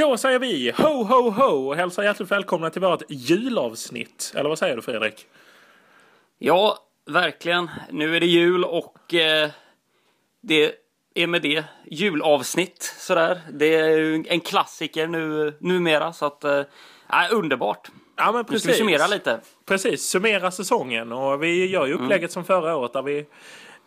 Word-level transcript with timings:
Då 0.00 0.16
säger 0.16 0.38
vi 0.38 0.72
ho, 0.76 1.04
ho, 1.04 1.30
ho 1.30 1.68
och 1.68 1.76
hälsar 1.76 2.02
hjärtligt 2.02 2.30
välkomna 2.30 2.70
till 2.70 2.80
vårt 2.80 3.02
julavsnitt. 3.08 4.32
Eller 4.36 4.48
vad 4.48 4.58
säger 4.58 4.76
du 4.76 4.82
Fredrik? 4.82 5.26
Ja, 6.38 6.78
verkligen. 7.06 7.70
Nu 7.90 8.16
är 8.16 8.20
det 8.20 8.26
jul 8.26 8.64
och 8.64 9.14
eh, 9.14 9.50
det 10.40 10.72
är 11.14 11.26
med 11.26 11.42
det 11.42 11.64
julavsnitt 11.84 12.94
sådär. 12.98 13.40
Det 13.52 13.74
är 13.74 13.88
ju 13.88 14.24
en 14.28 14.40
klassiker 14.40 15.06
nu, 15.06 15.54
numera 15.60 16.12
så 16.12 16.26
att 16.26 16.44
eh, 16.44 16.62
underbart. 17.30 17.88
Ja 18.16 18.32
men 18.32 18.34
Nu 18.34 18.44
precis. 18.44 18.62
ska 18.62 18.72
vi 18.72 18.78
summera 18.78 19.06
lite. 19.06 19.40
Precis, 19.66 20.02
summera 20.02 20.50
säsongen 20.50 21.12
och 21.12 21.42
vi 21.42 21.66
gör 21.66 21.86
ju 21.86 21.92
upplägget 21.92 22.32
som 22.32 22.44
förra 22.44 22.76
året 22.76 22.92
där 22.92 23.02
vi 23.02 23.26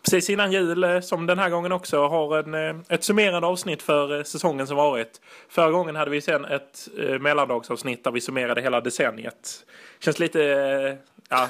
precis 0.03 0.29
innan 0.29 0.51
jul, 0.51 0.83
eh, 0.83 0.99
som 0.99 1.25
den 1.25 1.39
här 1.39 1.49
gången 1.49 1.71
också, 1.71 2.07
har 2.07 2.37
en, 2.37 2.53
eh, 2.53 2.83
ett 2.89 3.03
summerande 3.03 3.47
avsnitt 3.47 3.81
för 3.81 4.17
eh, 4.17 4.23
säsongen 4.23 4.67
som 4.67 4.77
varit. 4.77 5.21
Förra 5.49 5.71
gången 5.71 5.95
hade 5.95 6.11
vi 6.11 6.21
sen 6.21 6.45
ett 6.45 6.87
eh, 6.99 7.19
mellandagsavsnitt 7.19 8.03
där 8.03 8.11
vi 8.11 8.21
summerade 8.21 8.61
hela 8.61 8.81
decenniet. 8.81 9.65
Känns 9.99 10.19
lite, 10.19 10.97
ja, 11.29 11.49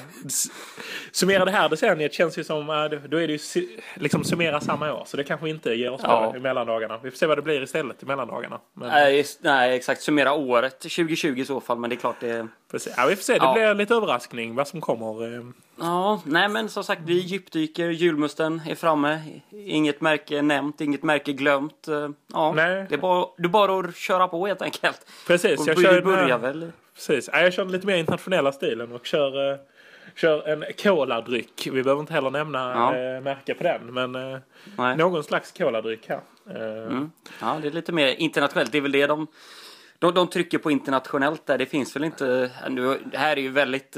summera 1.12 1.44
det 1.44 1.50
här 1.50 1.68
decenniet 1.68 2.12
känns 2.14 2.38
ju 2.38 2.44
som, 2.44 2.70
eh, 2.70 2.74
då 3.08 3.16
är 3.20 3.28
det 3.28 3.56
ju 3.56 3.68
liksom 3.94 4.24
summera 4.24 4.60
samma 4.60 4.92
år. 4.92 5.02
Så 5.06 5.16
det 5.16 5.24
kanske 5.24 5.48
inte 5.50 5.74
ger 5.74 5.90
oss 5.92 6.00
Ja. 6.04 6.36
i 6.36 6.40
mellandagarna. 6.40 6.98
Vi 7.02 7.10
får 7.10 7.18
se 7.18 7.26
vad 7.26 7.38
det 7.38 7.42
blir 7.42 7.62
istället 7.62 8.02
i 8.02 8.06
mellandagarna. 8.06 8.60
Men, 8.74 8.88
Nej, 8.88 9.16
just, 9.16 9.42
nej, 9.42 9.76
exakt. 9.76 10.02
Summera 10.02 10.32
året 10.32 10.80
2020 10.80 11.38
i 11.38 11.44
så 11.44 11.60
fall, 11.60 11.78
men 11.78 11.90
det 11.90 11.96
är 11.96 12.00
klart 12.00 12.16
det... 12.20 12.48
precis. 12.70 12.94
Ja, 12.96 13.06
vi 13.06 13.16
får 13.16 13.22
se, 13.22 13.32
det 13.32 13.38
Ja. 13.38 13.52
blir 13.54 13.74
lite 13.74 13.94
överraskning 13.94 14.54
vad 14.54 14.68
som 14.68 14.80
kommer. 14.80 15.34
eh. 15.38 15.44
Ja, 15.78 16.20
nej 16.26 16.48
men 16.48 16.68
som 16.68 16.84
sagt, 16.84 17.00
vi 17.06 17.18
djupdyker. 17.18 17.88
Julmusten 17.88 18.60
är 18.68 18.74
framme. 18.74 19.20
Inget 19.50 20.00
märke 20.00 20.42
nämnt, 20.42 20.80
inget 20.80 21.02
märke 21.02 21.32
glömt. 21.32 21.88
Eh, 21.88 22.08
Ja, 22.32 22.52
Nej. 22.52 22.86
det 22.88 22.94
är 22.94 22.98
bara, 22.98 23.26
det 23.36 23.44
är 23.44 23.48
bara 23.48 23.78
att 23.88 23.96
köra 23.96 24.28
på 24.28 24.46
helt 24.46 24.62
enkelt. 24.62 25.06
Precis, 25.26 25.60
Och 25.60 25.68
jag 25.68 25.82
kör 25.82 26.00
börjar 26.02 26.38
väl... 26.38 26.72
Precis. 26.94 27.30
Ja, 27.32 27.40
jag 27.40 27.52
kör 27.52 27.64
lite 27.64 27.86
mer 27.86 27.96
internationella 27.96 28.52
stilen 28.52 28.92
och 28.92 29.06
kör, 29.06 29.58
kör 30.16 30.48
en 30.48 30.64
koladryck. 30.82 31.68
Vi 31.72 31.82
behöver 31.82 32.00
inte 32.00 32.12
heller 32.12 32.30
nämna 32.30 32.58
Ja. 32.58 32.96
eh, 32.96 33.20
märke 33.20 33.54
på 33.54 33.62
den, 33.62 33.94
men 33.94 34.14
eh, 34.14 34.96
någon 34.96 35.24
slags 35.24 35.52
koladryck 35.52 36.08
här. 36.08 36.20
Eh, 36.50 36.86
Mm. 36.86 37.10
Ja, 37.40 37.58
det 37.62 37.68
är 37.68 37.72
lite 37.72 37.92
mer 37.92 38.06
internationellt. 38.08 38.72
Det 38.72 38.78
är 38.78 38.82
väl 38.82 38.92
det 38.92 39.06
de, 39.06 39.26
de, 39.98 40.14
de 40.14 40.28
trycker 40.28 40.58
på 40.58 40.70
internationellt 40.70 41.46
där. 41.46 41.58
Det 41.58 41.66
finns 41.66 41.96
väl 41.96 42.04
inte... 42.04 42.50
Nu, 42.70 43.00
det 43.12 43.18
här 43.18 43.36
är 43.36 43.40
ju 43.42 43.48
väldigt... 43.50 43.96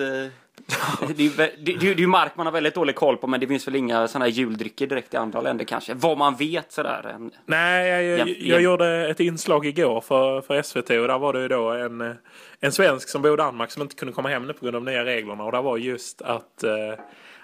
Det 1.16 1.22
är, 1.22 1.22
ju 1.22 1.28
vä- 1.30 1.50
det, 1.58 1.72
det 1.72 1.90
är 1.90 1.94
ju 1.94 2.06
mark 2.06 2.32
man 2.36 2.46
har 2.46 2.52
väldigt 2.52 2.74
dålig 2.74 2.96
koll 2.96 3.16
på 3.16 3.26
men 3.26 3.40
det 3.40 3.46
finns 3.46 3.66
väl 3.66 3.76
inga 3.76 4.08
sådana 4.08 4.24
här 4.24 4.32
juldrycker 4.32 4.86
direkt 4.86 5.14
i 5.14 5.16
andra 5.16 5.40
länder 5.40 5.64
kanske. 5.64 5.94
Vad 5.94 6.18
man 6.18 6.36
vet 6.36 6.72
sådär. 6.72 7.16
Nej, 7.46 7.88
jag, 7.88 8.18
jag, 8.18 8.28
jag 8.28 8.60
gjorde 8.62 9.08
ett 9.08 9.20
inslag 9.20 9.66
igår 9.66 10.00
för, 10.00 10.40
för 10.40 10.62
SVT 10.62 10.90
och 10.90 11.08
där 11.08 11.18
var 11.18 11.32
det 11.32 11.40
ju 11.40 11.48
då 11.48 11.70
en, 11.70 12.14
en 12.60 12.72
svensk 12.72 13.08
som 13.08 13.22
bor 13.22 13.34
i 13.34 13.36
Danmark 13.36 13.70
som 13.70 13.82
inte 13.82 13.94
kunde 13.94 14.14
komma 14.14 14.28
hem 14.28 14.46
nu 14.46 14.52
på 14.52 14.64
grund 14.64 14.76
av 14.76 14.84
de 14.84 14.90
nya 14.90 15.04
reglerna 15.04 15.44
och 15.44 15.52
där 15.52 15.62
var 15.62 15.76
just 15.76 16.22
att 16.22 16.62
eh, 16.64 16.72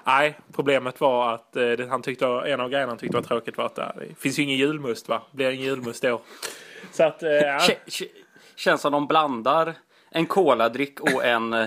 Nej, 0.07 0.39
problemet 0.55 1.01
var 1.01 1.35
att 1.35 1.57
eh, 1.57 1.63
det, 1.71 1.87
han 1.91 2.03
tyckte, 2.03 2.27
en 2.27 2.61
av 2.61 2.69
grejerna 2.71 2.91
han 2.91 2.99
tyckte 2.99 3.17
var 3.17 3.23
tråkigt 3.25 3.57
var 3.59 3.65
att 3.67 3.79
eh, 3.79 3.87
det 3.99 4.15
finns 4.21 4.39
ju 4.39 4.43
ingen 4.43 4.57
julmust 4.57 5.09
va? 5.09 5.23
Det 5.31 5.37
blir 5.37 5.51
ingen 5.51 5.67
julmust 5.67 6.05
år. 6.05 6.21
Så 6.93 7.05
att, 7.05 7.23
eh, 7.23 7.31
ja. 7.31 7.59
Kä- 7.59 7.77
kä- 7.87 8.07
Känns 8.57 8.81
som 8.81 8.93
de 8.93 9.07
blandar 9.07 9.75
en 10.11 10.27
koladryck 10.27 11.01
och 11.01 11.25
en, 11.25 11.53
eh, 11.53 11.67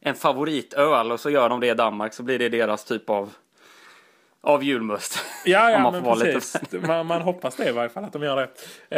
en 0.00 0.14
favoritöl 0.14 1.12
och 1.12 1.20
så 1.20 1.30
gör 1.30 1.48
de 1.48 1.60
det 1.60 1.66
i 1.66 1.74
Danmark 1.74 2.14
så 2.14 2.22
blir 2.22 2.38
det 2.38 2.48
deras 2.48 2.84
typ 2.84 3.10
av, 3.10 3.30
av 4.40 4.64
julmust. 4.64 5.18
Ja, 5.44 5.70
ja 5.70 5.78
man 5.82 5.92
men 5.92 6.04
precis. 6.32 6.56
Man, 6.72 7.06
man 7.06 7.22
hoppas 7.22 7.56
det 7.56 7.68
i 7.68 7.72
varje 7.72 7.88
fall 7.88 8.04
att 8.04 8.12
de 8.12 8.22
gör 8.22 8.36
det. 8.36 8.48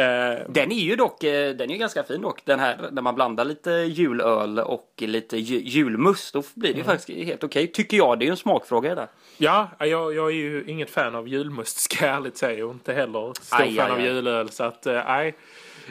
Eh, 0.03 0.45
Den 0.49 0.71
är 0.71 0.75
ju 0.83 0.95
dock 0.95 1.23
eh, 1.23 1.55
den 1.55 1.69
är 1.69 1.73
ju 1.73 1.79
ganska 1.79 2.03
fin 2.03 2.21
dock. 2.21 2.45
Den 2.45 2.59
här 2.59 2.89
när 2.91 3.01
man 3.01 3.15
blandar 3.15 3.45
lite 3.45 3.71
julöl 3.71 4.59
och 4.59 4.87
lite 4.97 5.37
ju, 5.37 5.59
julmust. 5.59 6.33
Då 6.33 6.43
blir 6.53 6.73
det 6.73 6.77
ju 6.77 6.83
faktiskt 6.83 7.25
helt 7.27 7.43
okej. 7.43 7.67
Tycker 7.67 7.97
jag. 7.97 8.19
Det 8.19 8.23
är 8.23 8.27
ju 8.27 8.31
en 8.31 8.37
smakfråga 8.37 8.95
där. 8.95 9.07
ja, 9.37 9.69
jag, 9.79 9.89
jag 10.15 10.27
är 10.27 10.35
ju 10.35 10.63
inget 10.67 10.89
fan 10.89 11.15
av 11.15 11.27
julmust 11.27 11.77
ska 11.79 12.05
jag 12.05 12.15
ärligt 12.15 12.37
säga 12.37 12.65
och 12.65 12.71
inte 12.73 12.93
heller 12.93 13.33
stor 13.41 13.61
Aj, 13.61 13.75
fan 13.75 13.85
aj, 13.85 13.91
av 13.91 14.01
julöl. 14.01 14.49
Så 14.49 14.63
att, 14.63 14.85
eh, 14.85 14.93
nej. 14.93 15.25
Jag, 15.25 15.33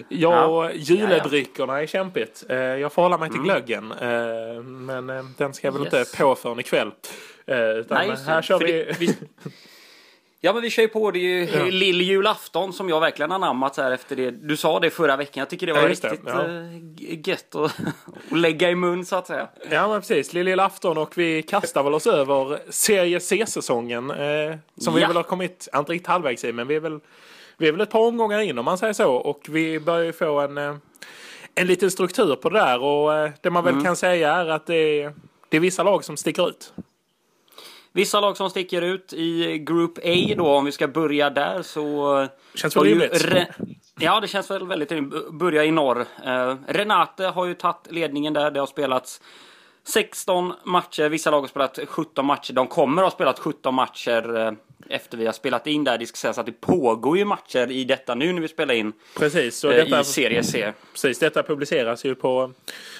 Ja. 0.08 0.70
juledryckerna 0.74 1.82
är 1.82 1.86
kämpigt. 1.86 2.44
Eh, 2.48 2.56
jag 2.58 2.92
får 2.92 3.02
hålla 3.02 3.18
mig 3.18 3.30
till 3.30 3.40
glöggen. 3.40 3.92
Eh, 3.92 4.62
men 4.62 5.10
eh, 5.10 5.24
den 5.36 5.54
ska 5.54 5.66
jag 5.66 5.72
väl 5.72 5.80
Mm. 5.82 5.94
Yes. 5.94 6.08
inte 6.10 6.22
på 6.22 6.34
förrän 6.34 6.60
ikväll. 6.60 6.90
Utan 7.46 7.98
Nej, 7.98 8.16
här 8.26 8.42
kör 8.42 8.58
vi. 8.58 8.92
vi- 8.98 9.14
Ja 10.42 10.52
men 10.52 10.62
vi 10.62 10.70
kör 10.70 10.82
ju 10.82 10.88
på. 10.88 11.10
Det 11.10 11.18
är 11.18 11.22
ju 11.22 11.44
Ja. 11.44 11.64
lill-julafton 11.64 12.72
som 12.72 12.88
jag 12.88 13.00
verkligen 13.00 13.32
anammat 13.32 13.76
här 13.76 13.90
efter 13.90 14.16
det. 14.16 14.30
Du 14.30 14.56
sa 14.56 14.80
det 14.80 14.90
förra 14.90 15.16
veckan. 15.16 15.40
Jag 15.40 15.48
tycker 15.50 15.66
det 15.66 15.72
var 15.72 15.80
Ja, 15.80 15.86
det. 15.86 15.92
riktigt 15.92 16.20
Ja. 16.26 17.32
gött 17.32 17.54
att, 17.54 17.72
att 18.32 18.38
lägga 18.38 18.70
i 18.70 18.74
mun 18.74 19.04
så 19.04 19.16
att 19.16 19.26
säga. 19.26 19.48
Ja 19.70 19.88
men 19.88 20.00
precis, 20.00 20.32
lillafton 20.32 20.98
och 20.98 21.18
vi 21.18 21.42
kastar 21.42 21.82
väl 21.82 21.94
oss 21.94 22.06
över 22.06 22.58
Serie 22.70 23.20
C-säsongen. 23.20 24.10
Eh, 24.10 24.56
som 24.76 24.94
vi 24.94 25.00
väl 25.00 25.16
har 25.16 25.22
kommit, 25.22 25.68
inte 25.76 25.92
riktigt 25.92 26.06
halvvägs 26.08 26.44
i, 26.44 26.52
men 26.52 26.66
vi 26.68 26.74
är 26.76 26.80
väl, 26.80 27.00
vi 27.60 27.68
är 27.68 27.72
väl 27.72 27.80
ett 27.80 27.90
par 27.90 28.00
omgångar 28.06 28.40
in 28.40 28.58
om 28.58 28.64
man 28.64 28.78
säger 28.78 28.92
så. 28.92 29.14
Och 29.14 29.40
vi 29.48 29.80
börjar 29.80 30.04
ju 30.04 30.12
få 30.12 30.40
en, 30.40 30.58
eh, 30.58 30.74
en 31.54 31.66
liten 31.66 31.90
struktur 31.90 32.36
på 32.36 32.48
det 32.48 32.58
där. 32.58 32.82
Och 32.82 33.14
eh, 33.14 33.30
det 33.42 33.50
man 33.50 33.64
väl 33.64 33.72
Mm. 33.72 33.84
kan 33.84 33.96
säga 33.96 34.32
är 34.34 34.46
att 34.48 34.66
det 34.66 34.74
är, 35.02 35.14
det 35.48 35.56
är 35.56 35.60
vissa 35.60 35.82
lag 35.82 36.04
som 36.04 36.16
sticker 36.16 36.48
ut. 36.48 36.72
Vissa 37.92 38.20
lag 38.20 38.36
som 38.36 38.50
sticker 38.50 38.82
ut 38.82 39.12
i 39.12 39.58
Group 39.58 39.98
A 39.98 40.34
då 40.36 40.46
om 40.46 40.64
vi 40.64 40.72
ska 40.72 40.88
börja 40.88 41.30
där 41.30 41.62
så 41.62 42.26
Känns 42.54 42.74
har 42.74 42.84
väl 42.84 42.90
rimligt. 42.92 43.48
Ja, 44.00 44.20
det 44.20 44.28
känns 44.28 44.50
väl 44.50 44.66
väldigt 44.66 44.92
rimligt. 44.92 45.30
Börja 45.30 45.64
i 45.64 45.70
norr. 45.70 46.06
Eh, 46.24 46.54
Renate 46.66 47.24
har 47.24 47.46
ju 47.46 47.54
tagit 47.54 47.92
ledningen 47.92 48.32
där. 48.32 48.50
Det 48.50 48.60
har 48.60 48.66
spelats 48.66 49.20
16 49.84 50.52
matcher. 50.64 51.08
Vissa 51.08 51.30
lag 51.30 51.40
har 51.40 51.48
spelat 51.48 51.78
17 51.88 52.26
matcher. 52.26 52.52
De 52.52 52.66
kommer 52.66 53.02
att 53.02 53.06
ha 53.06 53.10
spelat 53.10 53.38
17 53.38 53.74
matcher 53.74 54.36
eh, 54.36 54.52
efter 54.88 55.18
vi 55.18 55.26
har 55.26 55.32
spelat 55.32 55.66
in 55.66 55.84
där. 55.84 55.98
Det 55.98 56.06
ska 56.06 56.16
sägas 56.16 56.38
att 56.38 56.46
det 56.46 56.60
pågår 56.60 57.18
ju 57.18 57.24
matcher 57.24 57.70
i 57.70 57.84
detta 57.84 58.14
nu 58.14 58.32
när 58.32 58.40
vi 58.40 58.48
spelar 58.48 58.74
in 58.74 58.92
Precis, 59.18 59.56
så 59.58 59.70
eh, 59.70 59.84
detta, 59.84 60.00
i 60.00 60.04
Serie 60.04 60.42
C. 60.42 60.72
precis, 60.92 61.18
detta 61.18 61.42
publiceras 61.42 62.04
ju 62.04 62.14
på 62.14 62.52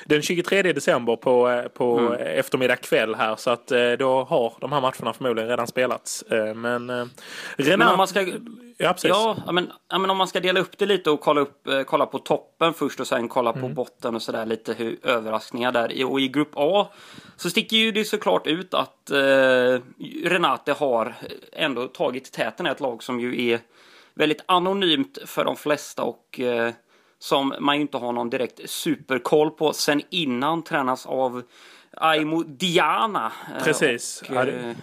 den 0.07 0.23
23 0.23 0.63
december 0.63 1.17
på, 1.17 1.49
eh, 1.49 1.63
på 1.69 1.99
Mm. 1.99 2.13
eftermiddag 2.13 2.77
kväll 2.77 3.15
här. 3.15 3.37
Så 3.37 3.51
att 3.51 3.67
då 3.99 4.25
har 4.25 4.55
de 4.61 4.73
här 4.73 4.81
matcherna 4.81 5.13
förmodligen 5.13 5.49
redan 5.51 5.67
spelats. 5.67 6.25
Men, 6.55 6.89
Renate, 6.91 7.77
Men 7.77 7.89
om 7.89 7.97
man 7.97 8.09
ska... 8.09 8.27
Ja, 8.83 8.93
precis. 8.93 9.09
Ja, 9.11 9.53
men, 9.53 9.73
men 9.91 10.11
om 10.11 10.17
man 10.17 10.29
ska 10.29 10.41
dela 10.41 10.61
upp 10.61 10.79
det 10.79 10.87
lite 10.87 11.11
och 11.11 11.21
kolla, 11.21 11.41
upp, 11.41 11.67
eh, 11.67 11.83
kolla 11.83 12.07
på 12.07 12.19
toppen 12.19 12.75
först 12.75 13.01
och 13.01 13.07
sen 13.07 13.29
kolla 13.29 13.53
på 13.53 13.69
botten 13.69 14.15
och 14.15 14.23
sådär 14.23 14.47
lite 14.47 14.73
hur 14.75 14.99
överraskningar 15.03 15.73
där. 15.73 15.93
I- 15.93 16.05
Och 16.05 16.21
i 16.21 16.29
grupp 16.29 16.51
A 16.55 16.89
så 17.37 17.51
sticker 17.51 17.77
ju 17.77 17.93
det 17.93 18.05
såklart 18.05 18.47
ut 18.47 18.75
att 18.75 19.11
eh, 19.11 19.81
Renate 20.25 20.73
har 20.73 21.15
ändå 21.53 21.87
tagit 21.89 22.33
täten. 22.33 22.67
Ett 22.67 22.81
lag 22.81 23.03
som 23.03 23.21
ju 23.21 23.49
är 23.51 23.61
väldigt 24.15 24.43
anonymt 24.47 25.19
för 25.27 25.45
de 25.45 25.57
flesta 25.57 26.03
och 26.03 26.41
eh, 26.41 26.73
som 27.19 27.55
man 27.61 27.77
ju 27.77 27.83
inte 27.83 27.97
har 27.97 28.13
någon 28.13 28.31
direkt 28.31 28.71
superkoll 28.71 29.51
på 29.51 29.73
sen 29.73 30.03
innan 30.11 30.63
tränas 30.65 31.07
av 31.07 31.43
Aimo 31.97 32.43
Diana. 32.43 33.33
Eh, 33.59 33.65
Precis. 33.65 34.23
Och, 34.29 34.35
Ja, 34.35 34.45
det- 34.45 34.53
eh, 34.53 34.77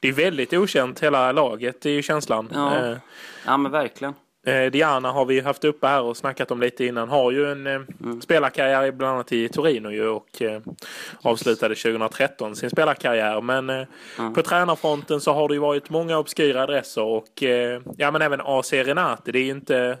Det 0.00 0.08
är 0.08 0.12
väldigt 0.12 0.52
okänt 0.52 1.00
hela 1.02 1.32
laget, 1.32 1.80
det 1.80 1.90
är 1.90 1.94
ju 1.94 2.02
känslan. 2.02 2.50
Ja. 2.54 2.76
Eh, 2.90 2.96
ja 3.46 3.56
men 3.56 3.72
verkligen. 3.72 4.14
eh, 4.46 4.70
Diana 4.70 5.12
har 5.12 5.24
vi 5.24 5.40
haft 5.40 5.64
uppe 5.64 5.86
här 5.86 6.02
och 6.02 6.16
snackat 6.16 6.50
om 6.50 6.60
lite 6.60 6.84
innan. 6.84 7.08
Har 7.08 7.30
ju 7.30 7.52
en 7.52 7.66
eh, 7.66 7.80
Mm. 8.00 8.20
spelarkarriär 8.20 8.92
bland 8.92 9.14
annat 9.14 9.32
i 9.32 9.48
Torino 9.48 9.90
ju 9.90 10.08
och 10.08 10.42
eh, 10.42 10.60
avslutade 11.22 11.74
2013 11.74 12.56
sin 12.56 12.70
spelarkarriär. 12.70 13.40
Men 13.40 13.70
Mm. 13.70 14.34
på 14.34 14.42
tränarfronten 14.42 15.20
så 15.20 15.32
har 15.32 15.48
det 15.48 15.54
ju 15.54 15.60
varit 15.60 15.90
många 15.90 16.18
obskyra 16.18 16.62
adresser 16.62 17.02
och 17.02 17.42
ja 17.96 18.10
men 18.10 18.22
även 18.22 18.40
AC 18.44 18.72
Renate. 18.72 19.32
Det 19.32 19.38
är 19.38 19.44
ju 19.44 19.50
inte 19.50 19.98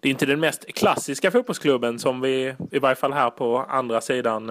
det 0.00 0.08
är 0.08 0.10
inte 0.10 0.26
den 0.26 0.40
mest 0.40 0.74
klassiska 0.74 1.30
fotbollsklubben 1.30 1.98
som 1.98 2.20
vi, 2.20 2.54
i 2.70 2.78
varje 2.78 2.94
fall 2.96 3.12
här 3.12 3.30
på 3.30 3.58
andra 3.68 4.00
sidan 4.00 4.50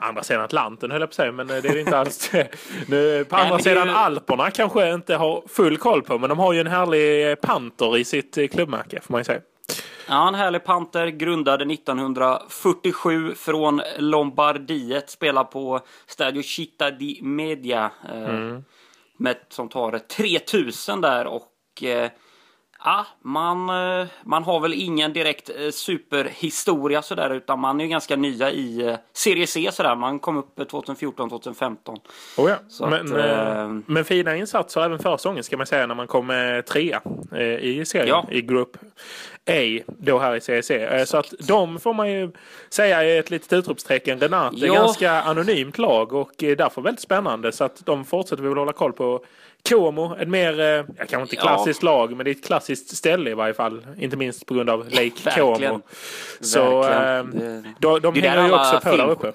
Andra 0.00 0.22
sidan 0.22 0.42
Atlanten 0.42 0.90
höll 0.90 1.00
jag 1.00 1.08
på 1.08 1.12
att 1.12 1.14
säga, 1.14 1.32
men 1.32 1.50
eh, 1.50 1.56
det 1.56 1.68
är 1.68 1.74
det 1.74 1.80
inte 1.80 1.98
alls. 1.98 2.30
nu, 2.86 3.24
på 3.24 3.36
andra 3.36 3.58
sidan 3.58 3.88
ju- 3.88 3.94
Alperna 3.94 4.50
kanske 4.50 4.86
jag 4.86 4.94
inte 4.94 5.16
har 5.16 5.42
full 5.48 5.76
koll 5.76 6.02
på, 6.02 6.18
men 6.18 6.28
de 6.28 6.38
har 6.38 6.52
ju 6.52 6.60
en 6.60 6.66
härlig 6.66 7.40
panter 7.40 7.96
i 7.98 8.04
sitt 8.04 8.38
eh, 8.38 8.46
klubbmärke 8.46 9.00
får 9.00 9.12
man 9.12 9.20
ju 9.20 9.24
säga. 9.24 9.40
Ja, 10.08 10.28
en 10.28 10.34
härlig 10.34 10.64
panter. 10.64 11.06
Grundade 11.06 11.74
1947 11.74 13.34
från 13.34 13.82
Lombardiet. 13.98 15.10
Spelar 15.10 15.44
på 15.44 15.80
Stadio 16.06 16.42
Città 16.42 16.90
di 16.90 17.18
Media. 17.22 17.90
Eh, 18.14 18.58
med, 19.16 19.36
som 19.48 19.68
tar 19.68 19.98
3000 19.98 21.00
där 21.00 21.26
och 21.26 21.46
Ja, 22.84 23.06
man, 23.22 23.68
eh, 24.00 24.06
man 24.24 24.44
har 24.44 24.60
väl 24.60 24.74
ingen 24.74 25.12
direkt 25.12 25.50
eh, 25.50 25.70
superhistoria 25.70 27.02
sådär 27.02 27.30
utan 27.34 27.58
man 27.60 27.80
är 27.80 27.84
ju 27.84 27.90
ganska 27.90 28.16
nya 28.16 28.50
i 28.50 28.86
eh, 28.86 28.94
Serie 29.12 29.46
C 29.46 29.68
sådär. 29.72 29.96
Man 29.96 30.18
kom 30.18 30.36
upp 30.36 30.58
2014-2015. 30.58 31.76
Oh 32.36 32.50
ja. 32.50 32.56
Så 32.68 32.86
men, 32.86 33.12
att, 33.12 33.26
eh, 33.26 33.68
men 33.86 34.04
fina 34.04 34.36
insatser 34.36 34.80
även 34.84 34.98
förra 34.98 35.18
säsongen 35.18 35.44
ska 35.44 35.56
man 35.56 35.66
säga 35.66 35.86
när 35.86 35.94
man 35.94 36.06
kom 36.06 36.62
trea 36.68 37.00
i 37.60 37.84
serien 37.84 38.08
Ja. 38.08 38.26
i 38.30 38.42
Group 38.42 38.76
ej 39.44 39.84
då 39.86 40.18
här 40.18 40.36
i 40.36 40.40
CEC. 40.40 40.70
Eh, 40.70 41.04
så 41.04 41.16
att 41.16 41.34
de 41.48 41.80
får 41.80 41.94
man 41.94 42.12
ju 42.12 42.30
säga 42.70 43.02
är 43.04 43.20
ett 43.20 43.30
litet 43.30 43.52
utropstecken. 43.52 44.20
Renate 44.20 44.56
är 44.56 44.66
Ja. 44.66 44.74
ganska 44.74 45.12
anonymt 45.22 45.78
lag 45.78 46.12
och 46.12 46.42
är 46.42 46.56
därför 46.56 46.82
väldigt 46.82 47.00
spännande. 47.00 47.52
Så 47.52 47.64
att 47.64 47.86
de 47.86 48.04
fortsätter 48.04 48.42
vi 48.42 48.48
väl 48.48 48.58
hålla 48.58 48.72
koll 48.72 48.92
på. 48.92 49.24
Como, 49.68 50.16
ett 50.16 50.28
mer, 50.28 50.60
eh, 50.60 50.66
ja, 50.66 50.84
kanske 50.98 51.20
inte 51.20 51.36
Ja. 51.36 51.42
klassiskt 51.42 51.82
lag, 51.82 52.16
men 52.16 52.24
det 52.24 52.30
är 52.30 52.34
ett 52.34 52.44
klassiskt 52.44 52.96
ställe 52.96 53.30
i 53.30 53.34
varje 53.34 53.54
fall. 53.54 53.86
Inte 53.98 54.16
minst 54.16 54.46
på 54.46 54.54
grund 54.54 54.70
av 54.70 54.84
Lake. 54.90 55.10
Como. 55.40 55.80
Så 56.40 56.82
eh, 56.84 57.24
de, 57.78 58.00
de 58.00 58.14
där 58.14 58.20
hänger 58.28 58.46
ju 58.46 58.52
också 58.54 58.80
på 58.80 58.88
där 58.88 58.96
film- 58.96 59.08
uppe. 59.10 59.32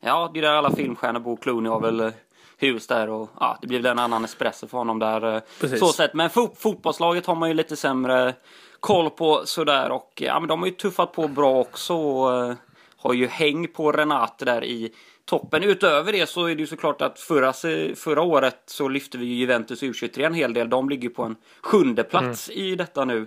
Ja, 0.00 0.30
det 0.34 0.40
är 0.40 0.42
där 0.42 0.52
alla 0.52 0.70
filmstjärnor 0.70 1.20
bor. 1.20 1.36
Clooney 1.36 1.70
har 1.72 1.80
väl 1.80 2.00
eh, 2.00 2.10
hus 2.58 2.86
där 2.86 3.08
och 3.10 3.30
ja, 3.40 3.58
det 3.60 3.66
blir 3.66 3.78
väl 3.78 3.86
en 3.92 3.98
annan 3.98 4.24
espresso 4.24 4.66
för 4.66 4.78
honom 4.78 4.98
där. 4.98 5.34
eh, 5.36 5.40
Precis. 5.60 5.80
Så 5.80 5.86
sett. 5.86 6.14
Men 6.14 6.30
fot 6.30 6.54
fotbollslaget 6.58 7.26
har 7.26 7.34
man 7.34 7.48
ju 7.48 7.54
lite 7.54 7.76
sämre 7.76 8.34
koll 8.80 9.10
på 9.10 9.42
sådär 9.44 9.90
och 9.90 10.12
ja, 10.16 10.40
men 10.40 10.48
de 10.48 10.60
har 10.60 10.66
ju 10.66 10.74
tuffat 10.74 11.12
på 11.12 11.28
bra 11.28 11.56
också 11.60 11.94
och 11.94 12.44
eh, 12.48 12.54
har 12.96 13.12
ju 13.14 13.26
häng 13.26 13.68
på 13.68 13.92
Renate 13.92 14.44
där 14.44 14.64
i 14.64 14.92
toppen. 15.26 15.62
Utöver 15.62 16.12
det 16.12 16.28
så 16.28 16.46
är 16.46 16.54
det 16.54 16.60
ju 16.60 16.66
såklart 16.66 17.02
att 17.02 17.18
förra, 17.18 17.52
förra 17.96 18.22
året 18.22 18.62
så 18.66 18.88
lyfte 18.88 19.18
vi 19.18 19.26
ju 19.26 19.34
Juventus 19.34 19.82
U23 19.82 20.26
en 20.26 20.34
hel 20.34 20.52
del. 20.54 20.70
De 20.70 20.88
ligger 20.88 21.08
på 21.08 21.22
en 21.22 21.36
sjunde 21.62 22.04
plats 22.04 22.50
Mm. 22.50 22.62
i 22.62 22.74
detta 22.74 23.04
nu. 23.04 23.26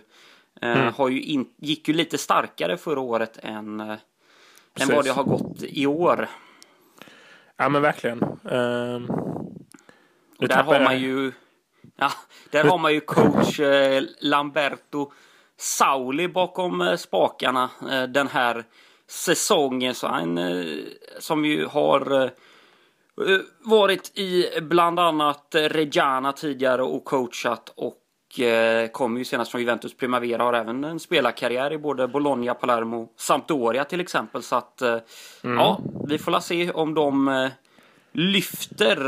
Eh, 0.61 0.93
har 0.95 1.09
ju 1.09 1.21
in, 1.21 1.49
gick 1.57 1.87
ju 1.87 1.93
lite 1.93 2.17
starkare 2.17 2.77
förra 2.77 2.99
året 2.99 3.39
än, 3.43 3.79
eh, 3.79 3.97
än 4.79 4.87
vad 4.87 5.05
det 5.05 5.11
har 5.11 5.23
gått 5.23 5.63
i 5.63 5.85
år. 5.85 6.27
Ja 7.57 7.69
men 7.69 7.81
verkligen. 7.81 8.23
Och 10.37 10.47
där 10.47 10.63
har 10.63 10.79
man 10.79 10.99
ju 10.99 11.31
ja, 11.95 12.11
där 12.51 12.63
har 12.63 12.77
man 12.77 12.93
ju 12.93 12.99
coach 12.99 13.59
eh, 13.59 14.03
Lamberto 14.19 15.11
Sauli 15.57 16.27
bakom 16.27 16.81
eh, 16.81 16.95
spakarna 16.95 17.69
eh, 17.91 18.03
den 18.03 18.27
här 18.27 18.63
säsongen. 19.09 19.95
Så 19.95 20.07
han 20.07 20.37
eh, 20.37 20.65
som 21.19 21.45
ju 21.45 21.65
har 21.65 22.23
eh, 22.23 22.29
varit 23.59 24.17
i 24.17 24.59
bland 24.61 24.99
annat 24.99 25.47
Reggiana 25.51 26.31
tidigare 26.31 26.83
och 26.83 27.05
coachat 27.05 27.73
och 27.75 28.39
eh, 28.39 28.87
kommer 28.87 29.19
ju 29.19 29.25
senast 29.25 29.51
från 29.51 29.61
Juventus 29.61 29.97
Primavera 29.97 30.43
har 30.43 30.53
även 30.53 30.83
en 30.83 30.99
spelarkarriär 30.99 31.73
i 31.73 31.77
både 31.77 32.07
Bologna, 32.07 32.53
Palermo, 32.53 33.09
Sampdoria 33.17 33.83
till 33.83 33.99
exempel. 33.99 34.43
Så 34.43 34.55
att 34.55 34.81
eh, 34.81 34.97
ja, 35.41 35.79
vi 36.07 36.17
får 36.17 36.31
la 36.31 36.41
se 36.41 36.71
om 36.71 36.93
de 36.93 37.49
lyfter. 38.11 38.99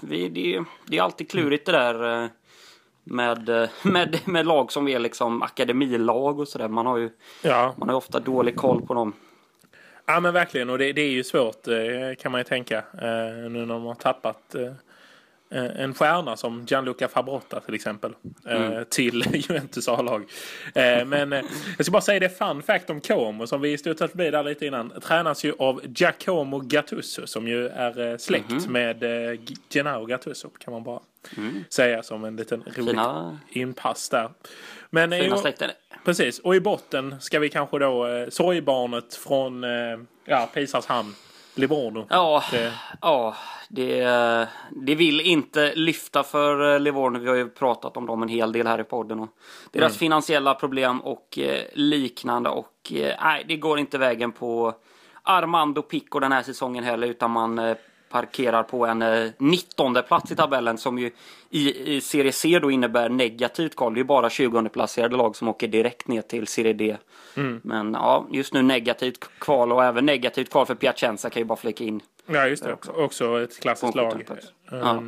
Vi, 0.00 0.28
det, 0.28 0.64
det 0.86 0.98
är 0.98 1.02
alltid 1.02 1.30
klurigt 1.30 1.66
det 1.66 1.72
där. 1.72 2.30
Med, 3.10 3.48
eh, 3.48 3.68
med, 3.82 4.18
med 4.24 4.46
lag 4.46 4.72
som 4.72 4.88
är 4.88 4.98
liksom 4.98 5.42
akademilag 5.42 6.40
och 6.40 6.48
sådär. 6.48 6.68
Man 6.68 6.86
har 6.86 6.96
ju 6.98 7.10
Ja. 7.42 7.74
man 7.76 7.88
har 7.88 7.94
ju 7.94 7.96
ofta 7.98 8.20
dålig 8.20 8.56
koll 8.56 8.82
på 8.86 8.94
dem. 8.94 9.12
ja 10.06 10.20
men 10.20 10.34
verkligen 10.34 10.70
och 10.70 10.78
det, 10.78 10.92
det 10.92 11.00
är 11.02 11.10
ju 11.10 11.24
svårt 11.24 11.68
eh, 11.68 11.74
kan 12.18 12.32
man 12.32 12.40
ju 12.40 12.44
tänka. 12.44 12.76
eh, 12.78 13.50
Nu 13.50 13.66
när 13.66 13.66
de 13.66 13.84
har 13.84 13.94
tappat 13.94 14.54
en 15.50 15.94
stjärna 15.94 16.36
som 16.36 16.64
Gianluca 16.68 17.08
Fabrotta 17.08 17.60
till 17.60 17.74
exempel. 17.74 18.12
eh, 18.46 18.56
Mm. 18.66 18.84
Till 18.90 19.24
Juventus 19.48 19.88
A-lag. 19.88 20.22
Eh, 20.74 21.04
Men 21.04 21.32
eh, 21.32 21.42
jag 21.76 21.86
ska 21.86 21.92
bara 21.92 22.02
säga 22.02 22.20
det 22.20 22.38
fun 22.38 22.62
fact 22.62 22.90
om 22.90 23.00
Como 23.00 23.46
som 23.46 23.60
vi 23.60 23.78
studsat 23.78 24.10
förbi 24.10 24.30
där 24.30 24.42
lite 24.42 24.66
innan. 24.66 24.90
Tränas 25.00 25.44
ju 25.44 25.52
av 25.58 25.80
Giacomo 25.84 26.58
Gattuso 26.60 27.26
som 27.26 27.48
ju 27.48 27.68
är 27.68 28.10
eh, 28.12 28.16
släkt 28.16 28.50
Mhm. 28.50 28.72
med 28.72 29.02
eh, 29.32 29.38
Gennaro 29.72 30.04
Gattuso 30.06 30.48
kan 30.58 30.72
man 30.72 30.82
bara 30.84 31.00
säga 31.68 32.02
som 32.02 32.24
en 32.24 32.36
liten 32.36 32.60
rolig 32.62 32.78
Mm. 32.78 32.86
Fina, 32.86 33.38
inpass 33.50 34.08
där. 34.08 34.30
Men 34.90 35.12
eh, 35.12 35.20
fina 35.20 35.36
släkter. 35.36 35.70
Precis, 36.04 36.38
och 36.38 36.56
i 36.56 36.60
botten 36.60 37.20
ska 37.20 37.38
vi 37.38 37.48
kanske 37.48 37.78
då 37.78 38.06
eh, 38.06 38.28
sorgbarnet 38.28 39.14
från 39.14 39.64
eh, 39.64 39.70
ja, 40.24 40.50
Pisars 40.54 40.86
hamn, 40.86 41.14
Livorno. 41.54 42.06
Ja, 42.10 42.44
Det, 42.50 42.72
ja 43.00 43.36
det, 43.68 44.04
det 44.70 44.94
vill 44.94 45.20
inte 45.20 45.74
lyfta 45.74 46.22
för 46.22 46.74
eh, 46.74 46.80
Livorno. 46.80 47.18
Vi 47.18 47.28
har 47.28 47.36
ju 47.36 47.48
pratat 47.48 47.96
om 47.96 48.06
dem 48.06 48.22
en 48.22 48.28
hel 48.28 48.52
del 48.52 48.66
här 48.66 48.80
i 48.80 48.84
podden. 48.84 49.20
Och 49.20 49.28
deras 49.70 49.98
finansiella 49.98 50.54
problem 50.54 51.00
och 51.00 51.38
eh, 51.38 51.64
liknande. 51.74 52.50
Och 52.50 52.92
eh, 52.92 53.14
nej, 53.22 53.44
det 53.48 53.56
går 53.56 53.78
inte 53.78 53.98
vägen 53.98 54.32
på 54.32 54.74
Armando 55.22 55.82
Pico 55.82 56.18
den 56.18 56.32
här 56.32 56.42
säsongen 56.42 56.84
heller. 56.84 57.06
Utan 57.06 57.30
man 57.30 57.76
parkerar 58.10 58.62
på 58.62 58.86
en 58.86 59.02
eh, 59.02 59.30
19 59.38 59.96
plats 60.08 60.32
i 60.32 60.36
tabellen 60.36 60.78
som 60.78 60.98
ju 60.98 61.10
i, 61.50 61.94
i 61.96 62.00
Serie 62.00 62.32
C 62.32 62.58
då 62.58 62.70
innebär 62.70 63.08
negativt 63.08 63.76
kval. 63.76 63.94
Det 63.94 64.00
är 64.00 64.04
bara 64.04 64.30
20 64.30 64.68
placerade 64.68 65.16
lag 65.16 65.36
som 65.36 65.48
åker 65.48 65.68
direkt 65.68 66.08
ner 66.08 66.22
till 66.22 66.46
Serie 66.46 66.72
D. 66.72 66.96
Men 67.62 67.92
ja, 67.92 68.26
just 68.30 68.54
nu 68.54 68.62
negativt 68.62 69.30
kval 69.38 69.72
och 69.72 69.84
även 69.84 70.06
negativt 70.06 70.50
kval 70.50 70.66
för 70.66 70.74
Piacenza 70.74 71.30
kan 71.30 71.40
ju 71.40 71.46
bara 71.46 71.56
flika 71.56 71.84
in. 71.84 72.00
ja, 72.26 72.46
just 72.46 72.64
det. 72.64 72.72
Också, 72.72 72.92
också 72.92 73.42
ett 73.42 73.60
klassiskt 73.60 73.94
lag. 73.94 74.24
Um, 74.70 74.78
ja, 74.80 75.02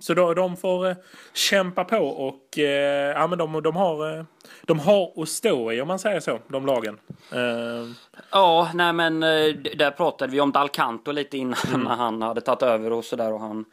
så 0.00 0.14
då, 0.14 0.34
de 0.34 0.56
får 0.56 0.88
eh, 0.88 0.96
kämpa 1.34 1.84
på 1.84 1.98
och 1.98 2.58
eh, 2.58 3.10
ja, 3.10 3.26
men 3.26 3.38
de, 3.38 3.62
de, 3.62 3.76
har, 3.76 4.18
eh, 4.18 4.24
de 4.62 4.78
har 4.78 5.22
att 5.22 5.28
stå 5.28 5.72
i 5.72 5.80
om 5.80 5.88
man 5.88 5.98
säger 5.98 6.20
så, 6.20 6.38
de 6.48 6.66
lagen. 6.66 6.98
Eh, 7.32 7.90
Ja, 8.30 8.70
nej 8.74 8.92
men 8.92 9.22
eh, 9.22 9.54
där 9.76 9.90
pratade 9.90 10.32
vi 10.32 10.40
om 10.40 10.52
Dalcanto 10.52 11.12
lite 11.12 11.38
innan 11.38 11.56
när 11.84 11.96
han 11.96 12.22
hade 12.22 12.40
tagit 12.40 12.62
över 12.62 12.92
och 12.92 13.04
sådär 13.04 13.32
och 13.32 13.40
han 13.40 13.64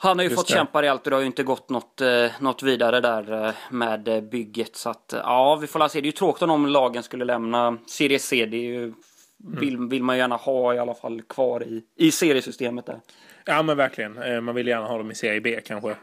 han 0.00 0.18
har 0.18 0.22
ju 0.22 0.30
Just 0.30 0.40
fått 0.40 0.48
det. 0.48 0.54
kämpa 0.54 0.82
rejält 0.82 1.04
och 1.04 1.10
det 1.10 1.16
har 1.16 1.20
ju 1.20 1.26
inte 1.26 1.42
gått 1.42 1.68
något, 1.68 2.02
något 2.40 2.62
vidare 2.62 3.00
där 3.00 3.54
med 3.70 4.28
bygget. 4.30 4.76
Så 4.76 4.90
att 4.90 5.14
ja, 5.16 5.56
vi 5.56 5.66
får 5.66 5.88
se. 5.88 6.00
Det 6.00 6.04
är 6.04 6.06
ju 6.06 6.12
tråkigt 6.12 6.42
om 6.42 6.66
lagen 6.66 7.02
skulle 7.02 7.24
lämna 7.24 7.78
Serie 7.86 8.18
C. 8.18 8.46
Det 8.46 8.56
ju, 8.56 8.92
vill, 9.36 9.78
vill 9.78 10.02
man 10.02 10.18
gärna 10.18 10.36
ha 10.36 10.74
i 10.74 10.78
alla 10.78 10.94
fall 10.94 11.22
kvar 11.22 11.62
i, 11.62 11.82
i 11.96 12.10
seriesystemet 12.10 12.86
där. 12.86 13.00
Ja, 13.48 13.62
men 13.62 13.76
verkligen. 13.76 14.22
Eh, 14.22 14.40
man 14.40 14.54
vill 14.54 14.66
gärna 14.66 14.86
ha 14.86 14.98
dem 14.98 15.10
i 15.10 15.14
Serie 15.14 15.40
B 15.40 15.60
kanske. 15.64 15.90
Eh, 15.90 15.96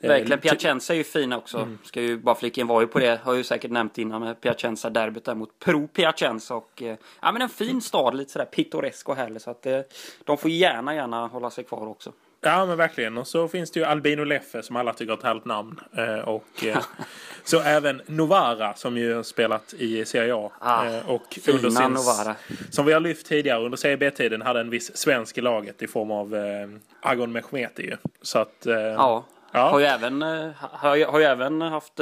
Verkligen. 0.00 0.32
eh, 0.32 0.38
Piacenza 0.38 0.92
är 0.92 0.96
ju 0.96 1.04
fina 1.04 1.38
också. 1.38 1.68
Ska 1.84 2.00
ju 2.00 2.18
bara 2.18 2.34
flika 2.34 2.60
in 2.60 2.66
var 2.66 2.80
ju 2.80 2.86
på 2.86 2.98
det. 2.98 3.20
Har 3.22 3.34
ju 3.34 3.44
säkert 3.44 3.70
nämnt 3.70 3.98
innan 3.98 4.20
med 4.20 4.40
Piacenza 4.40 4.90
derbyt 4.90 5.24
där 5.24 5.34
mot 5.34 5.58
Pro 5.58 5.88
Piacenza. 5.88 6.54
Och, 6.54 6.82
ja 7.22 7.32
men 7.32 7.42
en 7.42 7.48
fin 7.48 7.80
stad, 7.80 8.14
lite 8.14 8.32
sådär 8.32 8.46
pittoresk 8.46 9.08
och 9.08 9.16
härlig. 9.16 9.40
Så 9.42 9.50
att 9.50 9.66
de 10.24 10.38
får 10.38 10.50
gärna, 10.50 10.94
gärna 10.94 11.26
hålla 11.26 11.50
sig 11.50 11.64
kvar 11.64 11.86
också. 11.86 12.12
Ja 12.44 12.66
men 12.66 12.76
verkligen. 12.76 13.18
Och 13.18 13.26
så 13.26 13.48
finns 13.48 13.70
det 13.70 13.80
ju 13.80 13.86
Albino 13.86 14.24
Leffe 14.24 14.62
som 14.62 14.76
alla 14.76 14.92
tycker 14.92 15.12
är 15.12 15.16
ett 15.16 15.22
härligt 15.22 15.44
namn. 15.44 15.80
Eh, 15.96 16.18
och 16.18 16.64
eh, 16.64 16.82
så 17.44 17.60
även 17.60 18.02
Novara 18.06 18.74
som 18.74 18.96
ju 18.96 19.14
har 19.14 19.22
spelat 19.22 19.74
i 19.74 20.04
Serie 20.04 20.34
A. 20.34 20.52
Ah, 20.58 20.86
eh, 20.86 21.10
och 21.10 21.38
fina 21.42 21.88
Novara. 21.88 22.34
Som 22.70 22.86
vi 22.86 22.92
har 22.92 23.00
lyft 23.00 23.26
tidigare 23.26 23.64
under 23.64 23.76
Serie 23.76 23.96
B-tiden 23.96 24.42
hade 24.42 24.60
en 24.60 24.70
viss 24.70 24.96
svensk 24.96 25.38
i 25.38 25.40
laget 25.40 25.82
i 25.82 25.86
form 25.86 26.10
av 26.10 26.36
Agon 27.00 27.32
Mehmeti 27.32 27.82
ju. 27.82 27.96
Så 28.22 28.38
att... 28.38 28.66
Ja, 28.66 29.24
Ja. 29.54 29.68
Har, 29.68 29.78
ju 29.78 29.86
även, 29.86 30.22
har, 30.22 31.06
har 31.06 31.18
ju 31.18 31.24
även 31.24 31.60
haft 31.60 32.00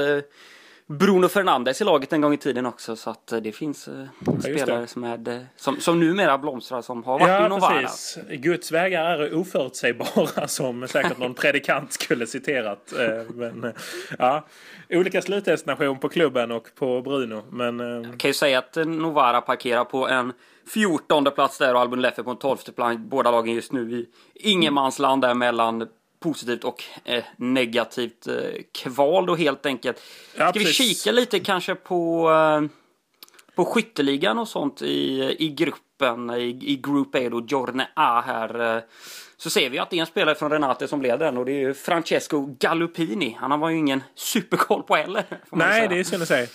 Bruno 0.98 1.28
Fernandes 1.28 1.80
i 1.80 1.84
laget 1.84 2.12
en 2.12 2.20
gång 2.20 2.32
i 2.34 2.36
tiden 2.36 2.66
också. 2.66 2.96
Så 2.96 3.10
att 3.10 3.32
eh, 3.32 3.38
det 3.40 3.52
finns 3.52 3.88
eh, 3.88 4.04
spelare 4.40 4.80
det. 4.80 4.86
som, 4.86 5.04
är, 5.04 5.28
eh, 5.28 5.40
som, 5.56 5.80
som 5.80 6.00
numera 6.00 6.38
blomstrar 6.38 6.82
som 6.82 7.04
har 7.04 7.18
varit 7.18 7.28
Ja, 7.28 7.48
Novara. 7.48 7.80
precis. 7.80 8.18
Guds 8.30 8.72
vägar 8.72 9.04
är 9.04 9.34
oförutsägbara 9.34 10.48
som 10.48 10.88
säkert 10.88 11.18
någon 11.18 11.34
predikant 11.34 11.92
skulle 11.92 12.26
citerat. 12.26 12.92
Eh, 12.92 13.34
Men 13.34 13.72
ja, 14.18 14.46
olika 14.90 15.22
slutdestination 15.22 15.98
på 15.98 16.08
klubben 16.08 16.50
och 16.50 16.68
på 16.78 17.02
Bruno. 17.02 17.42
Men 17.50 17.80
eh, 17.80 18.10
kan 18.16 18.28
ju 18.28 18.34
säga 18.34 18.58
att 18.58 18.76
Novara 18.86 19.40
parkerar 19.40 19.84
på 19.84 20.08
en 20.08 20.32
14 20.74 21.24
plats 21.34 21.58
där 21.58 21.74
och 21.74 21.80
Albin 21.80 22.00
Leffe 22.00 22.22
på 22.22 22.30
en 22.30 22.36
12 22.36 22.56
plats. 22.76 22.98
Båda 22.98 23.30
lagen 23.30 23.54
just 23.54 23.72
nu 23.72 23.92
i 23.92 24.06
ingenmansland 24.34 25.22
där 25.22 25.34
mellan 25.34 25.86
positivt 26.20 26.64
och 26.64 26.84
eh, 27.04 27.24
negativt 27.36 28.26
eh, 28.26 28.34
kval 28.74 29.26
då 29.26 29.34
helt 29.36 29.66
enkelt. 29.66 30.02
Ja, 30.36 30.50
Ska 30.50 30.58
vi 30.58 30.64
precis. 30.64 31.02
kika 31.02 31.12
lite 31.12 31.40
kanske 31.40 31.74
på, 31.74 32.30
eh, 32.30 32.68
på 33.54 33.64
skytteligan 33.64 34.38
och 34.38 34.48
sånt 34.48 34.82
i, 34.82 35.36
i 35.38 35.48
gruppen, 35.48 36.30
i, 36.30 36.58
i 36.62 36.76
Group 36.76 37.14
A 37.14 37.28
då, 37.30 37.40
Giorne 37.46 37.88
A 37.94 38.20
här. 38.26 38.76
eh, 38.76 38.82
Så 39.36 39.50
ser 39.50 39.70
vi 39.70 39.78
att 39.78 39.90
det 39.90 39.96
är 39.96 40.00
en 40.00 40.06
spelare 40.06 40.34
från 40.34 40.50
Renate 40.50 40.88
som 40.88 41.02
leder 41.02 41.26
den 41.26 41.36
och 41.38 41.44
det 41.44 41.52
är 41.52 41.58
ju 41.60 41.74
Francesco 41.74 42.46
Gallupini. 42.60 43.36
Han 43.40 43.50
har 43.62 43.70
ju 43.70 43.76
ingen 43.76 44.02
superkoll 44.14 44.82
på 44.82 44.96
heller. 44.96 45.24
nej, 45.50 45.88
det 45.88 45.98
är 45.98 46.04
synd 46.04 46.22
att 46.22 46.28
säga. 46.28 46.46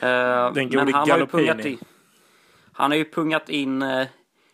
Eh, 0.00 0.52
Den 0.52 0.70
gode 0.70 0.84
men 0.84 0.94
han 0.94 1.10
har 1.10 1.18
ju 1.18 1.26
pungat 1.26 1.64
in. 1.64 1.78
Han 2.72 2.90
har 2.90 2.98
ju 2.98 3.04
pungat 3.10 3.48
in 3.48 3.82
eh, 3.82 4.06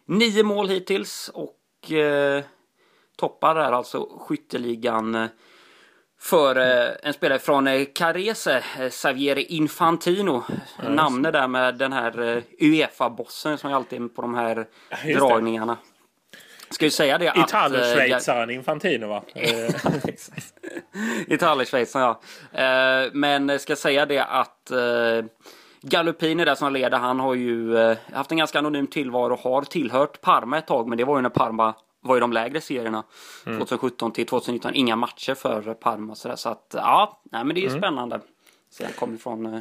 nio 0.06 0.42
mål 0.42 0.68
hittills 0.68 1.30
och 1.34 1.56
toppar 3.16 3.54
där 3.54 3.72
alltså 3.72 4.08
skytteligan 4.20 5.14
eh, 5.14 5.28
för 6.20 6.56
eh, 6.56 6.94
en 7.02 7.12
spelare 7.12 7.38
från 7.38 7.66
eh, 7.66 7.84
Carese, 7.94 8.62
Xavier 8.90 9.52
Infantino. 9.52 10.44
Namnet 10.88 11.32
där 11.32 11.48
med 11.48 11.78
den 11.78 11.92
här 11.92 12.42
Uefa-bossen 12.60 13.58
som 13.58 13.70
är 13.70 13.74
alltid 13.74 14.14
på 14.14 14.22
de 14.22 14.34
här 14.34 14.66
det. 15.04 15.14
dragningarna. 15.14 15.76
Ska 16.70 16.84
ju 16.84 16.90
säga 16.90 17.18
det 17.18 17.28
att... 17.28 17.36
Italo-schweizaren 17.36 18.50
Infantino 18.50 19.06
va? 19.06 19.22
Eh, 19.34 19.66
Exakt. 20.04 20.54
Italien-Schweiz, 21.26 21.94
ja. 21.94 22.20
Men 23.12 23.58
ska 23.58 23.76
säga 23.76 24.06
det 24.06 24.24
att 24.24 24.70
Gallupin 25.82 26.40
är 26.40 26.46
där 26.46 26.54
som 26.54 26.72
leder. 26.72 26.98
Han 26.98 27.20
har 27.20 27.34
ju 27.34 27.76
haft 28.12 28.30
en 28.30 28.38
ganska 28.38 28.58
anonym 28.58 28.86
tillvaro 28.86 29.32
och 29.32 29.40
har 29.40 29.62
tillhört 29.62 30.20
Parma 30.20 30.58
ett 30.58 30.66
tag. 30.66 30.88
Men 30.88 30.98
det 30.98 31.04
var 31.04 31.16
ju 31.16 31.22
när 31.22 31.28
Parma 31.28 31.74
var 32.06 32.16
i 32.16 32.20
de 32.20 32.32
lägre 32.32 32.60
serierna. 32.60 33.04
Mm. 33.46 33.58
2017 33.58 34.12
till 34.12 34.26
2019. 34.26 34.74
Inga 34.74 34.96
matcher 34.96 35.34
för 35.34 35.74
Parma. 35.74 36.14
Så, 36.14 36.28
där, 36.28 36.36
så 36.36 36.48
att 36.48 36.74
ja, 36.76 37.20
nej, 37.32 37.44
men 37.44 37.54
det 37.54 37.60
är 37.60 37.62
ju 37.62 37.68
mm. 37.68 37.80
spännande. 37.80 38.20
Han 38.80 38.92
kommer 38.92 39.16
från 39.16 39.46
eh, 39.46 39.60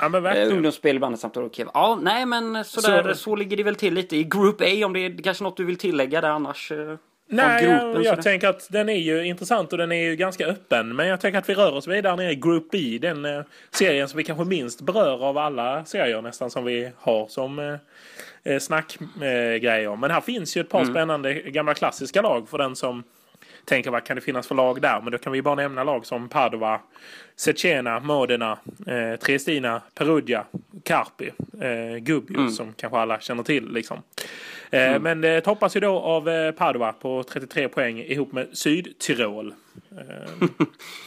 Ja, 0.00 0.08
men 0.08 0.26
eh, 0.26 0.48
ungdomsspel 0.48 0.96
ibland 0.96 1.18
samt 1.18 1.36
Kiev. 1.52 1.68
Ja, 1.74 1.98
nej 2.02 2.26
men 2.26 2.64
sådär, 2.64 3.12
så... 3.12 3.18
så 3.18 3.36
ligger 3.36 3.56
det 3.56 3.62
väl 3.62 3.76
till 3.76 3.94
lite 3.94 4.16
i 4.16 4.24
Group 4.24 4.60
A 4.60 4.86
om 4.86 4.92
det 4.92 5.00
är 5.00 5.22
kanske 5.22 5.44
något 5.44 5.56
du 5.56 5.64
vill 5.64 5.76
tillägga 5.76 6.20
där 6.20 6.30
annars. 6.30 6.72
Eh, 6.72 6.96
nej, 7.26 7.64
jag, 7.64 8.04
jag 8.04 8.22
tänker 8.22 8.48
att 8.48 8.68
den 8.70 8.88
är 8.88 8.98
ju 8.98 9.26
intressant 9.26 9.72
och 9.72 9.78
den 9.78 9.92
är 9.92 10.02
ju 10.02 10.16
ganska 10.16 10.46
öppen. 10.46 10.96
Men 10.96 11.08
jag 11.08 11.20
tänker 11.20 11.38
att 11.38 11.48
vi 11.48 11.54
rör 11.54 11.72
oss 11.72 11.88
vidare 11.88 12.16
ner 12.16 12.30
i 12.30 12.34
Group 12.34 12.70
B. 12.70 12.98
Den 13.00 13.24
eh, 13.24 13.42
serien 13.70 14.08
som 14.08 14.16
vi 14.18 14.24
kanske 14.24 14.44
minst 14.44 14.80
berör 14.80 15.24
av 15.24 15.38
alla 15.38 15.84
serier 15.84 16.22
nästan 16.22 16.50
som 16.50 16.64
vi 16.64 16.90
har 16.96 17.26
som 17.26 17.58
eh, 17.58 17.74
eh 18.54 18.58
snackgrejer. 18.58 19.90
Eh, 19.90 19.96
men 19.96 20.10
här 20.10 20.20
finns 20.20 20.56
ju 20.56 20.60
ett 20.60 20.68
par 20.68 20.80
mm. 20.80 20.94
spännande 20.94 21.34
gamla 21.34 21.74
klassiska 21.74 22.22
lag 22.22 22.48
för 22.48 22.58
den 22.58 22.76
som 22.76 23.02
tänker 23.64 23.90
vad 23.90 24.04
kan 24.04 24.16
det 24.16 24.20
finnas 24.20 24.46
för 24.46 24.54
lag 24.54 24.82
där? 24.82 25.00
Men 25.00 25.12
då 25.12 25.18
kan 25.18 25.32
vi 25.32 25.42
bara 25.42 25.54
nämna 25.54 25.84
lag 25.84 26.06
som 26.06 26.28
Padova, 26.28 26.80
Cecena, 27.36 28.00
Modena, 28.00 28.58
eh, 28.86 29.20
Triestina, 29.20 29.82
Perugia, 29.94 30.44
Carpi, 30.82 31.30
eh, 31.60 31.96
Gubbio 31.98 32.38
mm. 32.38 32.50
som 32.50 32.72
kanske 32.72 32.98
alla 32.98 33.20
känner 33.20 33.42
till. 33.42 33.72
Liksom. 33.72 34.02
Eh, 34.70 34.88
mm. 34.88 35.02
Men 35.02 35.20
det 35.20 35.40
toppas 35.40 35.76
ju 35.76 35.80
då 35.80 35.98
av 35.98 36.28
eh, 36.28 36.52
Padova 36.52 36.92
på 36.92 37.22
33 37.22 37.68
poäng 37.68 37.98
ihop 37.98 38.32
med 38.32 38.48
Sydtirol. 38.52 39.54
Eh, 39.98 40.48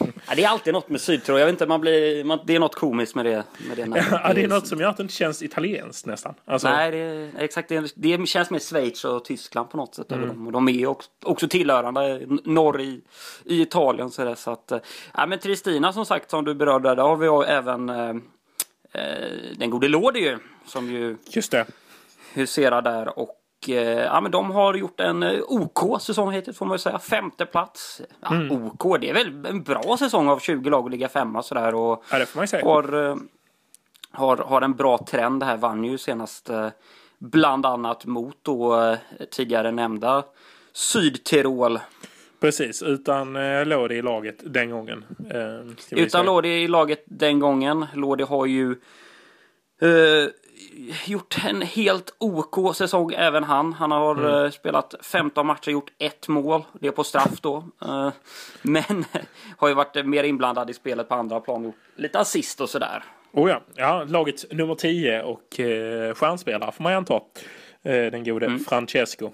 ja, 0.28 0.34
det 0.36 0.44
är 0.44 0.48
alltid 0.48 0.72
något 0.72 0.88
med 0.88 1.00
Sydtirol. 1.00 1.38
Jag 1.38 1.46
vet 1.46 1.52
inte, 1.52 1.66
man 1.66 1.80
blir, 1.80 2.24
man, 2.24 2.38
det 2.44 2.54
är 2.54 2.60
något 2.60 2.74
komiskt 2.74 3.14
med 3.14 3.24
det. 3.24 3.44
Med 3.68 3.76
det 3.76 4.08
ja, 4.10 4.32
det 4.34 4.44
är 4.44 4.48
något 4.48 4.66
som 4.66 4.80
gör 4.80 4.88
att 4.88 4.96
det 4.96 5.02
inte 5.02 5.14
känns 5.14 5.42
italienskt 5.42 6.06
nästan. 6.06 6.34
Alltså... 6.44 6.68
Nej, 6.68 6.90
det, 6.90 7.30
exakt. 7.38 7.68
Det, 7.68 7.92
det 7.96 8.26
känns 8.26 8.50
mer 8.50 8.58
Schweiz 8.58 9.04
och 9.04 9.24
Tyskland 9.24 9.70
på 9.70 9.76
något 9.76 9.94
sätt. 9.94 10.12
Mm. 10.12 10.28
De, 10.28 10.52
de 10.52 10.68
är 10.68 10.86
också, 10.86 11.10
också 11.24 11.48
tillhörande 11.48 12.20
norr 12.44 12.80
i, 12.80 13.00
i 13.44 13.62
Italien. 13.62 14.10
Så, 14.10 14.24
det, 14.24 14.36
så 14.36 14.50
att, 14.50 14.72
ja, 15.14 15.26
men 15.26 15.38
Tristina 15.38 15.92
som 15.92 16.06
sagt, 16.06 16.30
som 16.30 16.44
du 16.44 16.54
berörde, 16.54 16.94
där 16.94 17.02
har 17.02 17.16
vi 17.16 17.52
även 17.52 17.88
eh, 17.88 18.14
den 19.56 19.70
gode 19.70 19.88
Lodi 19.88 20.20
ju. 20.20 20.38
Som 20.66 20.90
ju 20.90 21.16
Just 21.30 21.50
det. 21.50 21.66
huserar 22.34 22.82
där. 22.82 23.18
Och 23.18 23.34
Eh, 23.47 23.47
ja, 23.66 24.20
men 24.20 24.30
de 24.30 24.50
har 24.50 24.74
gjort 24.74 25.00
en 25.00 25.22
eh, 25.22 25.40
OK 25.48 26.02
säsong 26.02 26.32
hittills 26.32 26.58
får 26.58 26.66
man 26.66 26.74
ju 26.74 26.78
säga. 26.78 26.98
Femte 26.98 27.46
plats. 27.46 28.00
Ja, 28.20 28.34
mm. 28.34 28.52
OK, 28.52 29.00
det 29.00 29.10
är 29.10 29.14
väl 29.14 29.46
en 29.46 29.62
bra 29.62 29.96
säsong 29.98 30.28
av 30.28 30.38
20 30.38 30.70
lag 30.70 30.84
att 30.84 30.90
ligga 30.90 31.08
femma 31.08 31.42
sådär. 31.42 31.74
Och 31.74 32.04
ja, 32.10 32.18
det 32.18 32.26
får 32.26 32.38
man 32.38 32.42
ju 32.42 32.48
säga. 32.48 32.64
Har, 32.64 33.10
eh, 33.10 33.16
har, 34.10 34.36
har 34.36 34.62
en 34.62 34.74
bra 34.74 34.98
trend 34.98 35.42
här. 35.42 35.56
Vann 35.56 35.84
ju 35.84 35.98
senast 35.98 36.50
bland 37.18 37.66
annat 37.66 38.06
mot 38.06 38.36
då 38.42 38.96
tidigare 39.30 39.70
nämnda 39.70 40.24
Sydtirol. 40.72 41.78
Precis, 42.40 42.82
utan 42.82 43.36
eh, 43.36 43.66
Lodi 43.66 43.94
i 43.94 44.02
laget 44.02 44.36
den 44.44 44.70
gången. 44.70 45.04
Eh, 45.30 45.98
utan 45.98 46.26
Lodi 46.26 46.48
i 46.48 46.68
laget 46.68 47.04
den 47.06 47.38
gången. 47.38 47.86
Lodi 47.94 48.24
har 48.24 48.46
ju 48.46 48.70
eh, 49.80 50.28
gjort 51.06 51.36
en 51.46 51.62
helt 51.62 52.14
OK 52.18 52.76
säsong 52.76 53.12
även 53.16 53.44
han. 53.44 53.72
Han 53.72 53.90
har 53.90 54.14
mm. 54.14 54.24
uh, 54.24 54.50
spelat 54.50 54.94
15 55.02 55.46
matcher, 55.46 55.70
gjort 55.70 55.90
ett 55.98 56.28
mål. 56.28 56.64
Det 56.80 56.86
är 56.86 56.92
på 56.92 57.04
straff 57.04 57.40
då. 57.40 57.56
Uh, 57.84 58.10
men 58.62 59.04
har 59.56 59.68
ju 59.68 59.74
varit 59.74 60.06
mer 60.06 60.24
inblandad 60.24 60.70
i 60.70 60.74
spelet 60.74 61.08
på 61.08 61.14
andra 61.14 61.40
plan. 61.40 61.64
Gjort 61.64 61.74
lite 61.96 62.18
assist 62.18 62.60
och 62.60 62.68
sådär. 62.68 63.02
Oh 63.32 63.50
ja, 63.50 63.60
ja 63.74 64.04
laget 64.08 64.52
nummer 64.52 64.74
10 64.74 65.22
och 65.22 65.60
uh, 65.60 66.14
stjärnspelare 66.14 66.72
får 66.72 66.82
man 66.82 66.92
ju 66.92 66.96
anta. 66.96 67.20
Den 67.82 68.24
gode 68.24 68.46
mm. 68.46 68.60
Francesco. 68.60 69.30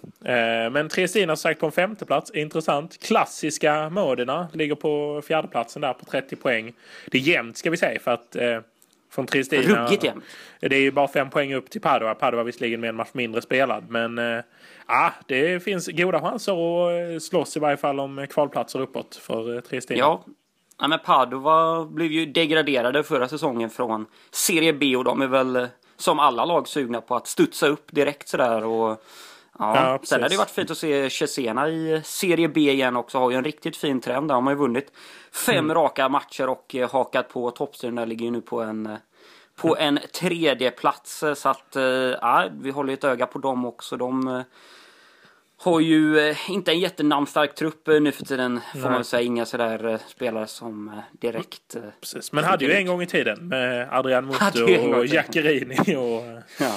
Men 0.70 0.88
Triestina 0.88 1.36
sagt 1.36 1.60
på 1.60 1.66
en 1.66 1.72
femteplats. 1.72 2.30
Intressant. 2.30 2.98
Klassiska 3.02 3.90
Modena 3.90 4.48
ligger 4.52 4.74
på 4.74 5.22
fjärdeplatsen 5.26 5.82
där 5.82 5.92
på 5.92 6.04
30 6.04 6.36
poäng. 6.36 6.72
Det 7.06 7.18
är 7.18 7.22
jämnt 7.22 7.56
ska 7.56 7.70
vi 7.70 7.76
säga 7.76 8.00
för 8.00 8.10
att 8.10 8.36
från 9.14 9.26
Tristina. 9.26 9.62
Ruggigt 9.62 10.04
jämnt. 10.04 10.24
Det 10.60 10.76
är 10.76 10.80
ju 10.80 10.90
bara 10.90 11.08
fem 11.08 11.30
poäng 11.30 11.54
upp 11.54 11.70
till 11.70 11.80
Padova. 11.80 12.14
Padova 12.14 12.42
visserligen 12.42 12.80
med 12.80 12.88
en 12.88 12.96
match 12.96 13.10
mindre 13.12 13.42
spelad. 13.42 13.90
Men 13.90 14.18
äh, 14.18 14.42
det 15.26 15.64
finns 15.64 15.88
goda 15.88 16.20
chanser 16.20 16.52
att 16.52 17.12
eh, 17.12 17.18
slåss 17.18 17.56
i 17.56 17.60
varje 17.60 17.76
fall 17.76 18.00
om 18.00 18.26
kvalplatser 18.30 18.80
uppåt 18.80 19.16
för 19.16 19.60
Tristina. 19.60 19.98
Ja. 19.98 20.24
ja, 20.78 20.88
men 20.88 20.98
Padova 20.98 21.84
blev 21.84 22.12
ju 22.12 22.26
degraderade 22.26 23.02
förra 23.02 23.28
säsongen 23.28 23.70
från 23.70 24.06
Serie 24.30 24.72
B 24.72 24.96
och 24.96 25.04
de 25.04 25.22
är 25.22 25.26
väl 25.26 25.68
som 25.96 26.18
alla 26.18 26.44
lag 26.44 26.68
sugna 26.68 27.00
på 27.00 27.16
att 27.16 27.26
studsa 27.26 27.66
upp 27.66 27.92
direkt 27.92 28.28
sådär. 28.28 28.64
Och, 28.64 29.02
ja. 29.58 29.76
Ja, 29.76 29.98
Sen 30.02 30.22
har 30.22 30.28
det 30.28 30.36
varit 30.36 30.50
fint 30.50 30.70
att 30.70 30.78
se 30.78 31.10
Cesena 31.10 31.68
i 31.68 32.00
Serie 32.04 32.48
B 32.48 32.60
igen 32.60 32.96
också. 32.96 33.18
Har 33.18 33.30
ju 33.30 33.36
en 33.36 33.44
riktigt 33.44 33.76
fin 33.76 34.00
trend. 34.00 34.28
Där 34.28 34.34
har 34.34 34.42
man 34.42 34.52
ju 34.52 34.58
vunnit 34.58 34.92
fem 35.32 35.64
mm. 35.64 35.74
raka 35.74 36.08
matcher 36.08 36.48
och 36.48 36.74
eh, 36.74 36.90
hakat 36.90 37.28
på 37.28 37.50
toppstriden. 37.50 38.08
Ligger 38.08 38.24
ju 38.24 38.30
nu 38.30 38.40
på 38.40 38.60
en 38.60 38.86
eh, 38.86 38.96
på 39.56 39.76
en 39.76 39.98
tredje 40.12 40.70
plats 40.70 41.24
Så 41.36 41.48
att 41.48 41.76
eh, 41.76 41.82
ja, 41.82 42.48
vi 42.52 42.70
håller 42.70 42.92
ett 42.92 43.04
öga 43.04 43.26
på 43.26 43.38
dem 43.38 43.64
också. 43.64 43.96
De 43.96 44.44
har 45.56 45.80
ju 45.80 46.34
inte 46.48 46.72
en 46.72 46.80
jättenamnstark 46.80 47.54
trupp 47.54 47.86
nu 47.86 48.12
för 48.12 48.24
tiden. 48.24 48.60
Får 48.72 48.78
Nej. 48.78 48.90
man 48.90 49.04
säga. 49.04 49.22
Inga 49.22 49.46
sådär 49.46 49.98
spelare 50.06 50.46
som 50.46 51.00
direkt... 51.12 51.76
Precis. 52.00 52.32
Men 52.32 52.44
hade 52.44 52.64
ju 52.64 52.72
en 52.72 52.86
gång 52.86 53.02
i 53.02 53.06
tiden 53.06 53.48
med 53.48 53.88
Adrian 53.92 54.26
Muto 54.26 54.98
och 54.98 55.06
Jackerini 55.06 55.96
och... 55.96 56.24
Ja. 56.60 56.76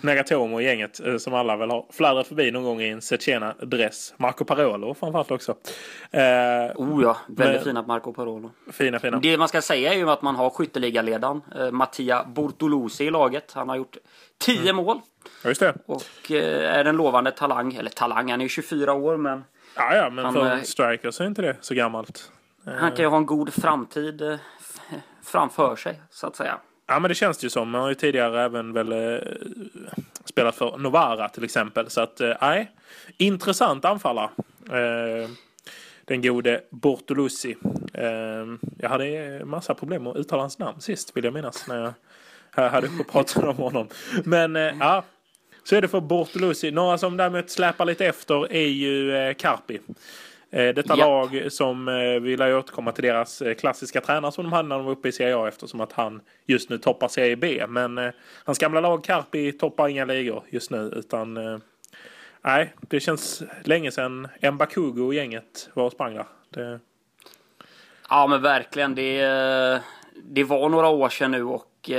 Nagatomo 0.00 0.54
och 0.54 0.62
gänget 0.62 1.00
eh, 1.06 1.16
som 1.16 1.34
alla 1.34 1.56
väl 1.56 1.70
har 1.70 1.86
fladdrat 1.90 2.26
förbi 2.26 2.50
någon 2.50 2.62
gång 2.62 2.80
i 2.80 2.88
en 2.88 3.00
Cecena-dress. 3.02 4.14
Marco 4.16 4.44
Parolo 4.44 4.94
framförallt 4.94 5.30
också. 5.30 5.56
Eh, 6.10 6.20
oh 6.74 7.02
ja, 7.02 7.16
väldigt 7.28 7.56
men, 7.56 7.64
fina 7.64 7.82
Marco 7.82 8.12
Parolo. 8.12 8.50
Fina, 8.72 8.98
fina. 8.98 9.18
Det 9.18 9.38
man 9.38 9.48
ska 9.48 9.62
säga 9.62 9.92
är 9.92 9.96
ju 9.96 10.10
att 10.10 10.22
man 10.22 10.36
har 10.36 10.50
skytteligaledaren 10.50 11.40
eh, 11.58 11.70
Mattia 11.70 12.24
Bortolosi 12.24 13.04
i 13.04 13.10
laget. 13.10 13.52
Han 13.52 13.68
har 13.68 13.76
gjort 13.76 13.96
10 14.38 14.60
mm. 14.60 14.76
mål. 14.76 15.00
Ja, 15.42 15.48
just 15.48 15.60
det. 15.60 15.74
Och 15.86 16.30
eh, 16.30 16.78
är 16.78 16.84
en 16.84 16.96
lovande 16.96 17.30
talang. 17.30 17.74
Eller 17.74 17.90
talang, 17.90 18.30
han 18.30 18.40
är 18.40 18.44
ju 18.44 18.48
24 18.48 18.92
år 18.92 19.16
men... 19.16 19.44
Ja, 19.76 19.96
ja, 19.96 20.10
men 20.10 20.24
han, 20.24 20.34
för 20.34 20.46
en 20.46 20.64
striker 20.64 21.10
så 21.10 21.22
är 21.22 21.26
inte 21.26 21.42
det 21.42 21.56
så 21.60 21.74
gammalt. 21.74 22.30
Han 22.64 22.90
kan 22.90 23.04
ju 23.04 23.06
ha 23.06 23.16
en 23.16 23.26
god 23.26 23.52
framtid 23.54 24.22
eh, 24.22 24.36
framför 25.22 25.76
sig, 25.76 26.02
så 26.10 26.26
att 26.26 26.36
säga. 26.36 26.58
Ja 26.86 26.98
men 26.98 27.08
det 27.08 27.14
känns 27.14 27.38
det 27.38 27.44
ju 27.44 27.50
som. 27.50 27.70
Man 27.70 27.80
har 27.80 27.88
ju 27.88 27.94
tidigare 27.94 28.42
även 28.42 28.72
väl 28.72 28.92
eh, 28.92 29.18
spelat 30.24 30.54
för 30.54 30.78
Novara 30.78 31.28
till 31.28 31.44
exempel. 31.44 31.90
Så 31.90 32.00
att 32.00 32.20
eh, 32.20 32.34
nej, 32.40 32.72
intressant 33.16 33.84
anfallare. 33.84 34.30
Eh, 34.70 35.30
den 36.04 36.22
gode 36.22 36.60
Bortolussi. 36.70 37.56
Eh, 37.94 38.06
jag 38.78 38.88
hade 38.88 39.40
massa 39.44 39.74
problem 39.74 40.06
att 40.06 40.16
uttala 40.16 40.42
hans 40.42 40.58
namn 40.58 40.80
sist 40.80 41.16
vill 41.16 41.24
jag 41.24 41.34
minnas. 41.34 41.68
När 41.68 41.82
jag 41.82 41.94
hade 42.56 42.86
uppe 42.86 43.00
och 43.00 43.08
pratade 43.08 43.46
om 43.46 43.56
honom. 43.56 43.88
Men 44.24 44.56
eh, 44.56 44.74
ja, 44.80 45.04
så 45.64 45.76
är 45.76 45.82
det 45.82 45.88
för 45.88 46.00
Bortolussi. 46.00 46.70
Några 46.70 46.98
som 46.98 47.16
däremot 47.16 47.50
släpar 47.50 47.84
lite 47.84 48.06
efter 48.06 48.52
är 48.52 48.68
ju 48.68 49.16
eh, 49.16 49.34
Carpi. 49.34 49.78
Eh, 50.52 50.74
detta 50.74 50.96
ja. 50.96 51.06
lag 51.06 51.52
som 51.52 51.88
eh, 51.88 52.20
vill 52.20 52.42
återkomma 52.42 52.92
till 52.92 53.04
deras 53.04 53.42
eh, 53.42 53.54
klassiska 53.54 54.00
tränare 54.00 54.32
som 54.32 54.44
de 54.44 54.52
hade 54.52 54.68
när 54.68 54.76
de 54.76 54.84
var 54.84 54.92
uppe 54.92 55.08
i 55.08 55.12
Serie 55.12 55.36
A 55.36 55.48
eftersom 55.48 55.80
att 55.80 55.92
han 55.92 56.20
just 56.46 56.70
nu 56.70 56.78
toppar 56.78 57.08
Serie 57.08 57.36
B. 57.36 57.64
Men 57.68 58.12
hans 58.44 58.58
gamla 58.58 58.80
lag 58.80 59.04
Carpi 59.04 59.52
toppar 59.52 59.88
inga 59.88 60.04
ligor 60.04 60.42
just 60.50 60.70
nu 60.70 60.92
utan 60.96 61.60
nej, 62.42 62.74
det 62.80 63.00
känns 63.00 63.42
länge 63.64 63.90
sedan 63.90 64.28
Mbakugo 64.52 65.06
och 65.06 65.14
gänget 65.14 65.70
var 65.74 65.84
och 65.84 65.92
sprang 65.92 66.14
där. 66.14 66.26
Det... 66.50 66.80
Ja 68.10 68.26
men 68.26 68.42
verkligen. 68.42 68.94
Det, 68.94 69.22
det 70.22 70.44
var 70.44 70.68
några 70.68 70.88
år 70.88 71.08
sedan 71.08 71.30
nu 71.30 71.44
och 71.44 71.90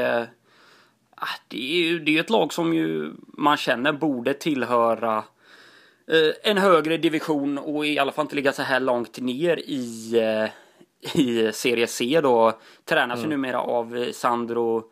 det 1.48 1.74
är 1.74 1.84
ju 1.84 2.00
det 2.00 2.18
är 2.18 2.20
ett 2.20 2.30
lag 2.30 2.54
som 2.54 2.74
ju 2.74 3.12
man 3.38 3.58
känner 3.58 3.94
borde 3.94 4.34
tillhöra 4.34 5.24
Eh, 6.08 6.52
en 6.52 6.58
högre 6.58 6.98
division 6.98 7.58
och 7.58 7.86
i 7.86 8.00
alla 8.00 8.12
fall 8.12 8.26
inte 8.26 8.36
ligga 8.36 8.54
så 8.54 8.62
här 8.62 8.80
långt 8.80 9.20
ner 9.20 9.58
i, 9.58 10.14
eh, 10.20 10.50
i 11.22 11.52
Serie 11.54 11.88
C 11.88 12.20
då. 12.24 12.60
Tränas 12.86 13.20
mm. 13.20 13.32
ju 13.32 13.38
numera 13.38 13.60
av 13.60 14.12
Sandro 14.12 14.84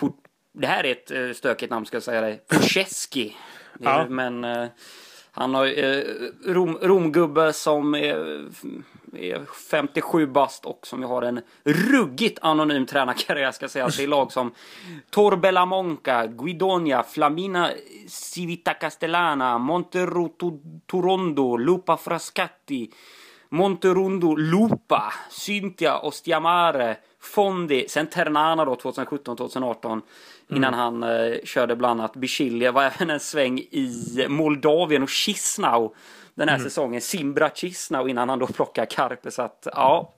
Put 0.00 0.12
Det 0.52 0.66
här 0.66 0.84
är 0.84 0.92
ett 0.92 1.10
eh, 1.10 1.32
stökigt 1.32 1.70
namn 1.70 1.86
ska 1.86 1.96
jag 1.96 2.02
säga 2.02 2.20
dig. 2.20 2.44
Pucheski. 2.48 3.36
Ja. 3.80 4.06
Men 4.08 4.44
han 5.34 5.54
har 5.54 5.66
eh, 5.84 6.02
rom, 6.46 6.78
romgubbe 6.82 7.52
som 7.52 7.94
är, 7.94 8.44
är 9.12 9.44
57 9.70 10.26
bast 10.26 10.64
och 10.64 10.86
som 10.86 11.02
har 11.02 11.22
en 11.22 11.40
ruggigt 11.64 12.38
anonym 12.42 12.86
tränarkarriär 12.86 13.52
ska 13.52 13.68
sägas. 13.68 13.96
Det 13.96 14.02
är 14.02 14.06
lag 14.08 14.32
som 14.32 14.52
Torbella 15.10 15.66
Monca, 15.66 16.26
Guidonia, 16.26 17.02
Flamina 17.02 17.70
Civita 18.08 18.74
Castellana, 18.74 19.58
Montero 19.58 20.28
Torondo, 20.86 21.56
Lupa 21.56 21.96
Frascatti, 21.96 22.90
Monterundo 23.48 24.36
Lupa, 24.36 25.12
Cynthia 25.30 25.98
Ostiamare, 25.98 26.96
Fondi, 27.20 27.88
sen 27.88 28.06
Ternana 28.06 28.64
då 28.64 28.74
2017-2018 28.74 30.00
innan 30.56 30.74
han 30.74 31.02
eh, 31.02 31.34
körde 31.44 31.76
bland 31.76 32.00
annat 32.00 32.16
Bichilje, 32.16 32.70
var 32.70 32.82
även 32.96 33.10
en 33.10 33.20
sväng 33.20 33.58
i 33.58 34.26
Moldavien 34.28 35.02
och 35.02 35.08
Chisinau 35.08 35.94
den 36.34 36.48
här 36.48 36.58
säsongen. 36.58 37.00
Simbra 37.00 37.50
Chisinau 37.50 38.08
innan 38.08 38.28
han 38.28 38.38
då 38.38 38.46
plockar 38.46 38.86
Karpe 38.86 39.30
så 39.30 39.42
att 39.42 39.68
ja. 39.72 40.14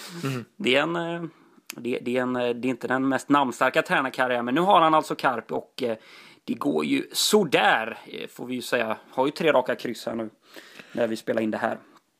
det 0.56 0.76
är 0.76 0.82
en 0.82 0.96
eh, 0.96 1.22
det, 1.76 1.98
det, 2.02 2.16
är 2.16 2.22
en, 2.22 2.32
det 2.32 2.40
är 2.48 2.66
inte 2.66 2.88
den 2.88 3.08
mest 3.08 3.28
namnstarka 3.28 3.82
tränarkarriären 3.82 4.44
men 4.44 4.54
nu 4.54 4.60
har 4.60 4.80
han 4.80 4.94
alltså 4.94 5.14
Karpe 5.14 5.54
och 5.54 5.82
eh, 5.82 5.96
det 6.44 6.54
går 6.54 6.84
ju 6.84 7.06
sådär 7.12 7.98
eh, 8.06 8.28
får 8.28 8.46
vi 8.46 8.54
ju 8.54 8.62
säga. 8.62 8.96
Har 9.10 9.26
ju 9.26 9.32
tre 9.32 9.52
raka 9.52 9.74
kryss 9.74 10.06
här 10.06 10.14
nu 10.14 10.30
när 10.92 11.06
vi 11.06 11.16
spelar 11.16 11.42
in 11.42 11.50
det 11.50 11.58
här. 11.58 11.78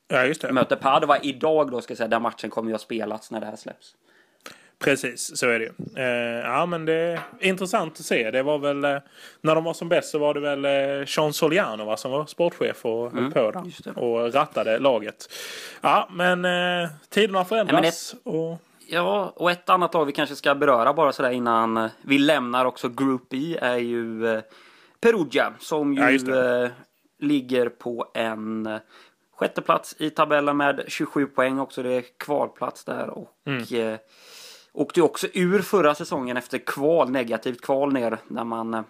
Ja, 0.08 0.24
just 0.24 0.40
det. 0.40 0.52
Möter 0.52 0.76
Padova 0.76 1.18
idag 1.18 1.70
då 1.70 1.80
ska 1.80 1.92
jag 1.92 1.98
säga, 1.98 2.08
där 2.08 2.20
matchen 2.20 2.50
kommer 2.50 2.68
ju 2.68 2.74
ha 2.74 2.78
spelats 2.78 3.30
när 3.30 3.40
det 3.40 3.46
här 3.46 3.56
släpps. 3.56 3.94
Precis, 4.84 5.37
så 5.37 5.49
är 5.49 5.58
det 5.58 5.64
ju. 5.64 6.02
Eh, 6.02 6.50
ja, 6.50 6.66
men 6.66 6.84
det 6.84 6.94
är 6.94 7.20
intressant 7.40 8.00
att 8.00 8.06
se. 8.06 8.30
Det 8.30 8.42
var 8.42 8.58
väl, 8.58 8.84
eh, 8.84 8.99
när 9.40 9.54
de 9.54 9.64
var 9.64 9.75
som 9.75 9.88
bäst 9.88 10.10
så 10.10 10.18
var 10.18 10.34
det 10.34 10.40
väl 10.40 10.64
eh, 10.64 11.06
Sean 11.06 11.32
Soliano 11.32 11.84
va, 11.84 11.96
som 11.96 12.10
var 12.10 12.26
sportchef 12.26 12.84
och 12.84 13.12
höll 13.12 13.30
på 13.30 13.50
där. 13.50 13.99
Och 13.99 14.34
rattade 14.34 14.78
laget. 14.78 15.32
Ja, 15.80 16.08
men 16.12 16.44
eh, 16.44 16.90
tiderna 17.08 17.44
förändras. 17.44 18.14
Ja, 18.25 18.30
och... 18.30 18.58
Ja, 18.92 19.32
och 19.37 19.50
ett 19.50 19.70
annat 19.70 19.94
lag 19.94 20.04
vi 20.04 20.12
kanske 20.12 20.37
ska 20.37 20.54
beröra 20.54 20.92
bara 20.94 21.12
sådär 21.12 21.30
innan 21.30 21.88
vi 22.02 22.18
lämnar 22.18 22.64
också 22.64 22.88
Group 22.88 23.34
E 23.34 23.58
är 23.60 23.76
ju 23.76 24.26
eh, 24.26 24.40
Perugia 25.00 25.52
som 25.58 25.94
ju 25.94 26.00
ja, 26.00 26.62
eh, 26.62 26.70
ligger 27.18 27.68
på 27.68 28.10
en 28.14 28.66
eh, 28.66 28.78
sjätte 29.32 29.62
plats 29.62 29.96
i 29.99 30.10
tabellen 30.10 30.56
med 30.56 30.84
27 30.88 31.26
poäng 31.26 31.58
också. 31.58 31.82
Det 31.82 31.92
är 31.92 32.04
kvalplats 32.16 32.84
där 32.84 33.10
och 33.10 33.30
mm. 33.46 33.64
Åkte 34.80 35.02
också 35.02 35.26
ur 35.32 35.62
förra 35.62 35.94
säsongen 35.94 36.37
efter 36.37 36.58
kval, 36.58 37.10
negativt 37.10 37.60
kval 37.60 37.92
ner 37.92 38.18
där 38.28 38.44
man 38.44 38.75
eh, 38.75 38.82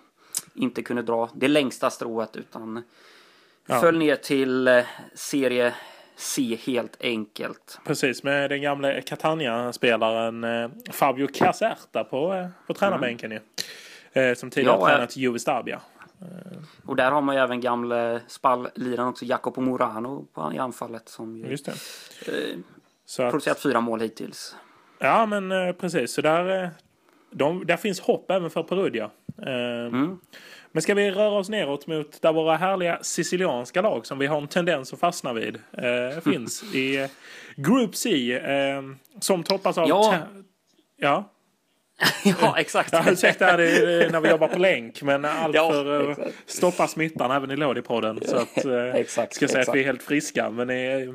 inte 0.55 0.83
kunde 0.83 1.03
dra 1.03 1.31
det 1.35 1.49
längsta 1.49 1.91
strået 1.91 2.37
utan 2.37 2.83
ja. 3.67 3.81
föll 3.81 3.99
ner 3.99 4.17
till 4.17 4.69
eh, 4.69 4.85
serie 5.15 5.75
C 6.17 6.59
helt 6.65 6.97
enkelt. 7.01 7.81
Precis, 7.85 8.23
med 8.23 8.51
den 8.51 8.63
gamle 8.63 9.03
Catania-spelaren 9.03 10.45
eh, 10.45 10.71
Fabio 10.91 11.27
Caserta 11.27 12.05
på, 12.05 12.49
på 12.67 12.75
tränarbänken 12.75 13.33
mm. 13.33 13.43
ju. 14.15 14.35
Som 14.35 14.51
tidigare 14.51 14.77
ja, 14.81 14.87
tränat 14.87 15.17
Juve 15.17 15.39
Stabia. 15.39 15.81
Och 16.87 16.97
där 16.97 17.11
har 17.11 17.21
man 17.21 17.35
ju 17.35 17.41
även 17.41 17.61
gamle 17.61 18.21
spallliran 18.27 19.09
också, 19.09 19.25
Jacopo 19.25 19.61
Morano 19.61 20.27
i 20.55 20.59
anfallet 20.59 21.09
som 21.09 21.37
ju 21.37 21.47
Just 21.47 21.65
det. 21.65 21.73
Eh, 22.27 22.59
Så 23.05 23.23
att... 23.23 23.31
producerat 23.31 23.61
fyra 23.61 23.81
mål 23.81 24.01
hittills. 24.01 24.57
Ja, 25.01 25.27
men 25.27 25.53
eh, 25.53 25.73
precis. 25.73 26.13
Så 26.13 26.21
där, 26.21 26.63
eh, 26.63 26.69
de, 27.31 27.67
där 27.67 27.77
finns 27.77 28.01
hopp 28.01 28.31
även 28.31 28.51
för 28.51 28.63
Perugia. 28.63 29.11
Eh, 29.47 29.87
mm. 29.87 30.19
Men 30.73 30.83
ska 30.83 30.95
vi 30.95 31.11
röra 31.11 31.39
oss 31.39 31.49
neråt 31.49 31.87
mot 31.87 32.23
där 32.23 32.33
våra 32.33 32.57
härliga 32.57 32.99
sicilianska 33.03 33.83
lag 33.83 34.07
som 34.07 34.19
vi 34.19 34.27
har 34.27 34.39
en 34.41 34.49
tendens 34.49 34.93
att 34.93 35.01
fastna 35.01 35.33
vid 35.33 35.59
eh, 35.73 36.21
finns 36.33 36.75
i 36.75 37.09
Group 37.57 37.97
C 37.97 38.33
eh, 38.33 38.83
som 39.21 39.43
toppas 39.43 39.79
av... 39.79 39.89
Ja. 39.89 40.19
ja. 40.97 41.31
ja, 42.41 42.59
exakt. 42.59 42.93
Ja, 42.93 43.05
ursäkta 43.07 43.47
när 43.47 44.21
vi 44.21 44.29
jobbar 44.29 44.49
på 44.49 44.59
länk, 44.59 45.03
men 45.03 45.25
allt 45.25 45.55
ja, 45.55 45.71
för 45.71 46.11
att 46.11 46.19
stoppa 46.47 46.87
smittan 46.87 47.31
även 47.31 47.51
i 47.51 47.57
Lådipodden. 47.57 48.21
Så 48.27 48.37
att, 48.37 48.65
exakt, 48.95 49.35
ska 49.35 49.49
säga 49.49 49.61
exakt. 49.61 49.69
att 49.69 49.75
vi 49.75 49.81
är 49.81 49.85
helt 49.85 50.03
friska, 50.03 50.51
men, 50.51 50.67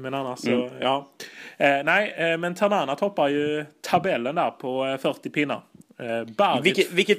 men 0.01 0.13
annars 0.13 0.45
mm. 0.45 0.69
så, 0.69 0.75
ja. 0.79 1.09
Eh, 1.57 1.83
nej, 1.83 2.15
eh, 2.17 2.37
men 2.37 2.55
Tanana 2.55 2.95
toppar 2.95 3.27
ju 3.27 3.65
tabellen 3.81 4.35
där 4.35 4.51
på 4.51 4.97
40 5.01 5.19
eh, 5.27 5.31
pinnar. 5.31 5.61
Eh, 5.99 6.61
vilket, 6.61 6.91
vilket... 6.91 7.17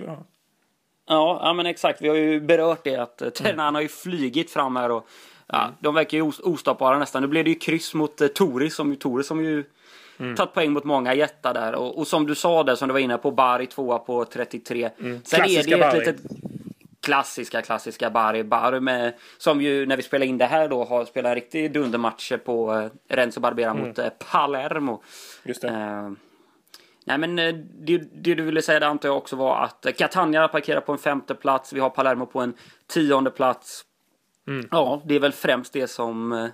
Ja. 1.07 1.40
ja, 1.43 1.53
men 1.53 1.67
exakt. 1.67 2.03
Vi 2.03 2.09
har 2.09 2.17
ju 2.17 2.40
berört 2.40 2.85
det 2.85 2.97
att 2.97 3.23
eh, 3.23 3.31
Tanana 3.31 3.62
mm. 3.62 3.75
har 3.75 3.83
ju 3.83 3.88
flygit 3.88 4.51
fram 4.51 4.77
här 4.77 4.90
och 4.90 5.09
ja, 5.47 5.62
mm. 5.62 5.75
de 5.81 5.95
verkar 5.95 6.19
ju 6.19 6.33
ostoppbara 6.43 6.99
nästan. 6.99 7.23
Nu 7.23 7.29
blev 7.29 7.45
det 7.45 7.51
ju 7.51 7.59
kryss 7.59 7.95
mot 7.95 8.21
eh, 8.21 8.29
Tori 8.29 8.71
som, 8.71 8.97
Tori 8.97 9.25
som 9.25 9.45
ju 9.45 9.64
Mm. 10.18 10.37
Tagit 10.37 10.55
poäng 10.55 10.72
mot 10.72 10.85
många 10.85 11.14
jättar 11.14 11.55
där. 11.55 11.74
Och, 11.74 11.98
och, 11.98 12.07
som 12.07 12.26
du 12.26 12.35
sa 12.35 12.62
där, 12.62 12.74
som 12.74 12.88
du 12.88 12.92
var 12.92 13.00
inne 13.00 13.18
på, 13.18 13.31
Bari 13.31 13.66
tvåa 13.66 13.98
på 13.98 14.24
33. 14.24 14.90
Mm. 15.00 15.20
Sen 15.24 15.40
Klassiska 15.40 15.76
är 15.76 15.79
det 15.79 15.87
ett 15.87 16.07
litet 16.07 16.20
klassiska, 17.07 17.62
klassiska 17.62 18.11
Bari. 18.11 18.44
Bari 18.44 18.81
med, 18.81 19.14
som 19.38 19.61
ju 19.61 19.87
när 19.87 19.96
vi 19.96 20.02
spelar 20.02 20.26
in 20.26 20.38
det 20.38 20.44
här 20.44 20.68
då 20.68 20.85
har 20.85 21.05
spelat 21.05 21.31
en 21.31 21.35
riktig 21.35 21.72
dundermatch 21.72 22.33
på 22.44 22.74
eh, 22.74 23.16
Renzo 23.16 23.40
Barbera 23.40 23.70
mm. 23.70 23.88
mot 23.88 23.98
eh, 23.98 24.09
Palermo. 24.31 25.02
Just 25.44 25.62
det. 25.62 25.68
Eh, 25.68 26.11
nej 27.05 27.18
men 27.18 27.38
eh, 27.38 27.55
det, 27.55 27.98
det, 27.98 28.35
du 28.35 28.42
ville 28.42 28.62
säga 28.62 28.81
det 28.81 28.87
antar 28.87 29.09
jag 29.09 29.16
också 29.16 29.37
var 29.37 29.64
att 29.64 29.87
Catania 29.98 30.48
parkerar 30.48 30.81
på 30.81 30.92
en 30.92 30.98
femte 30.98 31.35
plats. 31.35 31.72
Vi 31.72 31.81
har 31.81 31.90
Palermo 31.90 32.26
på 32.26 32.40
en 32.40 32.55
tionde 32.87 33.31
plats. 33.31 33.85
Mm. 34.48 34.68
Ja, 34.70 35.02
det 35.05 35.14
är 35.14 35.20
väl 35.20 35.33
främst 35.33 35.72
det 35.72 35.88
som, 35.88 36.33
eh, 36.33 36.46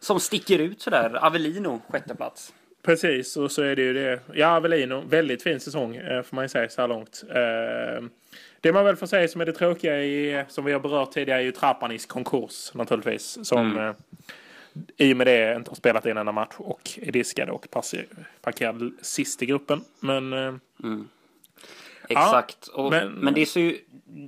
som 0.00 0.20
sticker 0.20 0.58
ut 0.58 0.82
sådär. 0.82 1.24
Avellino, 1.24 1.80
sjätte 1.88 2.14
plats. 2.14 2.52
Precis, 2.82 3.36
och 3.36 3.52
så 3.52 3.62
är 3.62 3.76
det 3.76 3.82
ju 3.82 3.92
det. 3.92 4.20
Ja, 4.34 4.56
Avellino, 4.56 5.04
väldigt 5.08 5.42
fin 5.42 5.60
säsong 5.60 6.00
får 6.24 6.36
man 6.36 6.44
ju 6.44 6.48
säga 6.48 6.68
så 6.68 6.80
här 6.80 6.88
långt. 6.88 7.24
Det 8.62 8.72
man 8.72 8.84
väl 8.84 8.96
får 8.96 9.06
säga 9.06 9.28
som 9.28 9.40
är 9.40 9.46
det 9.46 9.52
tråkiga 9.52 10.02
i, 10.02 10.44
som 10.48 10.64
vi 10.64 10.72
har 10.72 10.80
berört 10.80 11.12
tidigare 11.12 11.40
är 11.40 11.44
ju 11.44 11.52
Trapanis 11.52 12.06
konkurs 12.06 12.70
naturligtvis. 12.74 13.38
Som 13.42 13.70
mm. 13.70 13.88
eh, 13.88 13.94
i 14.96 15.12
och 15.12 15.16
med 15.16 15.26
det 15.26 15.56
inte 15.56 15.70
har 15.70 15.76
spelat 15.76 16.06
en 16.06 16.16
enda 16.16 16.32
match 16.32 16.54
och 16.58 16.90
är 17.02 17.12
diskade 17.12 17.52
och 17.52 17.66
parkerad 18.40 18.92
sist 19.02 19.42
i 19.42 19.46
gruppen. 19.46 19.84
Men... 20.00 20.32
Eh, 20.32 20.54
mm. 20.82 21.08
Exakt. 22.08 22.68
Ja, 22.74 22.82
och, 22.82 22.90
men, 22.90 23.12
men, 23.12 23.34
det 23.34 23.46
ser 23.46 23.60
ju, 23.60 23.78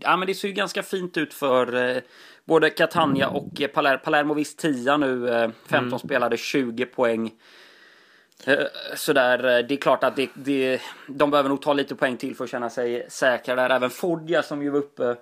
ja, 0.00 0.16
men 0.16 0.26
det 0.26 0.34
ser 0.34 0.48
ju 0.48 0.54
ganska 0.54 0.82
fint 0.82 1.16
ut 1.16 1.34
för 1.34 1.96
eh, 1.96 2.02
både 2.44 2.70
Catania 2.70 3.28
och 3.28 3.60
eh, 3.60 3.68
Palermo. 3.68 3.98
Palermo 4.04 4.34
visst 4.34 4.58
10 4.58 4.96
nu. 4.96 5.28
Eh, 5.28 5.50
15 5.68 5.88
mm. 5.88 5.98
spelade 5.98 6.36
20 6.36 6.86
poäng. 6.86 7.32
Eh, 8.46 8.66
sådär, 8.96 9.38
eh, 9.38 9.66
det 9.66 9.74
är 9.74 9.78
klart 9.78 10.04
att 10.04 10.16
det, 10.16 10.30
det, 10.34 10.80
de 11.08 11.30
behöver 11.30 11.48
nog 11.48 11.62
ta 11.62 11.72
lite 11.72 11.94
poäng 11.94 12.16
till 12.16 12.36
för 12.36 12.44
att 12.44 12.50
känna 12.50 12.70
sig 12.70 13.06
säkra 13.08 13.54
där. 13.54 13.70
Även 13.70 13.90
Foggia 13.90 14.42
som 14.42 14.62
ju 14.62 14.70
var 14.70 14.78
uppe 14.78 15.16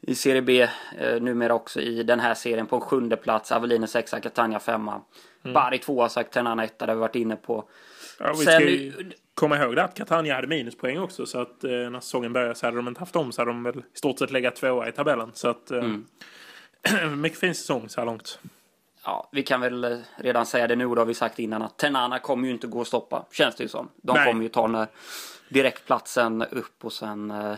i 0.00 0.14
Serie 0.14 0.42
B 0.42 0.68
eh, 0.98 1.20
numera 1.20 1.54
också 1.54 1.80
i 1.80 2.02
den 2.02 2.20
här 2.20 2.34
serien 2.34 2.66
på 2.66 2.76
en 2.76 2.82
sjunde 2.82 3.16
plats. 3.16 3.52
Avelino 3.52 3.86
sexa, 3.86 4.20
Catania 4.20 4.60
femma. 4.60 5.00
Mm. 5.42 5.54
Bari 5.54 5.78
tvåa, 5.78 6.08
sagt 6.08 6.32
Tenana 6.32 6.64
etta, 6.64 6.86
det 6.86 6.92
har 6.92 6.96
vi 6.96 7.00
varit 7.00 7.16
inne 7.16 7.36
på. 7.36 7.64
Ja, 8.18 8.32
vi 8.38 8.44
ska 8.44 8.60
ju 8.60 8.92
komma 9.34 9.58
ihåg 9.58 9.76
det 9.76 9.84
att 9.84 9.94
Catania 9.94 10.34
hade 10.34 10.46
minuspoäng 10.46 10.98
också 10.98 11.26
så 11.26 11.40
att 11.40 11.64
eh, 11.64 11.70
när 11.70 12.00
säsongen 12.00 12.32
började 12.32 12.54
så 12.54 12.66
hade 12.66 12.76
de 12.76 12.88
inte 12.88 13.00
haft 13.00 13.12
dem 13.12 13.32
så 13.32 13.40
hade 13.40 13.50
de 13.50 13.62
väl 13.62 13.78
i 13.78 13.98
stort 13.98 14.18
sett 14.18 14.30
legat 14.30 14.56
tvåa 14.56 14.88
i 14.88 14.92
tabellen. 14.92 15.30
Så 15.34 15.48
att 15.48 15.70
eh, 15.70 15.78
mm. 15.78 16.06
mycket 17.20 17.38
fin 17.38 17.54
säsong 17.54 17.88
så 17.88 18.00
här 18.00 18.06
långt 18.06 18.38
ja, 19.08 19.28
vi 19.32 19.42
kan 19.42 19.60
väl 19.60 19.84
eh, 19.84 19.98
redan 20.16 20.46
säga 20.46 20.66
det 20.66 20.76
nu, 20.76 20.84
då 20.84 20.94
har 20.94 21.04
vi 21.04 21.14
sagt 21.14 21.38
innan 21.38 21.62
att 21.62 21.76
Tenana 21.76 22.18
kommer 22.18 22.48
ju 22.48 22.54
inte 22.54 22.66
gå 22.66 22.80
att 22.80 22.86
stoppa, 22.86 23.26
känns 23.32 23.56
det 23.56 23.62
ju 23.62 23.68
som. 23.68 23.88
De 23.96 24.16
Nej. 24.16 24.26
kommer 24.26 24.42
ju 24.42 24.48
ta 24.48 24.62
den 24.62 24.74
här 24.74 24.88
direktplatsen 25.48 26.42
upp 26.42 26.84
och 26.84 26.92
sen 26.92 27.30
eh, 27.30 27.54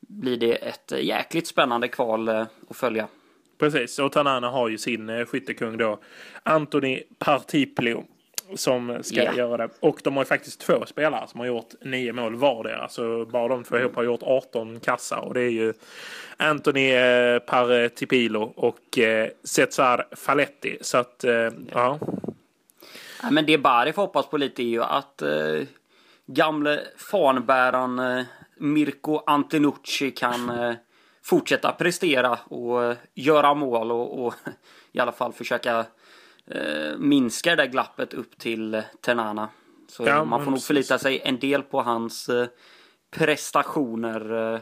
blir 0.00 0.36
det 0.36 0.54
ett 0.54 0.92
eh, 0.92 1.00
jäkligt 1.00 1.46
spännande 1.46 1.88
kval 1.88 2.28
eh, 2.28 2.46
att 2.70 2.76
följa. 2.76 3.08
Precis, 3.58 3.98
och 3.98 4.12
Tanana 4.12 4.50
har 4.50 4.68
ju 4.68 4.78
sin 4.78 5.08
eh, 5.08 5.24
skyttekung 5.24 5.76
då, 5.76 5.98
Anthony 6.42 7.02
Partiplio 7.18 8.04
som 8.54 8.98
ska 9.02 9.22
yeah. 9.22 9.36
göra 9.36 9.56
det. 9.56 9.68
Och 9.80 10.00
de 10.04 10.16
har 10.16 10.22
ju 10.22 10.26
faktiskt 10.26 10.60
två 10.60 10.86
spelare 10.86 11.28
som 11.28 11.40
har 11.40 11.46
gjort 11.46 11.74
nio 11.80 12.12
mål 12.12 12.36
vardera. 12.36 12.88
Så 12.88 13.26
bara 13.26 13.48
de 13.48 13.64
två 13.64 13.78
ihop 13.78 13.96
har 13.96 14.02
gjort 14.02 14.22
18 14.22 14.80
kassa. 14.80 15.18
Och 15.18 15.34
det 15.34 15.42
är 15.42 15.50
ju 15.50 15.72
Anthony 16.36 16.92
eh, 16.92 17.38
Partipilo 17.38 18.52
och 18.56 18.98
eh, 18.98 19.28
Cesar 19.44 20.06
Faletti. 20.12 20.78
Så 20.80 20.98
att, 20.98 21.24
eh, 21.24 21.32
ja. 21.32 21.50
ja. 21.72 23.30
Men 23.30 23.46
det 23.46 23.58
Bari 23.58 23.92
får 23.92 24.02
hoppas 24.02 24.26
på 24.26 24.36
lite 24.36 24.62
är 24.62 24.68
ju 24.68 24.82
att 24.82 25.22
eh, 25.22 25.62
gamle 26.26 26.80
fanbäraren 26.96 27.98
eh, 27.98 28.24
Mirko 28.56 29.22
Antenucci 29.26 30.10
kan 30.10 30.50
eh, 30.50 30.74
fortsätta 31.22 31.72
prestera 31.72 32.38
och 32.44 32.84
eh, 32.84 32.96
göra 33.14 33.54
mål 33.54 33.92
och, 33.92 34.26
och 34.26 34.34
i 34.92 35.00
alla 35.00 35.12
fall 35.12 35.32
försöka 35.32 35.86
eh, 36.50 36.98
minska 36.98 37.50
det 37.50 37.56
där 37.56 37.66
glappet 37.66 38.14
upp 38.14 38.38
till 38.38 38.82
Ternana. 39.00 39.48
Så 39.88 40.04
ja, 40.06 40.24
man 40.24 40.44
får 40.44 40.50
nog 40.50 40.62
förlita 40.62 40.98
sig 40.98 41.20
en 41.24 41.38
del 41.38 41.62
på 41.62 41.82
hans 41.82 42.28
eh, 42.28 42.46
prestationer. 43.10 44.52
Eh, 44.54 44.60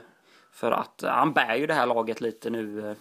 för 0.52 0.72
att 0.72 1.02
eh, 1.02 1.10
han 1.10 1.32
bär 1.32 1.56
ju 1.56 1.66
det 1.66 1.74
här 1.74 1.86
laget 1.86 2.20
lite 2.20 2.50
nu, 2.50 2.90
eh, 2.90 2.96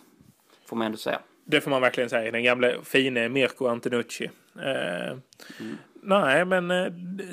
får 0.65 0.76
man 0.76 0.86
ändå 0.86 0.98
säga. 0.98 1.19
Det 1.45 1.62
får 1.62 1.71
man 1.71 1.82
verkligen 1.82 2.10
säga. 2.10 2.32
Den 2.32 2.43
gamle 2.43 2.76
fine 2.84 3.34
Mirko 3.34 3.67
Antenucci. 3.67 4.30
Eh, 4.56 5.12
mm. 5.60 5.78
Nej, 6.02 6.45
men 6.45 6.71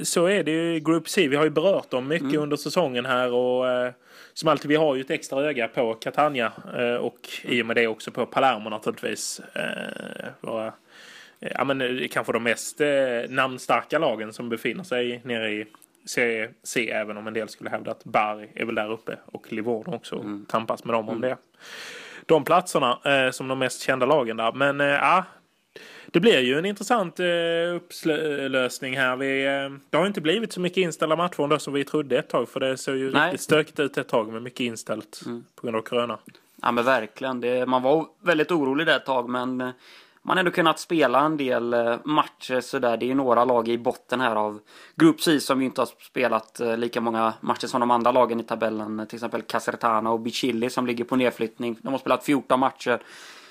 så 0.05 0.27
är 0.27 0.45
det 0.45 0.51
ju 0.51 0.75
i 0.75 0.81
Group 0.81 1.09
C. 1.09 1.29
Vi 1.29 1.37
har 1.37 1.45
ju 1.45 1.51
berört 1.51 1.91
dem 1.91 2.09
mycket 2.09 2.29
mm. 2.29 2.43
under 2.43 2.57
säsongen 2.57 3.07
här 3.07 3.33
och 3.33 3.65
som 4.33 4.49
alltid, 4.49 4.69
vi 4.69 4.77
har 4.77 4.95
ju 4.95 5.01
ett 5.01 5.11
extra 5.11 5.43
öga 5.43 5.69
på 5.69 5.95
Catania 5.95 6.53
och 7.01 7.29
i 7.43 7.63
och 7.63 7.67
med 7.67 7.77
det 7.77 7.87
också 7.87 8.11
på 8.11 8.27
Palermo 8.27 8.71
naturligtvis. 8.71 9.41
våra 10.41 10.73
ja, 11.51 11.65
men, 11.65 12.09
kanske 12.09 12.33
de 12.33 12.43
mest 12.43 12.81
eh, 12.81 12.89
namnstarka 13.29 13.99
lagen 13.99 14.33
som 14.33 14.49
befinner 14.49 14.85
sig 14.85 15.21
nere 15.25 15.51
i 15.51 15.67
Serie 16.05 16.51
C, 16.63 16.91
även 16.91 17.17
om 17.17 17.27
en 17.27 17.35
del 17.35 17.49
skulle 17.49 17.71
hävda 17.71 17.91
att 17.91 18.05
Bari 18.05 18.49
är 18.55 18.65
väl 18.65 18.75
där 18.75 18.93
uppe 18.93 19.19
och 19.27 19.53
Livorno 19.53 19.95
också 19.95 20.17
mm. 20.17 20.47
tampas 20.49 20.85
med 20.85 20.95
dem 20.95 21.09
om 21.09 21.17
mm. 21.17 21.31
det. 21.31 21.37
De 22.27 22.45
platserna 22.45 22.99
eh, 23.05 23.31
som 23.31 23.49
de 23.49 23.59
mest 23.59 23.81
kända 23.81 24.07
lagen 24.07 24.37
där. 24.37 24.53
Men 24.53 24.81
ja, 24.81 25.19
eh, 25.19 25.25
det 26.07 26.21
blir 26.21 26.41
ju 26.41 26.59
en 26.59 26.65
intressant 26.65 27.21
eh, 27.21 27.27
upplösning 27.75 28.97
här. 28.97 29.17
Vi, 29.17 29.45
eh, 29.45 29.79
det 29.91 29.97
har 29.97 30.07
inte 30.07 30.21
blivit 30.21 30.53
så 30.53 30.61
mycket 30.61 30.79
inställda 30.79 31.17
matcher 31.17 31.43
ändå 31.43 31.59
som 31.59 31.73
vi 31.73 31.85
trodde 31.85 32.19
ett 32.19 32.29
tag. 32.29 32.49
För 32.49 32.61
det 32.61 32.77
såg 32.77 32.97
ju 32.97 33.11
Nej. 33.11 33.27
riktigt 33.27 33.41
stökigt 33.41 33.81
ut 33.81 33.99
ett 33.99 34.09
tag 34.09 34.33
med 34.33 34.43
mycket 34.43 34.61
inställt 34.61 35.23
mm. 35.27 35.45
på 35.55 35.67
grund 35.67 35.77
av 35.77 35.83
corona. 35.83 36.19
Ja 36.63 36.73
men 36.73 36.85
verkligen. 36.85 37.41
Det, 37.41 37.67
man 37.67 37.83
var 37.83 38.07
väldigt 38.21 38.51
orolig 38.51 38.87
där 38.87 38.97
ett 38.97 39.07
tag 39.07 39.29
men 39.29 39.61
eh, 39.61 39.71
man 40.23 40.39
ändå 40.39 40.51
kunnat 40.51 40.79
spela 40.79 41.21
en 41.21 41.37
del 41.37 41.75
eh, 41.75 41.97
matcher 42.05 42.61
sådär. 42.61 42.97
Det 42.97 43.05
är 43.05 43.09
ju 43.09 43.15
några 43.15 43.45
lag 43.45 43.69
i 43.69 43.79
botten 43.79 44.21
här 44.21 44.37
av 44.37 44.61
Group 44.97 45.21
C 45.21 45.41
som 45.41 45.61
ju 45.61 45.67
inte 45.67 45.81
har 45.81 45.89
spelat 46.01 46.61
eh, 46.61 46.77
lika 46.77 47.01
många 47.01 47.35
matcher 47.41 47.67
som 47.67 47.81
de 47.81 47.91
andra 47.91 48.13
lagen 48.13 48.41
i 48.41 48.43
tabellen. 48.43 49.07
Till 49.09 49.17
exempel 49.17 49.43
Casertana 49.43 50.11
och 50.11 50.21
Bicilli 50.21 50.71
som 50.71 50.87
ligger 50.87 51.05
på 51.05 51.17
nedflyttning. 51.17 51.79
De 51.83 51.93
har 51.93 51.99
spelat 51.99 52.25
14 52.25 52.61
matcher. 52.61 53.03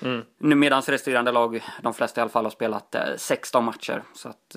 Mm. 0.02 0.22
Nu 0.38 0.54
medans 0.54 0.88
resterande 0.88 1.32
lag, 1.32 1.64
de 1.82 1.94
flesta 1.94 2.20
i 2.20 2.22
alla 2.22 2.30
fall, 2.30 2.44
har 2.44 2.50
spelat 2.50 2.96
16 3.16 3.64
matcher. 3.64 4.02
Så 4.14 4.28
att, 4.28 4.56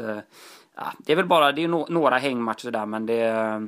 ja, 0.76 0.94
det 0.98 1.12
är 1.12 1.16
väl 1.16 1.26
bara, 1.26 1.52
det 1.52 1.64
är 1.64 1.68
no 1.68 1.86
några 1.90 2.18
hängmatcher 2.18 2.72
där 2.72 2.86
men 2.86 3.06
det 3.06 3.68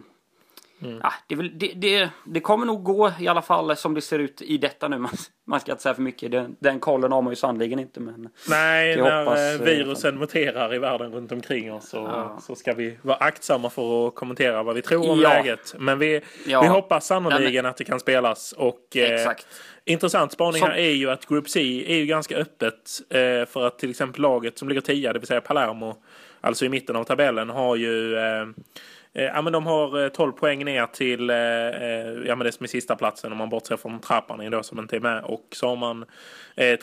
Mm. 0.82 1.00
Ja, 1.04 1.13
det, 1.28 1.36
väl, 1.36 1.52
det, 1.60 1.74
det, 1.76 2.10
det, 2.24 2.40
kommer 2.40 2.66
nog 2.66 2.84
gå 2.84 3.12
i 3.20 3.28
alla 3.28 3.42
fall 3.42 3.78
som 3.78 3.94
det 3.94 4.02
ser 4.02 4.20
ut 4.20 4.42
i 4.42 4.58
detta 4.58 4.88
nu. 4.88 4.98
Man, 5.08 5.12
man 5.46 5.60
ska 5.60 5.72
inte 5.72 5.84
säga 5.84 5.96
för 5.96 6.02
mycket. 6.02 6.32
Den, 6.32 6.56
den 6.60 6.80
kollen 6.80 7.12
har 7.12 7.22
man 7.22 7.32
ju 7.32 7.36
sannoliken 7.36 7.80
inte. 7.80 8.00
Men 8.00 8.30
Nej, 8.50 8.96
när 8.98 9.26
hoppas, 9.26 9.40
eh, 9.40 9.62
virusen 9.62 10.20
muterar 10.20 10.76
i 10.76 10.80
världen 10.80 11.12
runt 11.12 11.32
omkring 11.32 11.74
oss 11.74 11.90
så, 11.90 11.98
ja. 11.98 12.40
så 12.42 12.56
ska 12.56 12.74
vi 12.74 12.98
vara 13.02 13.18
aktsamma 13.18 13.70
för 13.70 14.08
att 14.08 14.16
kommentera 14.16 14.63
vad 14.63 14.76
vi 14.76 14.82
tror 14.82 15.10
om 15.10 15.20
ja. 15.20 15.30
läget. 15.30 15.76
Men 15.80 16.00
vi, 16.00 16.22
ja. 16.48 16.62
vi 16.62 16.68
hoppas 16.68 17.08
sannoliken 17.08 17.66
att 17.66 17.78
det 17.78 17.84
kan 17.84 18.00
spelas. 18.00 18.52
Och, 18.52 18.98
eh, 18.98 19.32
Intressant 19.86 20.32
spaning 20.32 20.63
här 20.63 20.78
är 20.78 20.92
ju 20.92 21.10
att 21.10 21.26
Group 21.26 21.50
C 21.50 21.86
är 21.88 21.98
ju 21.98 22.06
ganska 22.06 22.38
öppet 22.38 23.02
eh, 23.10 23.46
för 23.50 23.68
att 23.68 23.80
till 23.80 23.90
exempel 23.90 24.22
laget 24.22 24.58
som 24.58 24.70
ligger 24.70 24.82
tia, 24.82 25.13
det 25.13 25.20
vill 25.20 25.28
säga 25.28 25.42
Palermo, 25.42 25.96
alltså 26.42 26.66
i 26.66 26.70
mitten 26.70 26.96
av 26.96 27.04
tabellen, 27.04 27.50
har 27.50 27.76
ju 27.76 28.18
eh, 28.18 28.46
Eh, 28.46 28.46
ja, 29.13 29.41
men 29.41 29.54
de 29.54 29.65
har 29.65 30.10
12 30.10 30.30
eh, 30.30 30.39
poäng 30.39 30.65
ner 30.65 30.86
till 30.86 31.30
eh, 31.30 31.36
ja, 32.28 32.36
men 32.36 32.39
det 32.39 32.52
som 32.52 32.63
är 32.63 32.67
sista 32.67 32.96
platsen 32.96 33.32
om 33.32 33.38
man 33.38 33.50
bortser 33.50 33.78
från 33.78 34.00
trappan 34.00 34.52
då 34.52 34.63
som 34.63 34.80
inte 34.80 34.96
är 34.96 35.00
med. 35.00 35.24
Och 35.24 35.46
så 35.52 35.67
har 35.67 35.76
man 35.76 36.06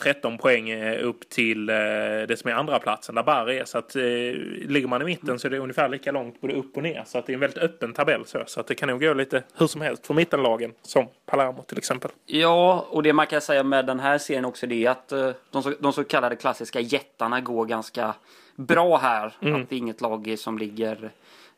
13 0.01 0.37
poäng 0.37 0.95
upp 0.97 1.29
till 1.29 1.65
det 1.65 2.39
som 2.39 2.49
är 2.49 2.55
andra 2.55 2.79
platsen 2.79 3.15
där 3.15 3.23
Bari 3.23 3.59
är. 3.59 3.65
Så 3.65 3.77
att 3.77 3.95
ligger 3.95 4.87
man 4.87 5.01
i 5.01 5.05
mitten 5.05 5.39
så 5.39 5.47
är 5.47 5.51
det 5.51 5.59
ungefär 5.59 5.89
lika 5.89 6.11
långt 6.11 6.41
både 6.41 6.53
upp 6.53 6.77
och 6.77 6.83
ner. 6.83 7.03
Så 7.05 7.17
att 7.17 7.25
det 7.25 7.31
är 7.31 7.33
en 7.33 7.39
väldigt 7.39 7.63
öppen 7.63 7.93
tabell 7.93 8.25
så. 8.25 8.43
Så 8.45 8.59
att 8.59 8.67
det 8.67 8.75
kan 8.75 8.89
nog 8.89 9.01
gå 9.01 9.13
lite 9.13 9.43
hur 9.57 9.67
som 9.67 9.81
helst 9.81 10.07
för 10.07 10.13
mittenlagen 10.13 10.73
som 10.81 11.07
Palermo 11.25 11.63
till 11.63 11.77
exempel. 11.77 12.11
Ja, 12.25 12.87
och 12.89 13.03
det 13.03 13.13
man 13.13 13.27
kan 13.27 13.41
säga 13.41 13.63
med 13.63 13.85
den 13.85 13.99
här 13.99 14.17
serien 14.17 14.45
också 14.45 14.67
det 14.67 14.85
är 14.85 14.89
att 14.89 15.07
de 15.51 15.63
så, 15.63 15.73
de 15.79 15.93
så 15.93 16.03
kallade 16.03 16.35
klassiska 16.35 16.79
jättarna 16.79 17.41
går 17.41 17.65
ganska 17.65 18.13
bra 18.55 18.97
här. 18.97 19.33
Mm. 19.41 19.61
Att 19.61 19.69
det 19.69 19.75
är 19.75 19.77
inget 19.77 20.01
lag 20.01 20.35
som 20.37 20.57
ligger 20.57 21.11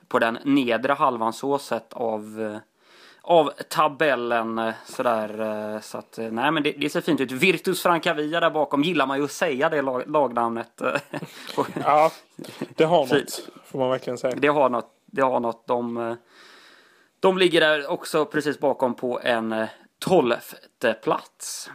på 0.07 0.19
den 0.19 0.37
nedre 0.43 0.93
halvan 0.93 1.33
så 1.33 1.59
sett 1.59 1.93
av 1.93 2.51
eh, 2.53 2.59
av 3.21 3.51
tabellen 3.69 4.57
eh, 4.57 4.73
sådär 4.85 5.39
eh, 5.39 5.81
så 5.81 5.97
att 5.97 6.19
nej 6.31 6.51
men 6.51 6.63
det, 6.63 6.71
det 6.71 6.89
ser 6.89 7.01
fint 7.01 7.21
ut. 7.21 7.31
Virtus 7.31 7.83
Francavia 7.83 8.39
där 8.39 8.49
bakom 8.49 8.83
gillar 8.83 9.07
man 9.07 9.17
ju 9.17 9.23
att 9.23 9.31
säga 9.31 9.69
det 9.69 9.81
lag, 9.81 10.03
lagnamnet. 10.07 10.81
ja, 11.83 12.11
det 12.75 12.83
har 12.83 12.99
något 12.99 13.49
får 13.65 13.79
man 13.79 13.89
verkligen 13.89 14.17
säga. 14.17 14.35
Det 14.37 14.47
har 14.47 14.69
något. 14.69 14.93
Det 15.05 15.21
har 15.21 15.39
något. 15.39 15.67
De, 15.67 16.15
de 17.19 17.37
ligger 17.37 17.61
där 17.61 17.91
också 17.91 18.25
precis 18.25 18.59
bakom 18.59 18.93
på 18.95 19.19
en 19.23 19.67
tolfte 19.99 20.93
plats. 20.93 21.69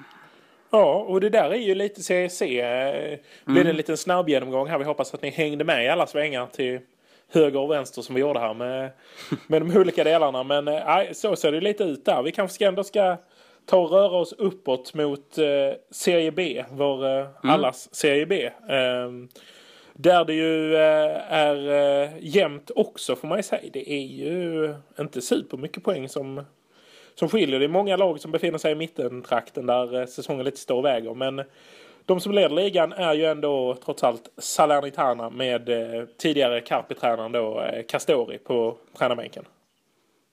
Ja, 0.71 0.95
och 0.95 1.21
det 1.21 1.31
där 1.31 1.51
är 1.51 1.57
ju 1.57 1.75
lite 1.75 2.01
CC. 2.03 2.39
Blir 2.41 3.19
mm. 3.47 3.65
det 3.65 3.71
en 3.71 3.77
liten 3.77 3.97
snabb 3.97 4.29
genomgång 4.29 4.69
här. 4.69 4.79
Vi 4.79 4.85
hoppas 4.85 5.15
att 5.15 5.23
ni 5.23 5.31
hängde 5.31 5.65
med 5.65 5.85
i 5.85 5.89
alla 5.89 6.07
svängar 6.07 6.47
till 6.47 6.81
höger 7.33 7.61
och 7.61 7.71
vänster 7.71 8.03
som 8.03 8.15
vi 8.15 8.21
gjorde 8.21 8.41
här 8.41 8.55
med, 8.55 8.91
med 9.47 9.63
de 9.63 9.77
olika 9.77 10.05
delarna. 10.05 10.43
Men 10.43 10.69
äh, 10.69 11.13
så 11.13 11.37
ser 11.37 11.53
det 11.53 11.61
lite 11.61 11.85
ut 11.85 12.05
där. 12.05 12.23
Vi 12.23 12.33
kanske 12.33 12.55
ska 12.55 12.67
ändå 12.67 12.85
ska 12.85 13.17
ta 13.67 13.77
och 13.77 13.91
röra 13.91 14.17
oss 14.17 14.33
uppåt 14.33 14.95
mot 14.95 15.39
eh, 15.39 15.47
Serie 15.91 16.33
B, 16.33 16.65
vår 16.71 17.07
eh, 17.07 17.13
mm. 17.13 17.29
allas 17.43 17.95
Serie 17.95 18.27
B. 18.27 18.45
Eh, 18.69 19.11
där 19.95 20.25
det 20.25 20.35
ju 20.35 20.75
eh, 20.75 21.33
är 21.33 21.71
eh, 21.71 22.11
jämnt 22.21 22.71
också 22.77 23.17
får 23.17 23.29
man 23.29 23.39
ju 23.39 23.43
säga. 23.43 23.71
Det 23.73 23.93
är 23.93 24.07
ju 24.07 24.75
inte 25.01 25.21
supermycket 25.21 25.85
poäng 25.85 26.09
som, 26.09 26.45
som 27.15 27.29
skiljer. 27.29 27.59
Det 27.59 27.67
är 27.67 27.69
många 27.69 27.97
lag 27.97 28.21
som 28.21 28.33
befinner 28.33 28.59
sig 28.59 28.73
i 28.73 28.75
mittentrakten 28.75 29.67
där 29.67 30.01
eh, 30.01 30.07
säsongen 30.07 30.45
lite 30.45 30.57
står 30.57 30.77
och 30.77 30.85
väger. 30.85 31.15
Men 31.15 31.43
de 32.07 32.21
som 32.21 32.33
leder 32.33 32.57
ligan 32.57 32.93
är 32.93 33.15
ju 33.15 33.25
ändå 33.25 33.77
trots 33.85 34.05
allt 34.05 34.29
Salernitana 34.39 35.31
med 35.31 35.69
eh, 35.69 36.05
tidigare 36.19 36.61
Carpi-tränaren 36.61 37.33
då 37.33 37.61
eh, 37.61 37.83
Castori 37.89 38.39
på 38.39 38.77
tränarbänken. 38.99 39.45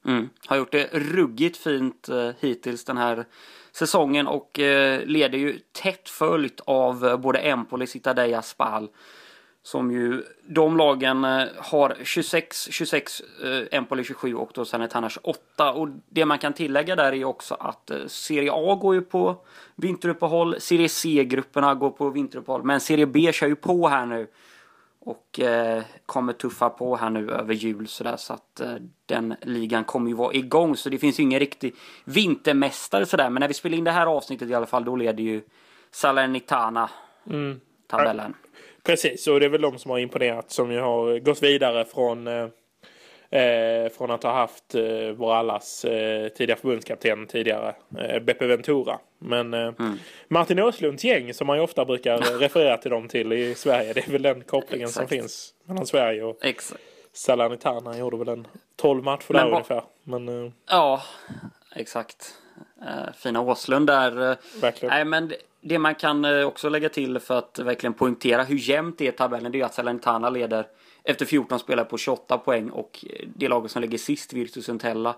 Mm. 0.05 0.29
Har 0.47 0.57
gjort 0.57 0.71
det 0.71 0.89
ruggigt 0.93 1.57
fint 1.57 2.09
eh, 2.09 2.29
hittills 2.39 2.85
den 2.85 2.97
här 2.97 3.25
säsongen 3.71 4.27
och 4.27 4.59
eh, 4.59 5.05
leder 5.05 5.37
ju 5.37 5.59
tätt 5.71 6.09
följt 6.09 6.59
av 6.65 7.05
eh, 7.05 7.17
både 7.17 7.39
Empoli, 7.39 7.87
Citadella, 7.87 8.41
Spal 8.41 8.89
som 9.63 9.91
ju 9.91 10.23
de 10.47 10.77
lagen 10.77 11.23
eh, 11.23 11.47
har 11.57 11.97
26, 12.03 12.67
26, 12.71 13.21
eh, 13.43 13.77
Empoli 13.77 14.03
27 14.03 14.35
och 14.35 14.51
då 14.53 14.65
Sanetana 14.65 15.09
28. 15.09 15.73
Och 15.73 15.87
det 16.09 16.25
man 16.25 16.39
kan 16.39 16.53
tillägga 16.53 16.95
där 16.95 17.13
är 17.13 17.25
också 17.25 17.55
att 17.59 17.91
eh, 17.91 17.97
Serie 18.07 18.51
A 18.53 18.75
går 18.75 18.95
ju 18.95 19.01
på 19.01 19.35
vinteruppehåll, 19.75 20.55
Serie 20.59 20.89
C-grupperna 20.89 21.75
går 21.75 21.89
på 21.89 22.09
vinteruppehåll, 22.09 22.63
men 22.63 22.79
Serie 22.79 23.05
B 23.05 23.31
kör 23.33 23.47
ju 23.47 23.55
på 23.55 23.87
här 23.87 24.05
nu. 24.05 24.27
Och 25.01 25.39
eh, 25.39 25.83
kommer 26.05 26.33
tuffa 26.33 26.69
på 26.69 26.95
här 26.95 27.09
nu 27.09 27.31
över 27.31 27.53
jul 27.53 27.87
sådär 27.87 28.15
så 28.17 28.33
att 28.33 28.59
eh, 28.59 28.75
den 29.05 29.35
ligan 29.41 29.83
kommer 29.83 30.09
ju 30.09 30.15
vara 30.15 30.33
igång 30.33 30.75
så 30.75 30.89
det 30.89 30.97
finns 30.97 31.19
ju 31.19 31.23
ingen 31.23 31.39
riktig 31.39 31.75
vintermästare 32.05 33.05
sådär 33.05 33.29
men 33.29 33.39
när 33.39 33.47
vi 33.47 33.53
spelar 33.53 33.77
in 33.77 33.83
det 33.83 33.91
här 33.91 34.05
avsnittet 34.05 34.49
i 34.49 34.53
alla 34.53 34.65
fall 34.65 34.85
då 34.85 34.95
leder 34.95 35.23
ju 35.23 35.41
Salernitana 35.91 36.89
mm. 37.25 37.59
tabellen. 37.87 38.33
Precis, 38.89 39.27
och 39.27 39.39
det 39.39 39.45
är 39.45 39.49
väl 39.49 39.61
de 39.61 39.79
som 39.79 39.91
har 39.91 39.99
imponerat 39.99 40.51
som 40.51 40.71
ju 40.71 40.79
har 40.79 41.19
gått 41.19 41.43
vidare 41.43 41.85
från 41.85 42.27
eh, 42.27 42.47
eh 43.41 43.89
från 43.89 44.11
att 44.11 44.23
ha 44.23 44.33
haft 44.33 44.75
eh, 44.75 45.09
vår 45.15 45.33
allas 45.33 45.85
eh, 45.85 46.29
tidiga 46.29 46.55
förbundskapten 46.55 47.27
tidigare, 47.27 47.75
eh, 47.97 48.19
Beppe 48.19 48.47
Ventura. 48.47 48.99
Men 49.19 49.53
eh, 49.53 49.59
mm. 49.59 49.97
Martin 50.27 50.59
Åslunds 50.59 51.03
gäng 51.03 51.33
som 51.33 51.47
man 51.47 51.57
ju 51.57 51.63
ofta 51.63 51.85
brukar 51.85 52.17
referera 52.39 52.77
till 52.77 52.91
dem 52.91 53.07
till 53.07 53.33
i 53.33 53.55
Sverige, 53.55 53.93
det 53.93 54.07
är 54.07 54.11
väl 54.11 54.21
den 54.21 54.41
kopplingen 54.43 54.87
Exakt. 54.87 55.09
som 55.09 55.17
finns 55.17 55.53
mellan 55.65 55.85
Sverige 55.85 56.23
och 56.23 56.45
Exakt. 56.45 56.81
Salernitana. 57.13 57.97
Gjorde 57.97 58.17
väl 58.17 58.29
en 58.29 58.47
12 58.75 59.03
matcher 59.03 59.33
där 59.33 59.47
ungefär. 59.47 59.83
Men, 60.03 60.45
eh, 60.45 60.51
ja, 60.69 61.01
exakt. 61.75 62.35
Uh, 62.81 63.13
fina 63.17 63.41
Åslund 63.41 63.87
där. 63.87 64.37
Verkligen. 64.61 64.95
Nej, 64.95 65.05
men 65.05 65.33
det 65.61 65.79
man 65.79 65.95
kan 65.95 66.25
eh, 66.25 66.47
också 66.47 66.69
lägga 66.69 66.89
till 66.89 67.19
för 67.19 67.37
att 67.37 67.59
verkligen 67.59 67.93
poängtera 67.93 68.43
hur 68.43 68.57
jämnt 68.57 68.97
det 68.97 69.07
är 69.07 69.11
i 69.11 69.15
tabellen 69.15 69.51
det 69.51 69.61
är 69.61 69.65
att 69.65 69.73
Salernitana 69.73 70.29
leder 70.29 70.67
efter 71.03 71.25
14 71.25 71.59
spelare 71.59 71.85
på 71.85 71.97
28 71.97 72.37
poäng 72.37 72.69
och 72.69 73.05
eh, 73.09 73.27
det 73.35 73.47
laget 73.47 73.71
som 73.71 73.81
ligger 73.81 73.97
sist, 73.97 74.33
Virtus 74.33 74.69
Entella, 74.69 75.15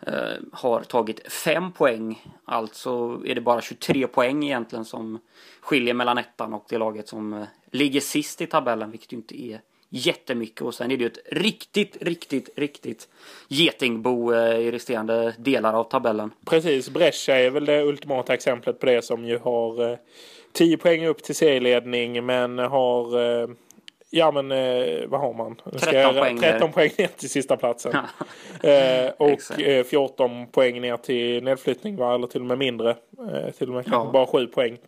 eh, 0.00 0.36
har 0.52 0.80
tagit 0.80 1.32
5 1.32 1.72
poäng. 1.72 2.24
Alltså 2.44 3.22
är 3.26 3.34
det 3.34 3.40
bara 3.40 3.60
23 3.60 4.06
poäng 4.06 4.44
egentligen 4.44 4.84
som 4.84 5.18
skiljer 5.60 5.94
mellan 5.94 6.18
ettan 6.18 6.54
och 6.54 6.66
det 6.68 6.78
laget 6.78 7.08
som 7.08 7.46
ligger 7.70 8.00
sist 8.00 8.40
i 8.40 8.46
tabellen, 8.46 8.90
vilket 8.90 9.12
ju 9.12 9.16
inte 9.16 9.42
är 9.42 9.60
jättemycket 9.96 10.60
och 10.60 10.74
sen 10.74 10.90
är 10.90 10.96
det 10.96 11.02
ju 11.02 11.06
ett 11.06 11.18
riktigt, 11.30 11.96
riktigt, 12.00 12.50
riktigt 12.56 13.08
getingbo 13.48 14.34
eh, 14.34 14.58
i 14.58 14.70
resterande 14.70 15.34
delar 15.38 15.72
av 15.72 15.84
tabellen. 15.84 16.30
Precis, 16.46 16.90
Brescia 16.90 17.40
är 17.40 17.50
väl 17.50 17.64
det 17.64 17.82
ultimata 17.82 18.34
exemplet 18.34 18.80
på 18.80 18.86
det 18.86 19.02
som 19.02 19.24
ju 19.24 19.38
har 19.38 19.98
10 20.52 20.74
eh, 20.74 20.80
poäng 20.80 21.06
upp 21.06 21.22
till 21.22 21.34
serieledning 21.34 22.26
men 22.26 22.58
har 22.58 23.20
eh, 23.42 23.48
Ja 24.16 24.30
men 24.30 24.48
vad 25.10 25.20
har 25.20 25.34
man? 25.34 25.56
13 25.78 26.14
poäng, 26.14 26.38
13 26.38 26.72
poäng 26.72 26.90
ner 26.98 27.06
till 27.06 27.30
sista 27.30 27.56
platsen. 27.56 27.92
eh, 28.62 29.10
och 29.16 29.60
eh, 29.60 29.84
14 29.84 30.46
poäng 30.46 30.80
ner 30.80 30.96
till 30.96 31.44
nedflyttning 31.44 31.96
va? 31.96 32.14
Eller 32.14 32.26
till 32.26 32.40
och 32.40 32.46
med 32.46 32.58
mindre. 32.58 32.90
Eh, 32.90 33.50
till 33.50 33.68
och 33.68 33.74
med 33.74 33.84
kanske 33.84 34.06
ja. 34.06 34.12
bara 34.12 34.26
7 34.26 34.46
poäng. 34.46 34.78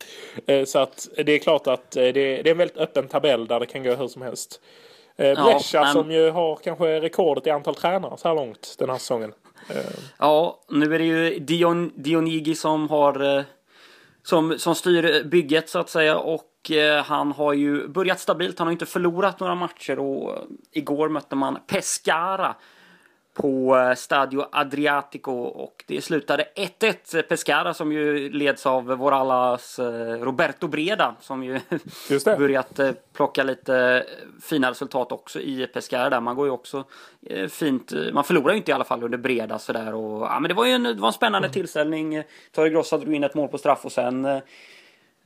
så 0.66 0.78
att 0.78 1.08
det 1.16 1.32
är 1.32 1.38
klart 1.38 1.66
att 1.66 1.90
det, 1.90 2.12
det, 2.12 2.20
är 2.20 2.50
en 2.50 2.58
väldigt 2.58 2.76
öppen 2.76 3.08
tabell 3.08 3.46
där 3.46 3.60
det 3.60 3.66
kan 3.66 3.82
gå 3.82 3.94
hur 3.94 4.08
som 4.08 4.22
helst. 4.22 4.60
Eh, 5.16 5.44
Brescia 5.44 5.80
ja, 5.80 5.92
som 5.92 6.10
ju 6.10 6.30
har 6.30 6.56
kanske 6.56 7.00
rekordet 7.00 7.46
i 7.46 7.50
antal 7.50 7.74
tränare 7.74 8.18
så 8.18 8.28
här 8.28 8.34
långt 8.34 8.74
den 8.78 8.90
här 8.90 8.98
säsongen. 8.98 9.32
Eh. 9.70 9.76
Ja, 10.18 10.60
nu 10.68 10.94
är 10.94 10.98
det 10.98 11.04
ju 11.04 11.38
Dion, 11.38 11.92
Dionigi 11.94 12.54
som 12.54 12.90
har 12.90 13.38
eh, 13.38 13.44
som, 14.22 14.58
som 14.58 14.74
styr 14.74 15.24
bygget 15.24 15.68
så 15.68 15.78
att 15.78 15.90
säga 15.90 16.18
och 16.18 16.52
och 16.66 16.70
eh, 16.70 17.04
han 17.04 17.32
har 17.32 17.52
ju 17.52 17.88
börjat 17.88 18.20
stabilt. 18.20 18.58
Han 18.58 18.68
har 18.68 18.72
inte 18.72 18.86
förlorat 18.86 19.40
några 19.40 19.54
matcher 19.54 19.98
och 19.98 20.34
igår 20.72 21.08
mötte 21.08 21.36
man 21.36 21.58
Pescara 21.66 22.54
på 23.36 23.76
eh, 23.76 23.94
Stadio 23.94 24.44
Adriatico 24.52 25.32
och 25.32 25.84
det 25.86 26.00
slutade 26.00 26.48
1-1. 26.80 27.22
Pescara 27.22 27.74
som 27.74 27.92
ju 27.92 28.30
leds 28.30 28.66
av 28.66 28.84
vår 28.84 29.12
allas 29.12 29.78
eh, 29.78 30.20
Roberto 30.20 30.68
Breda 30.68 31.14
som 31.20 31.44
ju 31.44 31.60
börjat 32.24 32.78
eh, 32.78 32.90
plocka 33.12 33.42
lite 33.42 34.06
fina 34.42 34.70
resultat 34.70 35.12
också 35.12 35.40
i 35.40 35.66
Pescara 35.66 36.10
där. 36.10 36.20
Man 36.20 36.36
går 36.36 36.46
ju 36.46 36.52
också 36.52 36.84
fint. 37.50 37.92
Man 38.12 38.24
förlorar 38.24 38.50
ju 38.50 38.56
inte 38.56 38.70
i 38.70 38.74
alla 38.74 38.84
fall 38.84 39.02
under 39.02 39.18
Breda 39.18 39.58
sådär 39.58 39.94
och 39.94 40.22
ja, 40.22 40.40
men 40.40 40.48
det 40.48 40.54
var 40.54 40.66
ju 40.66 40.72
en, 40.72 40.82
det 40.82 40.94
var 40.94 41.08
en 41.08 41.12
spännande 41.12 41.48
mm. 41.48 41.52
tillställning. 41.52 42.22
Torre 42.52 42.70
Grossa 42.70 42.98
drog 42.98 43.14
in 43.14 43.24
ett 43.24 43.34
mål 43.34 43.48
på 43.48 43.58
straff 43.58 43.84
och 43.84 43.92
sen 43.92 44.26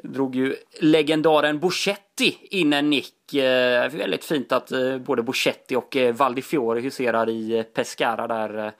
drog 0.03 0.35
ju 0.35 0.57
legendaren 0.81 1.59
Boschetti 1.59 2.39
in 2.51 2.73
en 2.73 2.91
nick. 2.91 3.35
Eh, 3.35 3.89
väldigt 3.91 4.25
fint 4.25 4.53
att 4.53 4.73
eh, 4.73 4.99
både 4.99 5.23
Boschetti 5.23 5.77
och 5.77 5.97
eh, 5.97 6.15
Valdifiore 6.15 6.81
huserar 6.81 7.29
i 7.29 7.65
Pescara 7.75 8.27
där 8.27 8.73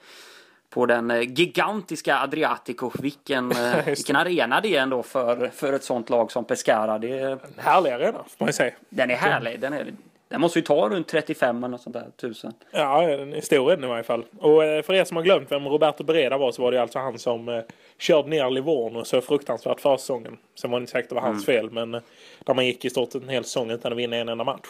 på 0.69 0.85
den 0.85 1.33
gigantiska 1.33 2.19
Adriatico. 2.19 2.91
Vilken, 2.99 3.53
vilken 3.85 4.15
arena 4.15 4.61
det 4.61 4.75
är 4.75 4.81
ändå 4.81 5.03
för, 5.03 5.51
för 5.53 5.73
ett 5.73 5.83
sånt 5.83 6.09
lag 6.09 6.31
som 6.31 6.45
Pescara. 6.45 6.99
Det 6.99 7.19
är, 7.19 7.31
en 7.31 7.39
härlig 7.57 7.91
arena 7.91 8.19
får 8.37 8.45
man 8.45 8.53
säga. 8.53 8.73
Den 8.89 9.11
är 9.11 9.15
härlig. 9.15 9.59
Den 9.59 9.73
är, 9.73 9.93
den 10.31 10.41
måste 10.41 10.59
ju 10.59 10.65
ta 10.65 10.89
runt 10.89 11.07
35 11.07 11.63
eller 11.63 11.77
sånt 11.77 11.93
där 11.93 12.07
tusen. 12.17 12.53
Ja, 12.71 13.01
den 13.01 13.33
är 13.33 13.41
stor 13.41 13.73
i 13.73 13.87
varje 13.87 14.03
fall. 14.03 14.25
Och 14.39 14.63
eh, 14.63 14.83
för 14.83 14.93
er 14.93 15.03
som 15.03 15.17
har 15.17 15.23
glömt 15.23 15.51
vem 15.51 15.67
Roberto 15.67 16.03
Bereda 16.03 16.37
var 16.37 16.51
så 16.51 16.61
var 16.61 16.71
det 16.71 16.81
alltså 16.81 16.99
han 16.99 17.19
som 17.19 17.49
eh, 17.49 17.61
körde 17.97 18.29
ner 18.29 18.49
Livorno 18.49 19.03
så 19.03 19.21
fruktansvärt 19.21 19.81
försäsongen. 19.81 20.37
Sen 20.55 20.71
var 20.71 20.79
det 20.79 20.83
inte 20.83 20.91
säkert 20.91 21.09
det 21.09 21.15
var 21.15 21.21
hans 21.21 21.47
mm. 21.47 21.61
fel 21.61 21.71
men 21.71 21.93
eh, 21.93 22.01
där 22.45 22.53
man 22.53 22.65
gick 22.65 22.85
i 22.85 22.89
stort 22.89 23.15
en 23.15 23.29
hel 23.29 23.43
säsong 23.43 23.69
utan 23.71 23.91
att 23.91 23.97
vinna 23.97 24.15
en 24.15 24.29
enda 24.29 24.43
match. 24.43 24.67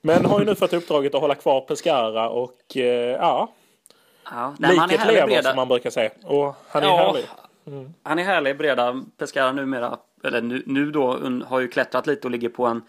Men 0.00 0.24
har 0.24 0.40
ju 0.40 0.46
nu 0.46 0.54
fått 0.54 0.72
uppdraget 0.72 1.14
att 1.14 1.20
hålla 1.20 1.34
kvar 1.34 1.60
Pescara 1.60 2.28
och 2.28 2.76
ja. 2.76 3.52
ja 4.30 4.54
liket 4.58 5.06
lever 5.06 5.26
Breda. 5.26 5.42
som 5.42 5.56
man 5.56 5.68
brukar 5.68 5.90
säga. 5.90 6.10
Och 6.24 6.54
han 6.68 6.82
är 6.82 6.86
ja, 6.86 6.96
härlig. 6.96 7.24
Mm. 7.66 7.94
Han 8.02 8.18
är 8.18 8.24
härlig 8.24 8.58
Breda. 8.58 9.04
Pescara 9.16 9.52
numera, 9.52 9.98
eller 10.24 10.42
nu, 10.42 10.62
nu 10.66 10.90
då, 10.90 11.18
har 11.46 11.60
ju 11.60 11.68
klättrat 11.68 12.06
lite 12.06 12.26
och 12.26 12.30
ligger 12.30 12.48
på 12.48 12.66
en 12.66 12.82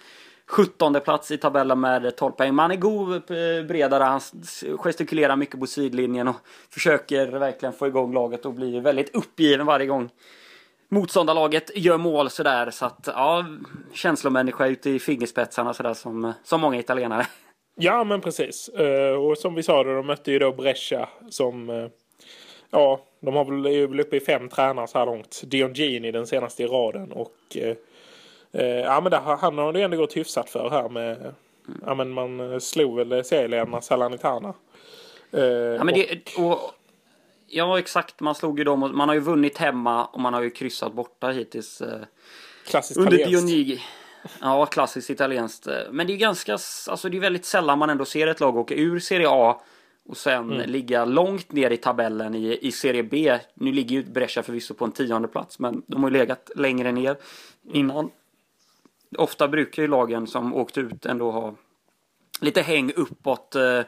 17 0.49 0.99
plats 1.03 1.31
i 1.31 1.37
tabellen 1.37 1.79
med 1.79 2.15
12 2.15 2.31
poäng. 2.31 2.55
Man 2.55 2.71
är 2.71 2.75
god 2.75 3.13
eh, 3.13 3.65
bredare, 3.67 4.03
han 4.03 4.21
gestikulerar 4.77 5.35
mycket 5.35 5.59
på 5.59 5.67
sidlinjen 5.67 6.27
och 6.27 6.35
försöker 6.69 7.27
verkligen 7.27 7.73
få 7.73 7.87
igång 7.87 8.13
laget 8.13 8.45
och 8.45 8.53
blir 8.53 8.81
väldigt 8.81 9.15
uppgiven 9.15 9.65
varje 9.65 9.85
gång 9.85 10.09
motståndarlaget 10.89 11.71
gör 11.77 11.97
mål 11.97 12.29
sådär. 12.29 12.71
Så 12.71 12.85
att 12.85 13.07
ja, 13.07 13.45
känslomänniska 13.93 14.67
ute 14.67 14.89
i 14.89 14.99
fingerspetsarna 14.99 15.73
sådär 15.73 15.93
som, 15.93 16.33
som 16.43 16.61
många 16.61 16.79
italienare. 16.79 17.27
Ja 17.75 18.03
men 18.03 18.21
precis. 18.21 18.69
Eh, 18.69 19.13
och 19.13 19.37
som 19.37 19.55
vi 19.55 19.63
sa 19.63 19.83
då, 19.83 19.93
de 19.93 20.07
mötte 20.07 20.31
ju 20.31 20.39
då 20.39 20.51
Brescia 20.51 21.09
som 21.29 21.69
eh, 21.69 21.87
Ja, 22.71 22.99
de 23.19 23.35
har 23.35 23.87
väl 23.87 23.99
uppe 23.99 24.17
i 24.17 24.19
fem 24.19 24.49
tränare 24.49 24.87
så 24.87 24.97
här 24.97 25.05
långt. 25.05 25.41
Diongini 25.45 26.11
den 26.11 26.27
senaste 26.27 26.63
i 26.63 26.67
raden 26.67 27.11
och 27.11 27.57
Eh, 28.51 28.65
ja 28.65 29.01
men 29.01 29.11
det, 29.11 29.17
han 29.17 29.57
har 29.57 29.73
det 29.73 29.81
ändå 29.81 29.97
gått 29.97 30.17
hyfsat 30.17 30.49
för 30.49 30.69
här 30.69 30.89
med. 30.89 31.17
Mm. 31.17 31.33
Ja 31.85 31.95
men 31.95 32.09
man 32.09 32.61
slog 32.61 32.97
väl 32.97 33.23
serieledarna 33.23 33.81
Salernitana. 33.81 34.53
Eh, 35.31 35.43
ja 35.43 35.83
men 35.83 35.93
det, 35.93 36.37
och, 36.37 36.59
ja 37.47 37.79
exakt 37.79 38.19
man 38.19 38.35
slog 38.35 38.57
ju 38.57 38.63
dem 38.63 38.79
man 38.79 39.09
har 39.09 39.15
ju 39.15 39.21
vunnit 39.21 39.57
hemma 39.57 40.05
och 40.05 40.19
man 40.19 40.33
har 40.33 40.41
ju 40.41 40.49
kryssat 40.49 40.93
borta 40.93 41.29
hittills. 41.29 41.81
Eh, 41.81 41.99
klassiskt 42.67 42.99
under 42.99 43.17
Dionigi. 43.17 43.81
Ja, 44.41 44.65
klassiskt 44.65 45.09
italienskt. 45.09 45.67
Men 45.91 46.07
det 46.07 46.13
är 46.13 46.17
ganska, 46.17 46.53
alltså 46.53 47.09
det 47.09 47.17
är 47.17 47.21
väldigt 47.21 47.45
sällan 47.45 47.79
man 47.79 47.89
ändå 47.89 48.05
ser 48.05 48.27
ett 48.27 48.39
lag 48.39 48.57
åka 48.57 48.75
ur 48.75 48.99
Serie 48.99 49.27
A 49.29 49.61
och 50.09 50.17
sen 50.17 50.51
mm. 50.51 50.69
ligga 50.69 51.05
långt 51.05 51.51
ner 51.51 51.71
i 51.71 51.77
tabellen 51.77 52.35
i, 52.35 52.59
i 52.61 52.71
Serie 52.71 53.03
B. 53.03 53.39
Nu 53.53 53.71
ligger 53.71 53.95
ju 53.95 54.03
Brescia 54.03 54.43
förvisso 54.43 54.73
på 54.73 54.85
en 54.85 54.91
tionde 54.91 55.27
plats 55.27 55.59
men 55.59 55.83
de 55.87 56.03
har 56.03 56.09
ju 56.09 56.17
legat 56.17 56.51
längre 56.55 56.91
ner 56.91 57.17
innan 57.71 58.11
ofta 59.17 59.47
brukar 59.47 59.81
ju 59.83 59.87
lagen 59.87 60.27
som 60.27 60.55
åkt 60.55 60.77
ut 60.77 61.05
ändå 61.05 61.31
ha 61.31 61.55
lite 62.41 62.61
häng 62.61 62.91
uppåt 62.95 63.55
eh, 63.55 63.81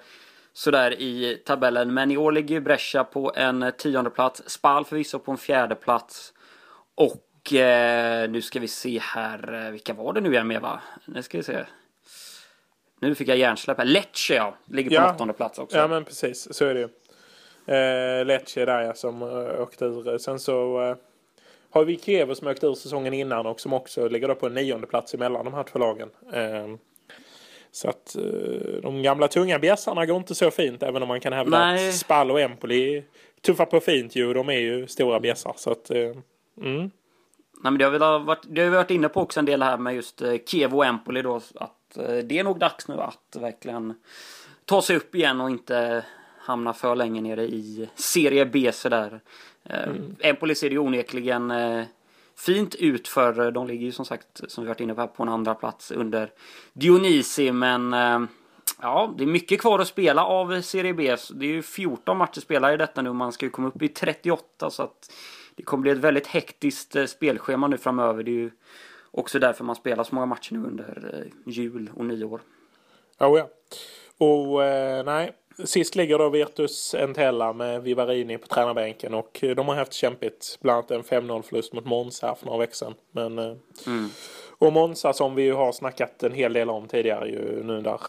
sådär 0.53 1.01
i 1.01 1.41
tabellen. 1.45 1.93
Men 1.93 2.11
i 2.11 2.17
år 2.17 2.31
ligger 2.31 2.55
ju 2.55 2.61
Brescia 2.61 3.03
på 3.03 3.31
en 3.35 3.71
tionde 3.77 4.09
plats. 4.09 4.43
Spal 4.45 4.85
förvisso 4.85 5.19
på 5.19 5.31
en 5.31 5.37
fjärde 5.37 5.75
plats. 5.75 6.33
Och 6.95 7.53
eh, 7.53 8.29
nu 8.29 8.41
ska 8.41 8.59
vi 8.59 8.67
se 8.67 8.99
här. 8.99 9.65
Eh, 9.65 9.71
vilka 9.71 9.93
var 9.93 10.13
det 10.13 10.21
nu 10.21 10.31
igen 10.31 10.47
med 10.47 10.61
va? 10.61 10.81
Nu 11.05 11.23
ska 11.23 11.37
vi 11.37 11.43
se. 11.43 11.65
Nu 13.01 13.15
fick 13.15 13.27
jag 13.27 13.37
hjärnsläpp 13.37 13.77
här. 13.77 13.85
Lecce 13.85 14.33
ja. 14.33 14.55
Ligger 14.65 14.89
på 14.89 14.95
ja. 14.95 15.13
åttonde 15.15 15.33
plats 15.33 15.59
också. 15.59 15.77
Ja 15.77 15.87
men 15.87 16.05
precis. 16.05 16.53
Så 16.53 16.65
är 16.65 16.73
det 16.73 16.79
ju. 16.79 16.89
Eh, 17.75 18.25
Lecce 18.25 18.65
där 18.65 18.81
ja 18.81 18.93
som 18.93 19.21
uh, 19.21 19.61
åkte 19.61 19.85
ur. 19.85 20.17
Sen 20.17 20.39
så 20.39 20.81
uh, 20.89 20.95
har 21.71 21.85
vi 21.85 21.97
Kiev 21.97 22.33
som 22.33 22.47
åkt 22.47 22.63
ur 22.63 22.73
säsongen 22.73 23.13
innan 23.13 23.45
och 23.45 23.59
som 23.59 23.73
också 23.73 24.07
ligger 24.07 24.27
då 24.27 24.35
på 24.35 24.45
en 24.45 24.53
nionde 24.53 24.87
plats 24.87 25.13
emellan 25.13 25.45
de 25.45 25.53
här 25.53 25.63
två 25.63 25.79
lagen. 25.79 26.09
Ehm, 26.33 26.77
så 27.71 27.89
att 27.89 28.15
eh, 28.15 28.81
de 28.81 29.01
gamla 29.03 29.27
tunga 29.27 29.59
bjässarna 29.59 30.05
går 30.05 30.17
inte 30.17 30.35
så 30.35 30.51
fint 30.51 30.83
även 30.83 31.01
om 31.01 31.07
man 31.07 31.19
kan 31.19 31.33
hävda 31.33 31.59
Nej. 31.59 31.89
att 31.89 31.95
Spal 31.95 32.31
och 32.31 32.41
Empoli 32.41 33.03
tuffar 33.41 33.65
på 33.65 33.79
fint 33.79 34.15
ju. 34.15 34.33
De 34.33 34.49
är 34.49 34.59
ju 34.59 34.87
stora 34.87 35.19
bjässar 35.19 35.53
så 35.57 35.71
att 35.71 35.91
eh, 35.91 36.11
mm. 36.61 36.91
Nej, 37.63 37.71
men 37.71 37.77
det 37.77 37.85
har 37.85 37.91
vi 37.91 37.97
varit, 37.97 38.45
det 38.47 38.61
har 38.61 38.69
vi 38.69 38.75
varit 38.75 38.91
inne 38.91 39.09
på 39.09 39.21
också 39.21 39.39
en 39.39 39.45
del 39.45 39.63
här 39.63 39.77
med 39.77 39.95
just 39.95 40.21
eh, 40.21 40.33
Kiev 40.45 40.75
och 40.75 40.85
Empoli 40.85 41.21
då. 41.21 41.41
Att 41.55 41.77
det 42.23 42.39
är 42.39 42.43
nog 42.43 42.59
dags 42.59 42.87
nu 42.87 42.95
att 42.95 43.35
verkligen 43.39 43.93
ta 44.65 44.81
sig 44.81 44.95
upp 44.95 45.15
igen 45.15 45.41
och 45.41 45.49
inte 45.49 46.05
hamna 46.51 46.73
för 46.73 46.95
länge 46.95 47.21
nere 47.21 47.43
i 47.43 47.89
Serie 47.95 48.45
B 48.45 48.71
sådär. 48.71 49.21
Mm. 49.63 50.15
Empoli 50.19 50.55
ser 50.55 50.69
ju 50.69 50.77
onekligen 50.77 51.51
eh, 51.51 51.83
fint 52.35 52.75
ut 52.75 53.07
för 53.07 53.39
eh, 53.39 53.51
de 53.51 53.67
ligger 53.67 53.85
ju 53.85 53.91
som 53.91 54.05
sagt 54.05 54.41
som 54.47 54.63
vi 54.63 54.67
varit 54.67 54.79
inne 54.79 54.93
på 54.93 55.07
på 55.07 55.23
en 55.23 55.29
andra 55.29 55.55
plats 55.55 55.91
under 55.91 56.31
Dionisi 56.73 57.51
men 57.51 57.93
ja 58.81 59.13
det 59.17 59.23
är 59.23 59.27
mycket 59.27 59.61
kvar 59.61 59.79
att 59.79 59.87
spela 59.87 60.25
av 60.25 60.61
Serie 60.61 60.93
B. 60.93 61.15
Det 61.33 61.45
är 61.45 61.49
ju 61.49 61.61
14 61.61 62.17
matcher 62.17 62.39
spelare 62.39 62.73
i 62.73 62.77
detta 62.77 63.01
nu 63.01 63.09
och 63.09 63.15
man 63.15 63.31
ska 63.31 63.45
ju 63.45 63.49
komma 63.49 63.67
upp 63.67 63.81
i 63.81 63.87
38 63.87 64.69
så 64.69 64.83
att 64.83 65.11
det 65.55 65.63
kommer 65.63 65.81
bli 65.81 65.91
ett 65.91 65.97
väldigt 65.97 66.27
hektiskt 66.27 67.09
spelschema 67.09 67.67
nu 67.67 67.77
framöver. 67.77 68.23
Det 68.23 68.31
är 68.31 68.33
ju 68.33 68.51
också 69.11 69.39
därför 69.39 69.63
man 69.63 69.75
spelar 69.75 70.03
så 70.03 70.15
många 70.15 70.25
matcher 70.25 70.53
nu 70.53 70.59
under 70.59 71.27
jul 71.45 71.91
och 71.95 72.05
nyår. 72.05 72.41
Oh 73.19 73.37
ja. 73.39 73.49
Och 74.17 74.63
eh, 74.63 75.05
nej, 75.05 75.31
Sist 75.57 75.95
ligger 75.95 76.17
då 76.17 76.29
Virtus 76.29 76.95
Entella 76.95 77.53
med 77.53 77.83
Vivarini 77.83 78.37
på 78.37 78.47
tränarbänken 78.47 79.13
och 79.13 79.39
de 79.55 79.67
har 79.67 79.75
haft 79.75 79.93
kämpigt. 79.93 80.57
Bland 80.61 80.77
annat 80.77 81.11
en 81.11 81.21
5-0 81.21 81.41
förlust 81.41 81.73
mot 81.73 81.85
Monza 81.85 82.35
för 82.35 82.45
några 82.45 82.59
veckor 82.59 82.73
sedan. 82.73 82.93
Men, 83.11 83.39
eh, 83.39 83.55
mm. 83.87 84.09
Och 84.57 84.73
Monza 84.73 85.13
som 85.13 85.35
vi 85.35 85.49
har 85.49 85.71
snackat 85.71 86.23
en 86.23 86.33
hel 86.33 86.53
del 86.53 86.69
om 86.69 86.87
tidigare 86.87 87.29
ju 87.29 87.63
nu 87.63 87.81
där 87.81 87.99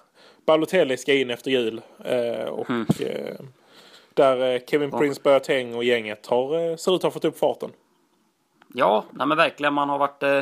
Balotelli 0.47 0.97
ska 0.97 1.15
in 1.15 1.31
efter 1.31 1.51
jul. 1.51 1.81
Eh, 2.05 2.45
och 2.45 2.71
mm. 2.71 2.87
där 4.15 4.59
Kevin 4.67 4.91
Prince 4.91 5.21
Boateng 5.25 5.75
och 5.75 5.85
gänget 5.85 6.27
har, 6.27 6.77
ser 6.77 6.93
ut 6.93 6.97
att 6.97 7.03
ha 7.03 7.11
fått 7.11 7.25
upp 7.25 7.39
farten. 7.39 7.71
Ja, 8.75 9.05
nej 9.11 9.27
men 9.27 9.37
verkligen. 9.37 9.75
Man 9.75 9.89
har 9.89 9.99
varit 9.99 10.23
eh, 10.23 10.41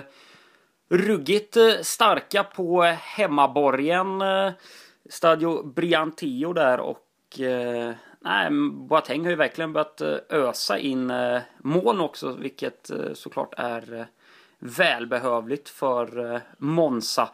ruggigt 0.89 1.57
starka 1.83 2.45
på 2.45 2.83
hemmaborgen. 2.83 4.23
Stadio 5.09 5.63
Briantio 5.63 6.53
där 6.53 6.81
och 6.81 7.41
eh, 7.41 7.95
nej, 8.21 8.51
Boateng 8.73 9.23
har 9.23 9.31
ju 9.31 9.37
verkligen 9.37 9.73
börjat 9.73 10.01
eh, 10.01 10.17
ösa 10.31 10.79
in 10.79 11.11
eh, 11.11 11.41
mål 11.59 12.01
också 12.01 12.33
vilket 12.33 12.91
eh, 12.91 13.13
såklart 13.15 13.55
är 13.57 13.95
eh, 13.95 14.05
välbehövligt 14.59 15.69
för 15.69 16.35
eh, 16.35 16.41
Monza. 16.59 17.29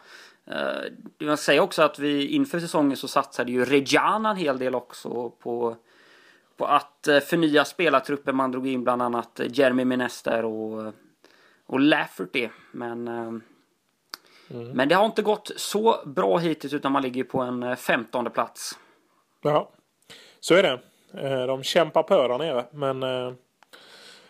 Eh, 0.45 0.93
jag 1.19 1.39
säger 1.39 1.61
också 1.61 1.83
att 1.83 1.99
vi 1.99 2.27
inför 2.27 2.61
säsongen 2.61 2.97
så 2.97 3.09
satsade 3.09 3.53
ju 3.53 3.65
Reggiana 3.65 4.31
en 4.31 4.37
hel 4.37 4.59
del 4.59 4.75
också 4.75 5.31
på 5.31 5.77
på 6.57 6.67
att 6.67 7.09
eh, 7.09 7.21
förnya 7.21 7.65
spelartruppen. 7.65 8.37
Man 8.37 8.51
drog 8.51 8.67
in 8.67 8.85
bland 8.85 9.03
annat 9.03 9.41
eh, 9.41 9.47
Jeremy 9.51 9.85
Menester 9.85 10.45
och, 10.45 10.93
och 11.67 11.81
Lafferty. 11.81 12.49
Men 12.73 13.09
eh, 13.09 13.33
Mm. 14.51 14.69
Men 14.69 14.89
det 14.89 14.95
har 14.95 15.07
inte 15.07 15.23
gått 15.23 15.51
så 15.57 15.97
bra 16.05 16.39
hittills 16.39 16.73
utan 16.73 16.93
man 16.93 17.03
ligger 17.03 17.25
på 17.25 17.41
en 17.41 17.63
eh, 17.63 17.77
femtonde 17.77 18.31
plats. 18.31 18.79
Ja, 19.43 19.71
så 20.41 20.55
är 20.55 20.63
det. 20.63 20.81
Eh, 21.23 21.47
de 21.47 21.63
kämpar 21.63 22.03
på 22.03 22.29
där 22.29 22.39
nere 22.39 22.65
men 22.71 23.03
eh, 23.03 23.33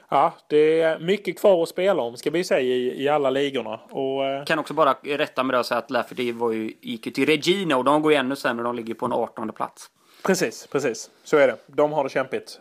Ja, 0.09 0.35
det 0.49 0.81
är 0.81 0.99
mycket 0.99 1.39
kvar 1.39 1.63
att 1.63 1.69
spela 1.69 2.03
om 2.03 2.17
ska 2.17 2.31
vi 2.31 2.45
säga 2.45 2.61
i, 2.61 3.03
i 3.03 3.09
alla 3.09 3.31
ligorna. 3.31 3.81
Och, 3.91 4.47
kan 4.47 4.59
också 4.59 4.75
bara 4.75 4.93
rätta 5.03 5.43
med 5.43 5.55
det 5.55 5.59
och 5.59 5.67
säga 5.67 5.79
att 5.79 5.91
Lafferty 5.91 6.33
var 6.33 6.53
ju, 6.53 6.73
gick 6.81 7.07
ju 7.07 7.13
till 7.13 7.27
Regina 7.27 7.77
och 7.77 7.85
de 7.85 8.03
går 8.03 8.13
ju 8.13 8.19
ännu 8.19 8.37
sämre. 8.37 8.65
De 8.65 8.75
ligger 8.75 8.95
på 8.95 9.07
en 9.07 9.13
18 9.13 9.53
plats. 9.53 9.91
Precis, 10.23 10.67
precis. 10.67 11.11
Så 11.25 11.37
är 11.37 11.47
det. 11.47 11.57
De 11.67 11.93
har 11.93 12.05
det 12.05 12.11
kämpigt. 12.11 12.61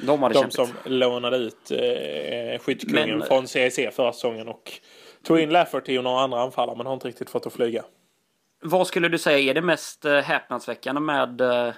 De 0.00 0.22
har 0.22 0.28
det 0.28 0.34
de 0.34 0.40
kämpigt. 0.40 0.54
som 0.54 0.68
lånade 0.84 1.36
ut 1.36 1.70
eh, 1.70 2.58
skyttekungen 2.60 3.18
Men... 3.18 3.28
från 3.28 3.48
CIC 3.48 3.76
förra 3.92 4.12
säsongen 4.12 4.48
och 4.48 4.72
Tog 5.24 5.40
in 5.40 5.50
Lafferty 5.50 5.98
och 5.98 6.04
några 6.04 6.20
andra 6.20 6.42
anfallare 6.42 6.76
men 6.76 6.86
har 6.86 6.94
inte 6.94 7.08
riktigt 7.08 7.30
fått 7.30 7.46
att 7.46 7.52
flyga. 7.52 7.84
Vad 8.62 8.86
skulle 8.86 9.08
du 9.08 9.18
säga 9.18 9.50
är 9.50 9.54
det 9.54 9.62
mest 9.62 10.04
eh, 10.04 10.18
häpnadsväckande 10.18 11.00
med 11.00 11.40
eh, 11.40 11.74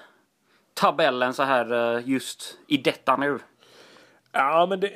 tabellen 0.75 1.35
så 1.35 1.43
här 1.43 1.97
eh, 1.97 2.09
just 2.09 2.59
i 2.69 2.77
detta 2.77 3.17
nu? 3.17 3.39
Ja, 4.33 4.67
men 4.69 4.81
det, 4.81 4.91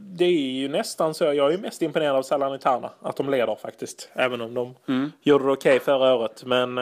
det 0.00 0.24
är 0.24 0.52
ju 0.52 0.68
nästan 0.68 1.14
så. 1.14 1.24
Jag 1.24 1.54
är 1.54 1.58
mest 1.58 1.82
imponerad 1.82 2.16
av 2.16 2.22
Salernitana. 2.22 2.90
Att 3.02 3.16
de 3.16 3.30
leder 3.30 3.56
faktiskt. 3.56 4.10
Även 4.12 4.40
om 4.40 4.54
de 4.54 4.74
mm. 4.88 5.12
gjorde 5.22 5.44
det 5.44 5.52
okej 5.52 5.76
okay 5.76 5.84
förra 5.84 6.14
året. 6.14 6.44
Men, 6.44 6.76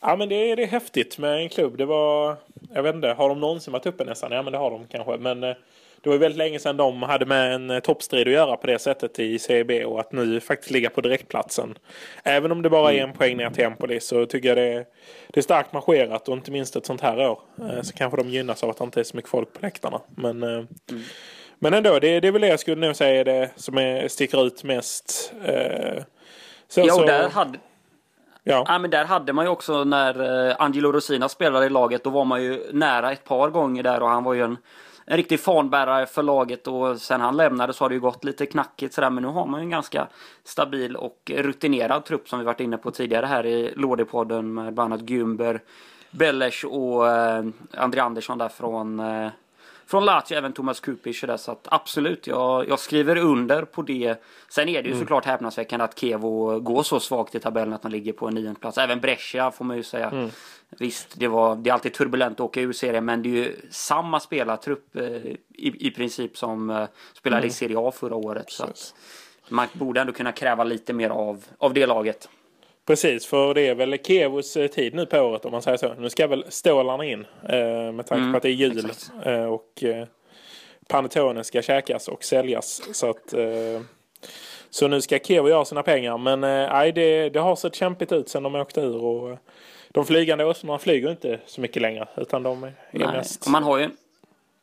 ja, 0.00 0.16
men 0.16 0.28
det, 0.28 0.54
det 0.54 0.62
är 0.62 0.66
häftigt 0.66 1.18
med 1.18 1.36
en 1.36 1.48
klubb. 1.48 1.76
Det 1.78 1.84
var, 1.84 2.36
jag 2.74 2.82
vet 2.82 2.94
inte, 2.94 3.08
har 3.08 3.28
de 3.28 3.40
någonsin 3.40 3.72
varit 3.72 3.86
uppe 3.86 4.04
nästan? 4.04 4.32
Ja, 4.32 4.42
men 4.42 4.52
det 4.52 4.58
har 4.58 4.70
de 4.70 4.86
kanske. 4.86 5.16
Men 5.16 5.54
det 6.02 6.10
var 6.10 6.16
väldigt 6.16 6.38
länge 6.38 6.58
sedan 6.58 6.76
de 6.76 7.02
hade 7.02 7.26
med 7.26 7.54
en 7.54 7.70
eh, 7.70 7.80
toppstrid 7.80 8.28
att 8.28 8.34
göra 8.34 8.56
på 8.56 8.66
det 8.66 8.78
sättet 8.78 9.18
i 9.18 9.38
CB 9.38 9.84
och 9.84 10.00
att 10.00 10.12
nu 10.12 10.40
faktiskt 10.40 10.70
ligga 10.70 10.90
på 10.90 11.00
direktplatsen. 11.00 11.78
Även 12.24 12.52
om 12.52 12.62
det 12.62 12.70
bara 12.70 12.92
är 12.92 13.02
en 13.02 13.12
poäng 13.12 13.36
ner 13.36 13.50
till 13.50 13.64
Empoli 13.64 14.00
så 14.00 14.26
tycker 14.26 14.48
jag 14.48 14.56
det 14.56 14.72
är, 14.72 14.86
det 15.28 15.40
är 15.40 15.42
starkt 15.42 15.72
marscherat 15.72 16.28
och 16.28 16.34
inte 16.34 16.50
minst 16.50 16.76
ett 16.76 16.86
sånt 16.86 17.00
här 17.00 17.30
år 17.30 17.38
eh, 17.58 17.82
så 17.82 17.92
kanske 17.92 18.16
de 18.16 18.28
gynnas 18.28 18.64
av 18.64 18.70
att 18.70 18.76
det 18.76 18.84
inte 18.84 19.00
är 19.00 19.04
så 19.04 19.16
mycket 19.16 19.30
folk 19.30 19.52
på 19.52 19.58
läktarna. 19.62 20.00
Men, 20.16 20.42
eh, 20.42 20.48
mm. 20.48 21.02
men 21.58 21.74
ändå, 21.74 21.98
det, 21.98 22.20
det 22.20 22.28
är 22.28 22.32
väl 22.32 22.42
det 22.42 22.48
jag 22.48 22.60
skulle 22.60 22.86
nog 22.86 22.96
säga 22.96 23.20
är 23.20 23.24
det 23.24 23.50
som 23.56 23.78
är, 23.78 24.08
sticker 24.08 24.46
ut 24.46 24.64
mest. 24.64 25.32
Så, 26.68 26.80
ja, 26.80 27.00
och 27.00 27.06
där 27.06 27.28
hade, 27.28 27.58
Ja. 28.42 28.64
ja. 28.68 28.78
men 28.78 28.90
där 28.90 29.04
hade 29.04 29.32
man 29.32 29.44
ju 29.44 29.50
också 29.50 29.84
när 29.84 30.62
Angelo 30.62 30.92
Rosina 30.92 31.28
spelade 31.28 31.66
i 31.66 31.70
laget, 31.70 32.04
då 32.04 32.10
var 32.10 32.24
man 32.24 32.42
ju 32.42 32.72
nära 32.72 33.12
ett 33.12 33.24
par 33.24 33.50
gånger 33.50 33.82
där 33.82 34.02
och 34.02 34.08
han 34.08 34.24
var 34.24 34.34
ju 34.34 34.42
en 34.42 34.56
en 35.10 35.16
riktig 35.16 35.40
fanbärare 35.40 36.06
för 36.06 36.22
laget 36.22 36.66
och 36.66 37.00
sen 37.00 37.20
han 37.20 37.36
lämnade 37.36 37.72
så 37.72 37.84
har 37.84 37.88
det 37.88 37.94
ju 37.94 38.00
gått 38.00 38.24
lite 38.24 38.46
knackigt 38.46 38.94
sådär 38.94 39.10
men 39.10 39.22
nu 39.22 39.28
har 39.28 39.46
man 39.46 39.60
ju 39.60 39.64
en 39.64 39.70
ganska 39.70 40.08
stabil 40.44 40.96
och 40.96 41.30
rutinerad 41.34 42.04
trupp 42.04 42.28
som 42.28 42.38
vi 42.38 42.44
varit 42.44 42.60
inne 42.60 42.76
på 42.76 42.90
tidigare 42.90 43.26
här 43.26 43.46
i 43.46 43.72
Lådepodden 43.76 44.54
med 44.54 44.74
bland 44.74 44.92
annat 44.92 45.06
Gumber, 45.06 45.62
Bellers 46.10 46.64
och 46.64 47.08
eh, 47.08 47.44
André 47.76 48.00
Andersson 48.00 48.38
där 48.38 48.48
från 48.48 49.00
eh, 49.00 49.30
från 49.90 50.04
Lazio, 50.04 50.36
även 50.36 50.52
Thomas 50.52 50.80
Kupic 50.80 51.20
så 51.20 51.52
att 51.52 51.68
absolut, 51.70 52.26
jag, 52.26 52.68
jag 52.68 52.78
skriver 52.78 53.16
under 53.16 53.62
på 53.62 53.82
det. 53.82 54.22
Sen 54.48 54.68
är 54.68 54.82
det 54.82 54.88
ju 54.88 54.94
mm. 54.94 55.00
såklart 55.00 55.24
häpnadsväckande 55.24 55.84
att 55.84 55.98
Kevo 55.98 56.60
går 56.60 56.82
så 56.82 57.00
svagt 57.00 57.34
i 57.34 57.40
tabellen 57.40 57.74
att 57.74 57.82
de 57.82 57.92
ligger 57.92 58.12
på 58.12 58.28
en 58.28 58.34
nionde 58.34 58.60
plats. 58.60 58.78
Även 58.78 59.00
Brescia 59.00 59.50
får 59.50 59.64
man 59.64 59.76
ju 59.76 59.82
säga. 59.82 60.10
Mm. 60.10 60.30
Visst, 60.68 61.14
det, 61.18 61.28
var, 61.28 61.56
det 61.56 61.70
är 61.70 61.74
alltid 61.74 61.94
turbulent 61.94 62.34
att 62.34 62.40
åka 62.40 62.60
ur 62.60 62.72
serien, 62.72 63.04
men 63.04 63.22
det 63.22 63.28
är 63.28 63.32
ju 63.32 63.56
samma 63.70 64.20
spelartrupp 64.20 64.96
eh, 64.96 65.04
i, 65.04 65.36
i 65.86 65.90
princip 65.90 66.38
som 66.38 66.70
eh, 66.70 66.84
spelade 67.14 67.40
mm. 67.40 67.48
i 67.48 67.52
Serie 67.52 67.78
A 67.78 67.92
förra 67.94 68.14
året. 68.14 68.50
Så 68.50 68.64
att 68.64 68.94
man 69.48 69.66
borde 69.72 70.00
ändå 70.00 70.12
kunna 70.12 70.32
kräva 70.32 70.64
lite 70.64 70.92
mer 70.92 71.10
av, 71.10 71.44
av 71.58 71.74
det 71.74 71.86
laget. 71.86 72.28
Precis, 72.90 73.26
för 73.26 73.54
det 73.54 73.68
är 73.68 73.74
väl 73.74 73.98
Kevos 74.04 74.56
eh, 74.56 74.66
tid 74.66 74.94
nu 74.94 75.06
på 75.06 75.18
året 75.18 75.44
om 75.44 75.52
man 75.52 75.62
säger 75.62 75.76
så. 75.76 75.94
Nu 75.94 76.10
ska 76.10 76.26
väl 76.26 76.44
stålarna 76.48 77.04
in 77.04 77.26
eh, 77.48 77.92
med 77.92 78.06
tanke 78.06 78.20
mm, 78.20 78.32
på 78.32 78.36
att 78.36 78.42
det 78.42 78.48
är 78.48 78.52
jul 78.52 78.92
eh, 79.24 79.44
och 79.44 79.84
eh, 79.84 80.06
Panettone 80.88 81.44
ska 81.44 81.62
käkas 81.62 82.08
och 82.08 82.24
säljas. 82.24 82.82
Så 82.92 83.10
att 83.10 83.34
så 84.70 84.88
nu 84.88 85.00
ska 85.00 85.18
Kevo 85.18 85.48
göra 85.48 85.64
sina 85.64 85.82
pengar. 85.82 86.18
Men 86.18 86.40
nej, 86.40 86.92
det, 86.92 87.30
det 87.30 87.40
har 87.40 87.56
sett 87.56 87.74
kämpigt 87.74 88.12
ut 88.12 88.28
sen 88.28 88.42
de 88.42 88.54
åkte 88.54 88.80
ur. 88.80 89.04
Och, 89.04 89.38
de 89.88 90.06
flygande 90.06 90.44
åsnorna 90.44 90.78
flyger 90.78 91.10
inte 91.10 91.40
så 91.46 91.60
mycket 91.60 91.82
längre. 91.82 92.08
Utan 92.16 92.42
de 92.42 92.64
är 92.64 92.72
nej. 92.90 93.06
mest 93.06 93.48
man 93.48 93.62
har 93.62 93.78
ju, 93.78 93.90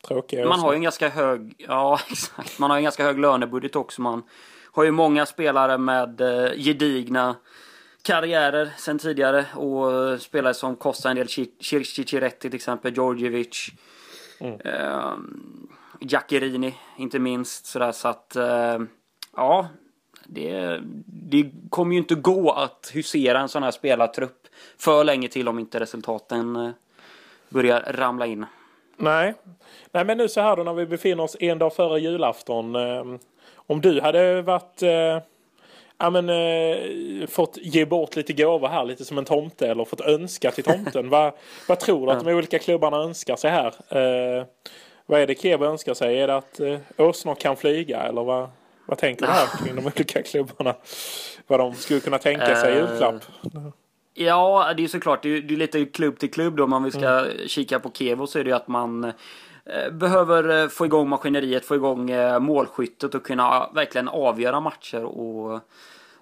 tråkiga 0.08 0.46
Man 0.46 0.60
har 0.60 0.72
ju 0.72 0.76
en 0.76 0.84
ganska 0.84 1.10
hög, 1.10 1.54
ja 1.58 2.00
exakt. 2.12 2.60
Man 2.60 2.70
har 2.70 2.78
en 2.78 2.84
ganska 2.84 3.04
hög 3.04 3.20
lönebudget 3.20 3.76
också. 3.76 4.02
Man 4.02 4.24
har 4.72 4.84
ju 4.84 4.92
många 4.92 5.26
spelare 5.26 5.78
med 5.78 6.22
eh, 6.22 6.52
gedigna 6.58 7.36
karriärer 8.08 8.70
sen 8.78 9.00
tidigare 9.00 9.46
och 9.56 10.22
spelare 10.22 10.54
som 10.54 10.76
kostar 10.76 11.10
en 11.10 11.16
del. 11.16 11.28
Cicciretti 11.30 12.50
till 12.50 12.56
exempel, 12.56 12.94
Djordjevic. 12.94 13.68
Mm. 14.40 14.62
Eh, 14.62 15.14
Jackerini 16.02 16.74
inte 16.98 17.20
minst 17.20 17.66
sådär 17.66 17.92
så 17.92 18.08
att 18.08 18.36
eh, 18.36 18.80
ja 19.36 19.68
det, 20.24 20.80
det 21.06 21.52
kommer 21.70 21.94
ju 21.94 21.98
inte 21.98 22.16
gå 22.16 22.52
att 22.52 22.92
husera 22.94 23.40
en 23.40 23.50
sån 23.50 23.64
här 23.64 23.72
spelartrupp 23.72 24.48
för 24.78 25.04
länge 25.04 25.28
till 25.28 25.48
om 25.48 25.60
inte 25.60 25.80
resultaten 25.80 26.56
eh, 26.56 26.70
börjar 27.50 27.80
ramla 27.88 28.26
in. 28.26 28.46
Nej. 28.98 29.34
Nej, 29.92 30.06
men 30.06 30.18
nu 30.18 30.30
så 30.30 30.42
här 30.42 30.56
då 30.56 30.64
när 30.64 30.74
vi 30.74 30.86
befinner 30.86 31.24
oss 31.24 31.38
en 31.40 31.60
dag 31.60 31.76
före 31.76 32.00
julafton. 32.00 32.76
Eh, 32.76 33.04
om 33.56 33.82
du 33.82 34.02
hade 34.02 34.42
varit 34.42 34.84
eh, 34.84 35.20
ja, 35.98 36.10
men, 36.10 36.30
eh, 36.30 37.28
fått 37.28 37.58
ge 37.62 37.86
bort 37.86 38.16
lite 38.16 38.34
gåvor 38.34 38.68
här, 38.68 38.86
lite 38.86 39.06
som 39.06 39.18
en 39.18 39.26
tomte 39.26 39.68
eller 39.68 39.86
fått 39.86 40.02
önska 40.02 40.52
till 40.52 40.64
tomten. 40.64 41.10
vad, 41.10 41.34
vad 41.68 41.80
tror 41.80 42.06
du 42.06 42.12
att 42.12 42.26
de 42.26 42.34
olika 42.34 42.60
klubbarna 42.60 42.98
önskar 42.98 43.36
sig 43.36 43.52
här? 43.52 43.74
Eh, 43.90 44.46
vad 45.06 45.22
är 45.22 45.28
det 45.28 45.42
Kebo 45.42 45.66
önskar 45.66 45.94
sig? 45.94 46.20
Är 46.20 46.28
det 46.28 46.36
att 46.36 46.60
eh, 46.60 46.80
åsnor 46.98 47.36
kan 47.36 47.58
flyga 47.58 48.02
eller 48.02 48.24
vad, 48.24 48.50
vad 48.86 48.98
tänker 48.98 49.26
du 49.26 49.32
här 49.32 49.48
kring 49.66 49.76
de 49.76 49.86
olika 49.96 50.24
klubbarna? 50.24 50.76
Vad 51.48 51.60
de 51.60 51.76
skulle 51.76 52.00
kunna 52.00 52.18
tänka 52.18 52.56
sig 52.56 52.74
i 52.74 52.76
julklapp? 52.76 53.24
Ja, 54.14 54.74
det 54.78 54.84
är 54.84 54.88
såklart, 54.88 55.24
det 55.24 55.30
är, 55.30 55.42
det 55.42 55.54
är 55.54 55.58
lite 55.58 55.86
klubb 55.86 56.20
till 56.20 56.32
klubb 56.32 56.58
då. 56.58 56.64
Om 56.64 56.84
vi 56.84 56.92
ska 56.92 57.20
mm. 57.20 57.48
kika 57.48 57.80
på 57.80 57.92
Kevo 57.92 58.28
så 58.28 58.40
är 58.40 58.44
det 58.44 58.50
ju 58.50 58.56
att 58.56 58.68
man 58.68 59.04
eh, 59.04 59.14
behöver 59.92 60.64
eh, 60.64 60.68
få 60.68 60.86
igång 60.86 61.10
maskineriet, 61.10 61.66
få 61.66 61.76
igång 61.76 62.10
eh, 62.10 62.40
målskyttet 62.40 63.16
och 63.16 63.26
kunna 63.26 63.70
verkligen 63.74 64.08
avgöra 64.08 64.60
matcher 64.60 65.04
och, 65.04 65.60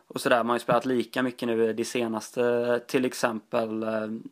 och 0.07 0.21
sådär. 0.21 0.37
Man 0.37 0.49
har 0.49 0.55
ju 0.55 0.59
spelat 0.59 0.85
lika 0.85 1.23
mycket 1.23 1.47
nu 1.47 1.73
det 1.73 1.85
senaste 1.85 2.79
till 2.87 3.05
exempel. 3.05 3.85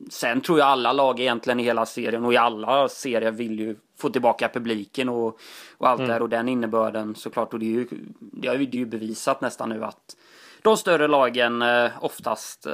Sen 0.10 0.42
tror 0.42 0.60
jag 0.60 0.68
alla 0.68 0.94
lag 0.94 1.20
egentligen 1.20 1.60
i 1.60 1.64
hela 1.64 1.86
serien 1.86 2.26
och 2.26 2.34
i 2.34 2.38
alla 2.38 2.90
serier 2.90 3.32
vill 3.32 3.60
ju 3.60 3.76
få 3.98 4.10
tillbaka 4.10 4.50
publiken 4.50 5.10
och, 5.10 5.40
och 5.78 5.90
allt 5.90 6.00
mm. 6.00 6.12
där 6.12 6.22
och 6.22 6.30
den 6.30 6.50
innebörden 6.50 7.16
såklart. 7.16 7.54
Och 7.54 7.60
det 7.60 7.66
är 7.66 7.70
ju, 7.70 7.88
det 8.20 8.48
är 8.48 8.58
ju 8.58 8.86
bevisat 8.86 9.42
nästan 9.42 9.70
nu 9.70 9.84
att 9.84 10.16
de 10.64 10.78
större 10.78 11.08
lagen 11.08 11.62
eh, 11.62 11.92
oftast, 12.00 12.66
eh, 12.66 12.74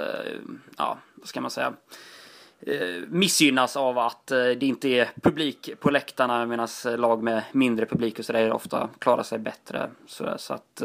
ja, 0.77 0.97
vad 1.15 1.27
ska 1.27 1.41
man 1.41 1.51
säga, 1.51 1.67
eh, 1.67 1.73
missgynnas 3.07 3.77
av 3.77 3.97
att 3.97 4.27
det 4.27 4.63
inte 4.63 4.89
är 4.89 5.09
publik 5.21 5.69
på 5.79 5.89
läktarna 5.89 6.45
medan 6.45 6.67
lag 6.97 7.23
med 7.23 7.43
mindre 7.51 7.85
publik 7.85 8.19
och 8.19 8.25
sådär 8.25 8.51
ofta 8.51 8.89
klarar 8.99 9.23
sig 9.23 9.39
bättre. 9.39 9.89
Så, 10.07 10.33
så 10.37 10.53
att 10.53 10.75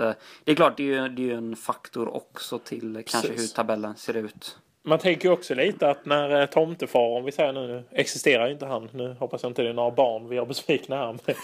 det 0.45 0.53
är 0.53 0.55
klart, 0.55 0.77
det 0.77 0.83
är 0.83 1.03
ju, 1.03 1.09
det 1.09 1.31
är 1.31 1.35
en 1.35 1.57
faktor 1.57 2.17
också 2.17 2.59
till 2.59 3.03
kanske 3.07 3.29
Precis. 3.29 3.53
hur 3.53 3.57
tabellen 3.57 3.97
ser 3.97 4.17
ut. 4.17 4.59
Man 4.87 4.99
tänker 4.99 5.29
ju 5.29 5.33
också 5.33 5.55
lite 5.55 5.91
att 5.91 6.07
när 6.07 6.47
tomtefar, 6.47 7.01
om 7.01 7.25
vi 7.25 7.33
säger 7.33 7.53
nu, 7.53 7.83
existerar 7.91 8.51
inte 8.51 8.67
han. 8.67 8.89
Nu 8.93 9.17
hoppas 9.19 9.43
jag 9.43 9.51
inte 9.51 9.63
det 9.63 9.69
är 9.69 9.73
några 9.73 9.91
barn 9.91 10.29
vi 10.29 10.39
har 10.39 10.47
besvikna 10.47 10.97
här 10.97 11.13
med, 11.27 11.37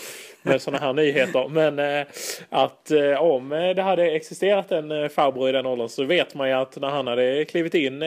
med 0.42 0.62
sådana 0.62 0.86
här 0.86 0.92
nyheter. 0.92 1.48
Men 1.48 1.78
eh, 1.78 2.06
att 2.48 2.90
eh, 2.90 3.22
om 3.22 3.48
det 3.48 3.82
hade 3.82 4.10
existerat 4.10 4.72
en 4.72 4.90
eh, 4.90 5.08
farbror 5.08 5.48
i 5.48 5.52
den 5.52 5.66
åldern 5.66 5.88
så 5.88 6.04
vet 6.04 6.34
man 6.34 6.48
ju 6.48 6.54
att 6.54 6.76
när 6.76 6.88
han 6.88 7.06
hade 7.06 7.44
klivit 7.44 7.74
in 7.74 8.02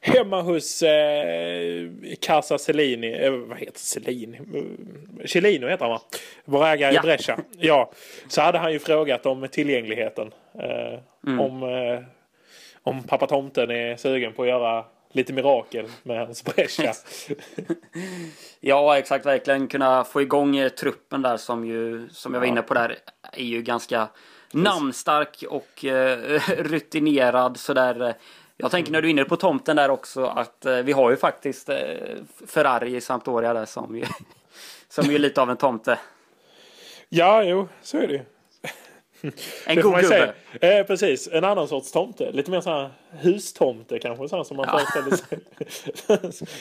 hemma 0.00 0.42
hos 0.42 0.82
eh, 0.82 1.88
Casa 2.20 2.58
Cellini, 2.58 3.12
eh, 3.12 3.30
vad 3.30 3.58
heter 3.58 3.78
Cellini? 3.78 4.40
Cellino 5.26 5.68
heter 5.68 5.84
han 5.84 5.90
va? 5.90 6.00
Vår 6.44 6.66
ägare 6.66 6.94
ja. 6.94 7.00
i 7.00 7.02
Brescia. 7.02 7.38
Ja, 7.58 7.92
så 8.28 8.40
hade 8.40 8.58
han 8.58 8.72
ju 8.72 8.78
frågat 8.78 9.26
om 9.26 9.48
tillgängligheten. 9.48 10.32
Eh, 10.54 10.98
mm. 11.26 11.40
Om 11.40 11.62
om 12.82 13.02
pappa 13.02 13.26
tomten 13.26 13.70
är 13.70 13.96
sugen 13.96 14.32
på 14.32 14.42
att 14.42 14.48
göra 14.48 14.84
lite 15.12 15.32
mirakel 15.32 15.86
med 16.02 16.18
hans 16.18 16.44
Brescia. 16.44 16.92
ja, 18.60 18.98
exakt. 18.98 19.26
Verkligen 19.26 19.68
kunna 19.68 20.04
få 20.04 20.22
igång 20.22 20.56
eh, 20.56 20.68
truppen 20.68 21.22
där 21.22 21.36
som 21.36 21.64
ju, 21.64 22.08
som 22.08 22.34
jag 22.34 22.40
var 22.40 22.46
inne 22.46 22.62
på 22.62 22.74
där, 22.74 22.96
är 23.32 23.44
ju 23.44 23.62
ganska 23.62 24.08
namnstark 24.52 25.44
och 25.48 25.84
uh, 25.84 25.92
rutinerad 26.58 27.56
sådär. 27.56 28.14
Jag 28.62 28.70
tänker 28.70 28.92
när 28.92 29.02
du 29.02 29.08
är 29.08 29.10
inne 29.10 29.24
på 29.24 29.36
tomten 29.36 29.76
där 29.76 29.90
också 29.90 30.24
att 30.24 30.66
eh, 30.66 30.76
vi 30.76 30.92
har 30.92 31.10
ju 31.10 31.16
faktiskt 31.16 31.68
eh, 31.68 31.76
Ferrari 32.46 32.96
i 32.96 33.00
Sampdoria 33.00 33.54
där 33.54 33.64
som 33.64 33.96
ju, 33.96 34.04
som 34.88 35.10
är 35.10 35.18
lite 35.18 35.42
av 35.42 35.50
en 35.50 35.56
tomte. 35.56 35.98
Ja, 37.08 37.42
jo, 37.42 37.68
så 37.82 37.96
är 37.98 38.06
det 38.06 38.12
ju. 38.12 38.20
En 39.66 39.80
god 39.80 40.00
gubbe. 40.00 40.34
Eh, 40.60 40.86
precis, 40.86 41.28
en 41.32 41.44
annan 41.44 41.68
sorts 41.68 41.92
tomte. 41.92 42.32
Lite 42.32 42.50
mer 42.50 42.60
sån 42.60 42.72
här 42.72 42.90
hustomte 43.10 43.98
kanske. 43.98 44.28
Sån 44.28 44.44
som 44.44 44.56
man 44.56 44.66
ja. 44.68 44.78
föreställer 44.78 45.16
sig. 45.16 45.38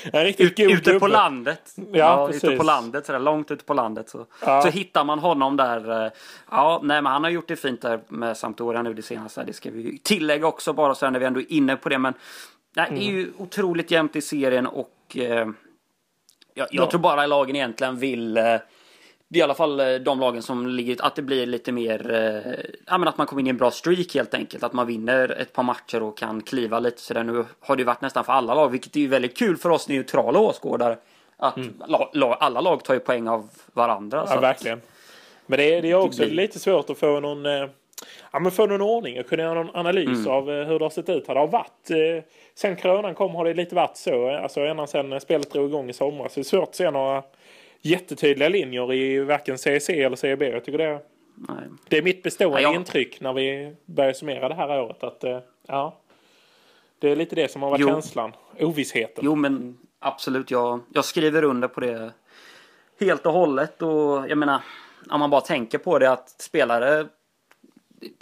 en 0.13 0.23
riktigt 0.23 0.45
Ut, 0.45 0.57
god 0.57 0.71
Ute 0.71 0.91
gubbe. 0.91 0.99
på 0.99 1.07
landet. 1.07 1.73
Ja, 1.75 1.83
ja 1.91 2.27
precis. 2.27 2.43
ute 2.43 2.57
på 2.57 2.63
landet. 2.63 3.05
Sådär, 3.05 3.19
långt 3.19 3.51
ute 3.51 3.63
på 3.63 3.73
landet. 3.73 4.09
Så, 4.09 4.25
ja. 4.41 4.61
så 4.61 4.69
hittar 4.69 5.03
man 5.03 5.19
honom 5.19 5.57
där. 5.57 6.05
Eh, 6.05 6.11
ja, 6.51 6.79
nej 6.83 7.01
men 7.01 7.11
han 7.11 7.23
har 7.23 7.31
gjort 7.31 7.47
det 7.47 7.55
fint 7.55 7.81
där 7.81 7.99
med 8.07 8.37
Sampdoria 8.37 8.81
nu 8.81 8.93
det 8.93 9.01
senaste. 9.01 9.43
Det 9.43 9.53
ska 9.53 9.71
vi 9.71 9.99
tillägga 9.99 10.47
också 10.47 10.73
bara 10.73 10.95
så 10.95 11.09
när 11.09 11.19
vi 11.19 11.25
ändå 11.25 11.39
är 11.39 11.51
inne 11.51 11.75
på 11.75 11.89
det. 11.89 11.97
Men 11.97 12.13
nej, 12.75 12.87
mm. 12.87 12.99
det 12.99 13.05
är 13.05 13.11
ju 13.11 13.21
mm. 13.21 13.33
otroligt 13.37 13.91
jämnt 13.91 14.15
i 14.15 14.21
serien 14.21 14.67
och 14.67 14.95
eh, 15.15 15.23
jag, 15.23 15.47
jag 16.53 16.67
ja. 16.71 16.89
tror 16.89 16.99
bara 16.99 17.25
lagen 17.25 17.55
egentligen 17.55 17.99
vill 17.99 18.37
eh, 18.37 18.55
det 19.31 19.37
är 19.37 19.39
i 19.39 19.43
alla 19.43 19.53
fall 19.53 19.79
eh, 19.79 19.95
de 19.95 20.19
lagen 20.19 20.41
som 20.41 20.67
ligger, 20.67 21.05
att 21.05 21.15
det 21.15 21.21
blir 21.21 21.45
lite 21.45 21.71
mer, 21.71 22.11
eh, 22.11 22.53
ja 22.87 22.97
men 22.97 23.07
att 23.07 23.17
man 23.17 23.27
kommer 23.27 23.39
in 23.39 23.47
i 23.47 23.49
en 23.49 23.57
bra 23.57 23.71
streak 23.71 24.15
helt 24.15 24.33
enkelt. 24.33 24.63
Att 24.63 24.73
man 24.73 24.87
vinner 24.87 25.29
ett 25.41 25.53
par 25.53 25.63
matcher 25.63 26.03
och 26.03 26.17
kan 26.17 26.41
kliva 26.41 26.79
lite 26.79 27.01
sådär. 27.01 27.23
Nu 27.23 27.45
har 27.59 27.75
det 27.75 27.81
ju 27.81 27.85
varit 27.85 28.01
nästan 28.01 28.23
för 28.23 28.33
alla 28.33 28.53
lag, 28.53 28.69
vilket 28.69 28.95
är 28.95 28.99
ju 28.99 29.07
väldigt 29.07 29.37
kul 29.37 29.57
för 29.57 29.69
oss 29.69 29.87
neutrala 29.87 30.39
åskådare. 30.39 30.97
Att 31.37 31.57
mm. 31.57 31.73
la, 31.87 32.09
la, 32.13 32.33
alla 32.33 32.61
lag 32.61 32.83
tar 32.83 32.93
ju 32.93 32.99
poäng 32.99 33.27
av 33.27 33.49
varandra. 33.73 34.25
Ja, 34.29 34.39
verkligen. 34.39 34.81
Men 35.45 35.59
det 35.59 35.73
är, 35.73 35.81
det 35.81 35.91
är 35.91 35.95
också 35.95 36.21
det 36.21 36.27
blir... 36.27 36.35
lite 36.35 36.59
svårt 36.59 36.89
att 36.89 36.97
få 36.97 37.19
någon, 37.19 37.45
eh, 37.45 37.67
ja, 38.31 38.39
men 38.39 38.51
få 38.51 38.65
någon 38.65 38.81
ordning 38.81 39.19
och 39.19 39.27
kunna 39.27 39.43
göra 39.43 39.63
någon 39.63 39.75
analys 39.75 40.07
mm. 40.07 40.31
av 40.31 40.45
hur 40.45 40.79
det 40.79 40.85
har 40.85 40.89
sett 40.89 41.09
ut. 41.09 41.27
Det 41.27 41.33
har 41.33 41.47
varit, 41.47 42.23
sen 42.55 42.75
coronan 42.75 43.15
kom 43.15 43.35
har 43.35 43.45
det 43.45 43.53
lite 43.53 43.75
varit 43.75 43.97
så, 43.97 44.29
alltså 44.29 44.61
ända 44.61 44.87
sen 44.87 45.21
spelet 45.21 45.51
drog 45.51 45.69
igång 45.69 45.89
i 45.89 45.93
somras. 45.93 46.35
Det 46.35 46.41
är 46.41 46.43
svårt 46.43 46.69
att 46.69 46.75
se 46.75 46.91
några 46.91 47.23
jättetydliga 47.81 48.49
linjer 48.49 48.93
i 48.93 49.19
varken 49.19 49.57
CEC 49.57 49.89
eller 49.89 50.15
CEB. 50.15 50.41
Jag 50.41 50.65
tycker 50.65 50.77
det, 50.77 51.01
Nej. 51.35 51.57
det 51.87 51.97
är 51.97 52.01
mitt 52.01 52.23
bestående 52.23 52.61
ja, 52.61 52.75
intryck 52.75 53.21
när 53.21 53.33
vi 53.33 53.75
börjar 53.85 54.13
summera 54.13 54.49
det 54.49 54.55
här 54.55 54.81
året. 54.81 55.03
Att, 55.03 55.23
eh, 55.23 55.39
ja, 55.67 55.99
det 56.99 57.09
är 57.09 57.15
lite 57.15 57.35
det 57.35 57.51
som 57.51 57.61
har 57.61 57.69
varit 57.69 57.81
jo. 57.81 57.87
känslan. 57.87 58.31
Ovissheten. 58.59 59.23
Jo, 59.25 59.35
men 59.35 59.77
absolut. 59.99 60.51
Jag, 60.51 60.79
jag 60.93 61.05
skriver 61.05 61.43
under 61.43 61.67
på 61.67 61.79
det 61.79 62.11
helt 62.99 63.25
och 63.25 63.33
hållet. 63.33 63.81
Och 63.81 64.29
jag 64.29 64.37
menar, 64.37 64.61
om 65.09 65.19
man 65.19 65.29
bara 65.29 65.41
tänker 65.41 65.77
på 65.77 65.99
det 65.99 66.11
att 66.11 66.29
spelare 66.29 67.07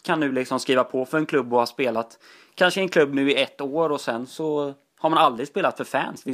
kan 0.04 0.20
nu 0.20 0.32
liksom 0.32 0.60
skriva 0.60 0.84
på 0.84 1.06
för 1.06 1.18
en 1.18 1.26
klubb 1.26 1.54
och 1.54 1.60
ha 1.60 1.66
spelat 1.66 2.20
kanske 2.56 2.82
en 2.82 2.90
klubb 2.90 3.14
nu 3.14 3.32
i 3.32 3.42
ett 3.42 3.62
år 3.62 3.90
och 3.92 4.02
sen 4.02 4.28
så 4.28 4.74
har 4.98 5.10
man 5.10 5.20
aldrig 5.20 5.48
spelat 5.48 5.78
för 5.78 5.84
fans. 5.84 6.26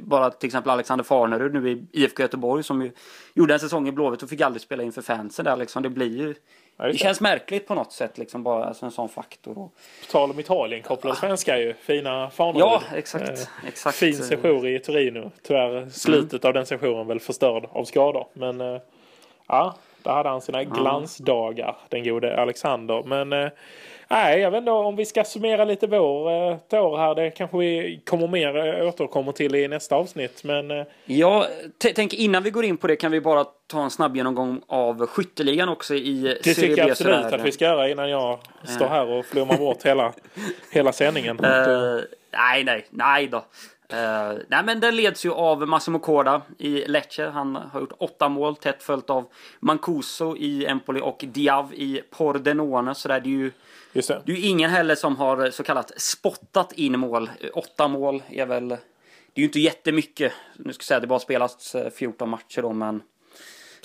Bara 0.00 0.30
till 0.30 0.46
exempel 0.46 0.70
Alexander 0.70 1.04
Farnerud 1.04 1.54
nu 1.54 1.70
i 1.70 1.86
IFK 1.92 2.22
Göteborg 2.22 2.62
som 2.62 2.82
ju 2.82 2.92
gjorde 3.34 3.54
en 3.54 3.60
säsong 3.60 3.88
i 3.88 3.92
Blåvitt 3.92 4.22
och 4.22 4.28
fick 4.28 4.40
aldrig 4.40 4.62
spela 4.62 4.82
inför 4.82 5.02
fansen 5.02 5.44
där 5.44 5.56
liksom. 5.56 5.82
Det 5.82 5.90
blir 5.90 6.18
ju 6.18 6.34
Ja, 6.78 6.86
det 6.86 6.98
känns 6.98 7.20
märkligt 7.20 7.66
på 7.66 7.74
något 7.74 7.92
sätt, 7.92 8.18
liksom 8.18 8.42
bara 8.42 8.64
alltså 8.64 8.86
en 8.86 8.92
sån 8.92 9.08
faktor. 9.08 9.54
På 9.54 9.70
tal 10.10 10.30
om 10.30 10.40
Italien, 10.40 10.82
kopplade 10.82 11.16
svenskar 11.16 11.56
ju. 11.56 11.74
Fina 11.74 12.30
fanor. 12.30 12.60
Ja, 12.60 12.82
exakt. 12.94 13.28
Eh, 13.28 13.68
exakt. 13.68 13.96
Fin 13.96 14.14
session 14.14 14.66
i 14.66 14.78
Torino. 14.78 15.30
Tyvärr 15.42 15.88
slutet 15.88 16.44
mm. 16.44 16.48
av 16.48 16.54
den 16.54 16.66
sessionen 16.66 17.06
väl 17.06 17.20
förstörd 17.20 17.68
av 17.70 17.84
skador. 17.84 18.26
Men 18.32 18.60
eh, 18.60 18.80
ja, 19.46 19.76
där 20.06 20.14
hade 20.14 20.28
han 20.28 20.40
sina 20.40 20.64
glansdagar, 20.64 21.76
den 21.88 22.04
gode 22.04 22.40
Alexander. 22.40 23.02
Men 23.06 23.32
eh, 23.32 23.48
Nej, 24.08 24.40
jag 24.40 24.50
vet 24.50 24.58
inte 24.58 24.70
om 24.70 24.96
vi 24.96 25.04
ska 25.04 25.24
summera 25.24 25.64
lite 25.64 25.86
vår 25.86 26.30
eh, 26.30 26.84
år 26.84 26.98
här. 26.98 27.14
Det 27.14 27.30
kanske 27.30 27.58
vi 27.58 28.00
kommer 28.06 28.28
mer 28.28 28.80
eh, 28.80 28.88
återkommer 28.88 29.32
till 29.32 29.54
i 29.54 29.68
nästa 29.68 29.96
avsnitt. 29.96 30.44
Men... 30.44 30.70
Eh, 30.70 30.86
ja, 31.04 31.46
tänk 31.78 32.14
innan 32.14 32.42
vi 32.42 32.50
går 32.50 32.64
in 32.64 32.76
på 32.76 32.86
det 32.86 32.96
kan 32.96 33.12
vi 33.12 33.20
bara 33.20 33.44
ta 33.66 33.84
en 33.84 33.90
snabb 33.90 34.16
genomgång 34.16 34.60
av 34.66 35.06
skytteligan 35.06 35.68
också 35.68 35.94
i 35.94 36.38
Det 36.44 36.54
tycker 36.54 36.78
jag 36.78 36.90
absolut 36.90 37.22
sådär. 37.22 37.38
att 37.38 37.44
vi 37.44 37.52
ska 37.52 37.64
göra 37.64 37.88
innan 37.88 38.10
jag 38.10 38.38
står 38.64 38.86
här 38.86 39.06
och 39.06 39.26
flummar 39.26 39.56
bort 39.56 39.82
hela, 39.86 40.12
hela 40.72 40.92
sändningen. 40.92 41.44
Uh, 41.44 42.00
nej, 42.32 42.64
nej, 42.64 42.86
nej 42.90 43.26
då. 43.26 43.44
Uh, 43.92 44.38
nej 44.48 44.64
men 44.64 44.80
den 44.80 44.96
leds 44.96 45.26
ju 45.26 45.32
av 45.32 45.68
Massimo 45.68 45.98
Corda 45.98 46.42
i 46.58 46.84
Lecce. 46.86 47.30
Han 47.30 47.56
har 47.56 47.80
gjort 47.80 47.92
åtta 47.98 48.28
mål 48.28 48.56
tätt 48.56 48.82
följt 48.82 49.10
av 49.10 49.24
Mancuso 49.60 50.36
i 50.36 50.66
Empoli 50.66 51.00
och 51.00 51.24
Diav 51.28 51.74
i 51.74 52.02
Pordenone. 52.10 52.94
Så 52.94 53.08
där, 53.08 53.20
det 53.20 53.28
är 53.28 53.30
ju 53.30 53.52
Just 53.92 54.08
det. 54.08 54.22
det 54.26 54.32
är 54.32 54.36
ju 54.36 54.46
ingen 54.46 54.70
heller 54.70 54.94
som 54.94 55.16
har 55.16 55.50
så 55.50 55.62
kallat 55.62 55.92
spottat 55.96 56.72
in 56.72 57.00
mål. 57.00 57.30
Åtta 57.54 57.88
mål 57.88 58.22
är 58.28 58.46
väl... 58.46 58.68
Det 58.68 59.40
är 59.40 59.42
ju 59.42 59.44
inte 59.44 59.60
jättemycket. 59.60 60.32
Nu 60.56 60.72
ska 60.72 60.80
jag 60.80 60.86
säga 60.86 60.96
att 60.96 61.02
det 61.02 61.06
bara 61.06 61.18
spelats 61.18 61.76
14 61.94 62.28
matcher 62.28 62.62
då 62.62 62.72
men... 62.72 63.02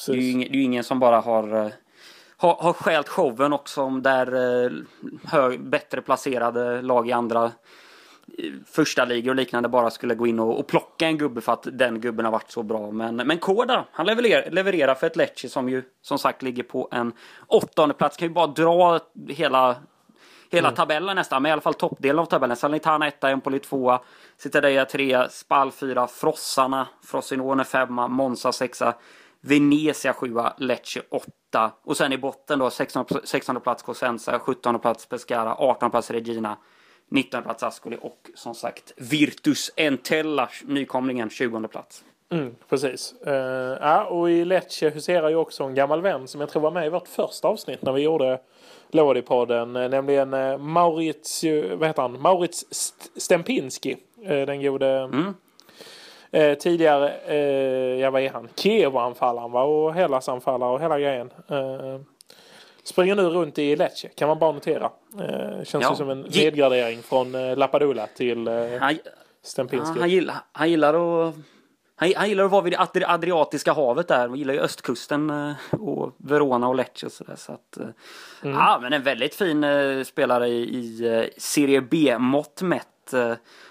Det 0.08 0.12
är, 0.12 0.16
ju 0.16 0.32
ingen, 0.32 0.52
det 0.52 0.58
är 0.58 0.64
ingen 0.64 0.84
som 0.84 1.00
bara 1.00 1.20
har 1.20 1.66
eh, 1.66 1.72
har, 2.42 2.56
har 2.56 2.74
skält 2.74 3.10
showen 3.10 3.54
och 3.54 3.70
som 3.70 4.02
där 4.02 4.64
eh, 4.66 4.72
hög, 5.24 5.64
bättre 5.64 6.02
placerade 6.02 6.82
lag 6.82 7.10
i 7.10 7.12
andra 7.12 7.46
eh, 7.46 7.52
första 8.66 9.06
ligor 9.06 9.30
och 9.30 9.36
liknande 9.36 9.70
bara 9.70 9.90
skulle 9.90 10.16
gå 10.16 10.28
in 10.28 10.40
och, 10.40 10.60
och, 10.60 10.68
plocka 10.68 11.08
en 11.08 11.18
gubbe 11.18 11.42
för 11.42 11.54
att 11.54 11.68
den 11.72 12.02
gubben 12.02 12.26
har 12.26 12.32
varit 12.32 12.52
så 12.52 12.64
bra. 12.64 12.92
Men, 12.92 13.16
men 13.16 13.38
Koda, 13.38 13.86
han 13.92 14.06
levererar, 14.06 14.52
levererar 14.52 14.96
för 14.96 15.08
ett 15.08 15.16
Lecce 15.16 15.50
som 15.50 15.70
ju 15.70 15.84
som 16.02 16.20
sagt 16.20 16.42
ligger 16.42 16.64
på 16.64 16.88
en 16.92 17.14
åttonde 17.48 17.94
plats. 17.94 18.18
Kan 18.18 18.28
ju 18.28 18.34
bara 18.34 18.48
dra 18.48 19.00
hela 19.30 19.76
hela 20.52 20.68
mm. 20.68 20.76
tabellen 20.76 21.16
nästan, 21.16 21.42
men 21.42 21.50
i 21.50 21.54
alla 21.54 21.62
fall 21.62 21.74
toppdelen 21.74 22.20
av 22.20 22.26
tabellen. 22.26 22.58
Salernitana 22.58 23.08
1, 23.08 23.24
Empoli 23.24 23.60
2, 23.60 24.00
Citadella 24.38 24.86
3, 24.86 25.30
Spal 25.30 25.72
4, 25.72 26.08
Frossarna, 26.08 26.88
Frosinone 27.04 27.64
5, 27.64 27.94
Monza 27.94 28.52
6, 28.52 28.82
Venezia 29.42 30.14
7, 30.14 30.36
Lecce 30.58 31.02
8 31.10 31.72
och 31.84 31.98
sen 31.98 32.14
i 32.14 32.18
botten 32.18 32.60
då 32.60 32.70
16, 32.70 33.06
16 33.24 33.62
plats 33.62 33.84
Cosenza, 33.84 34.40
17 34.40 34.80
plats 34.80 35.06
Pescara, 35.06 35.56
18 35.56 35.92
plats 35.92 36.12
Regina, 36.12 36.58
19 37.12 37.44
plats 37.44 37.64
Ascoli 37.64 37.98
och 38.02 38.30
som 38.36 38.56
sagt 38.56 38.94
Virtus 38.98 39.72
Entella, 39.76 40.50
nykomlingen, 40.66 41.30
20 41.30 41.68
plats. 41.68 42.04
Mm, 42.30 42.56
precis. 42.70 43.16
Uh, 43.28 43.34
ja, 43.34 44.04
och 44.04 44.32
i 44.32 44.46
Lecce 44.46 44.90
huserar 44.90 45.30
ju 45.30 45.36
också 45.36 45.64
en 45.64 45.76
gammal 45.76 46.02
vän 46.02 46.28
som 46.28 46.42
jag 46.42 46.50
tror 46.50 46.62
var 46.62 46.72
med 46.72 46.86
i 46.86 46.90
vårt 46.90 47.08
första 47.08 47.48
avsnitt 47.48 47.82
när 47.82 47.92
vi 47.92 48.02
gjorde 48.02 48.40
Lodi-podden, 48.92 49.84
eh, 49.84 49.90
nämligen 49.90 50.34
eh, 50.34 50.58
Maurits, 50.58 51.44
vad 51.74 51.88
heter 51.88 52.02
han? 52.02 52.22
Maurits 52.22 52.66
Stempinski, 53.16 53.98
eh, 54.24 54.46
den 54.46 54.62
gode 54.62 54.88
mm. 54.88 55.34
eh, 56.32 56.58
tidigare, 56.58 57.34
ja 58.00 58.12
vad 58.12 58.22
är 58.22 58.30
han? 58.30 58.50
Kiev-anfallaren 58.56 59.52
va? 59.52 59.64
Och 59.64 59.94
Hellas-anfallare 59.94 60.72
och 60.72 60.82
hela 60.82 61.00
grejen. 61.00 61.30
Eh, 62.82 62.86
springer 62.86 63.16
nu 63.16 63.24
runt 63.24 63.60
i 63.60 63.76
Lecce, 63.76 64.08
kan 64.08 64.28
man 64.28 64.40
bara 64.40 64.52
notera. 64.52 64.92
Eh, 65.20 65.64
känns 65.64 65.84
ja. 65.84 65.90
ju 65.90 65.96
som 65.96 66.10
en 66.10 66.22
nedgradering 66.22 67.04
från 67.04 67.36
eh, 67.36 67.58
Lapadula 67.58 68.08
till 68.08 68.48
eh, 68.48 68.54
han, 68.80 68.98
Stempinski. 69.44 70.00
Han, 70.00 70.10
gillar, 70.10 70.36
han 70.52 70.70
gillar 70.70 70.94
att 71.28 71.36
han, 71.96 72.14
han 72.16 72.30
gillar 72.30 72.44
att 72.44 72.52
vara 72.52 72.62
vid 72.62 72.74
det 72.94 73.08
Adriatiska 73.08 73.74
havet 73.74 74.08
där. 74.08 74.20
Han 74.20 74.36
gillar 74.36 74.54
ju 74.54 74.60
östkusten 74.60 75.30
eh, 75.30 75.80
och 75.80 76.16
Verona 76.18 76.68
och 76.68 76.76
Lecce 76.76 77.06
och 77.06 77.12
sådär. 77.12 77.36
Så 77.36 77.52
att, 77.52 77.78
eh, 77.78 77.84
mm. 78.44 78.58
Ja, 78.58 78.80
men 78.82 78.94
en 78.94 79.04
väldigt 79.04 79.36
fin 79.36 79.64
uh, 79.64 80.04
spelare 80.04 80.48
i, 80.48 80.62
i 80.62 81.30
Serie 81.38 81.82
B-mått 81.82 82.62
mätt. 82.62 82.88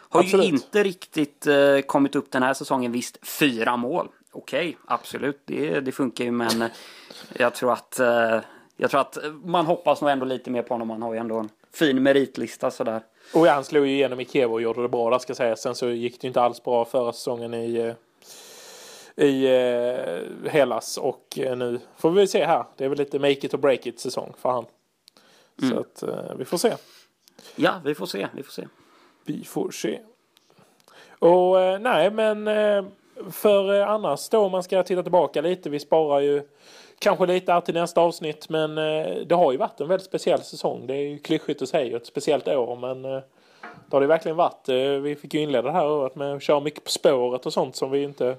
Har 0.09 0.21
absolut. 0.21 0.47
ju 0.47 0.51
inte 0.51 0.83
riktigt 0.83 1.47
kommit 1.87 2.15
upp 2.15 2.31
den 2.31 2.43
här 2.43 2.55
säsongen. 2.55 2.93
Visst, 2.93 3.27
fyra 3.27 3.77
mål. 3.77 4.09
Okej, 4.33 4.69
okay, 4.69 4.75
absolut. 4.87 5.43
Det, 5.45 5.81
det 5.81 5.93
funkar 5.93 6.25
ju, 6.25 6.31
men 6.31 6.65
jag 7.33 7.55
tror 7.55 7.73
att 7.73 8.01
jag 8.81 8.91
tror 8.91 9.01
att 9.01 9.19
man 9.45 9.67
hoppas 9.67 10.01
nog 10.01 10.11
ändå 10.11 10.27
lite 10.27 10.51
mer 10.51 10.63
på 10.63 10.75
honom. 10.75 10.91
Han 10.91 11.03
har 11.03 11.13
ju 11.15 11.21
ändå 11.21 11.37
en 11.37 11.49
fin 11.73 12.03
meritlista 12.03 12.71
sådär. 12.71 13.01
Och 13.35 13.47
han 13.47 13.65
slog 13.65 13.87
ju 13.87 13.93
igenom 13.93 14.21
i 14.21 14.25
Kiev 14.25 14.53
och 14.53 14.63
gjorde 14.63 14.83
det 14.83 14.89
bra 14.89 15.11
där 15.11 15.19
ska 15.19 15.35
sägas. 15.35 15.61
Sen 15.61 15.75
så 15.75 15.89
gick 15.89 16.21
det 16.21 16.27
inte 16.27 16.41
alls 16.41 16.63
bra 16.63 16.85
förra 16.85 17.13
säsongen 17.13 17.55
i 17.55 17.95
i 19.17 19.45
eh, 19.45 20.51
Hellas 20.51 20.97
och 20.97 21.39
eh, 21.39 21.57
nu 21.57 21.81
får 21.97 22.11
vi 22.11 22.27
se 22.27 22.45
här. 22.45 22.65
Det 22.77 22.85
är 22.85 22.89
väl 22.89 22.99
lite 22.99 23.19
make 23.19 23.33
it 23.33 23.55
or 23.55 23.59
break 23.59 23.87
it 23.87 24.01
säsong 24.01 24.33
för 24.39 24.51
han. 24.51 24.65
Mm. 25.63 25.75
Så 25.75 25.81
att 25.81 26.03
eh, 26.03 26.37
vi 26.39 26.45
får 26.45 26.59
se. 26.59 26.75
Ja, 27.57 27.81
vi 27.85 27.95
får 27.95 28.07
se. 28.07 28.29
Vi 28.33 28.43
får 28.43 28.53
se. 28.53 28.67
Vi 29.25 29.45
får 29.45 29.71
se. 29.71 30.01
Och 31.19 31.61
eh, 31.61 31.79
nej, 31.79 32.11
men 32.11 32.49
eh, 32.49 32.85
för 33.31 33.81
eh, 33.81 33.89
annars 33.89 34.29
då 34.29 34.39
om 34.39 34.53
man 34.53 34.63
ska 34.63 34.83
titta 34.83 35.03
tillbaka 35.03 35.41
lite. 35.41 35.71
Vi 35.71 35.81
sparar 35.81 36.21
ju 36.21 36.43
kanske 37.01 37.27
lite 37.27 37.53
här 37.53 37.61
till 37.61 37.75
nästa 37.75 38.01
avsnitt, 38.01 38.49
men 38.49 38.75
det 39.27 39.35
har 39.35 39.53
ju 39.53 39.59
varit 39.59 39.81
en 39.81 39.89
väldigt 39.89 40.07
speciell 40.07 40.43
säsong. 40.43 40.87
Det 40.87 40.95
är 40.95 41.09
ju 41.09 41.19
klyschigt 41.19 41.63
att 41.63 41.69
säga 41.69 41.97
ett 41.97 42.07
speciellt 42.07 42.49
år, 42.49 42.77
men 42.77 43.03
det 43.03 43.23
har 43.91 44.01
det 44.01 44.07
verkligen 44.07 44.37
varit. 44.37 44.69
Vi 45.03 45.17
fick 45.23 45.35
ju 45.35 45.41
inleda 45.41 45.63
det 45.63 45.73
här 45.73 45.91
året 45.91 46.15
med 46.15 46.35
att 46.35 46.43
köra 46.43 46.61
mycket 46.61 46.85
på 46.85 46.91
spåret 46.91 47.47
och 47.47 47.53
sånt 47.53 47.77
som 47.77 47.91
vi 47.91 48.03
inte 48.03 48.37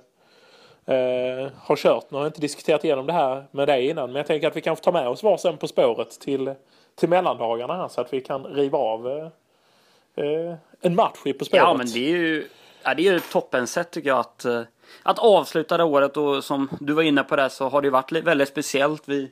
eh, 0.86 1.52
har 1.58 1.76
kört. 1.76 2.12
Nu 2.12 2.18
har 2.18 2.24
jag 2.24 2.30
inte 2.30 2.42
diskuterat 2.42 2.84
igenom 2.84 3.06
det 3.06 3.14
här 3.14 3.46
med 3.52 3.68
dig 3.68 3.90
innan 3.90 4.12
men 4.12 4.16
jag 4.16 4.28
tänker 4.28 4.48
att 4.48 4.56
vi 4.56 4.62
kan 4.62 4.76
få 4.76 4.84
ta 4.84 4.92
med 4.92 5.08
oss 5.08 5.24
varsin 5.24 5.58
På 5.58 5.68
spåret 5.68 6.20
till, 6.20 6.54
till 6.96 7.10
mellandagarna 7.10 7.76
här 7.76 7.88
så 7.88 8.02
att 8.02 8.14
vi 8.14 8.22
kan 8.22 8.44
riva 8.44 8.78
av 8.78 9.08
eh, 9.08 10.26
eh 10.26 10.56
en 10.82 10.96
match 10.96 11.18
i 11.26 11.34
På 11.34 11.46
spåret. 11.46 11.64
Ja 11.64 11.74
men 11.74 11.88
det 11.88 12.00
är 12.00 12.18
ju, 12.18 12.48
ja, 12.84 12.94
det 12.94 13.08
är 13.08 13.14
ju 13.14 13.20
toppensätt 13.20 13.92
tycker 13.92 14.10
jag 14.10 14.20
att, 14.20 14.46
eh, 14.46 14.62
att 15.04 15.20
avsluta 15.20 15.78
det 15.78 15.84
året 15.84 16.18
och 16.18 16.44
som 16.44 16.70
du 16.80 16.94
var 16.94 17.04
inne 17.04 17.24
på 17.24 17.36
det 17.36 17.50
så 17.50 17.70
har 17.70 17.82
det 17.82 17.90
varit 17.90 18.12
väldigt 18.12 18.50
speciellt. 18.50 19.04
Vi 19.06 19.32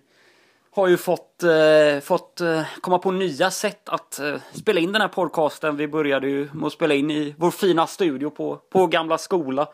har 0.72 0.88
ju 0.88 0.98
fått, 0.98 1.44
eh, 1.44 2.00
fått 2.02 2.42
eh, 2.42 2.62
komma 2.82 3.00
på 3.00 3.12
nya 3.12 3.52
sätt 3.52 3.90
att 3.90 4.20
eh, 4.20 4.36
spela 4.54 4.80
in 4.80 4.92
den 4.92 5.02
här 5.02 5.10
podcasten. 5.10 5.78
Vi 5.78 5.88
började 5.88 6.28
ju 6.28 6.50
med 6.54 6.68
att 6.68 6.74
spela 6.74 6.94
in 6.94 7.12
i 7.12 7.36
vår 7.38 7.52
fina 7.52 7.88
studio 7.88 8.30
på, 8.30 8.56
på 8.70 8.88
gamla 8.88 9.18
skola. 9.18 9.68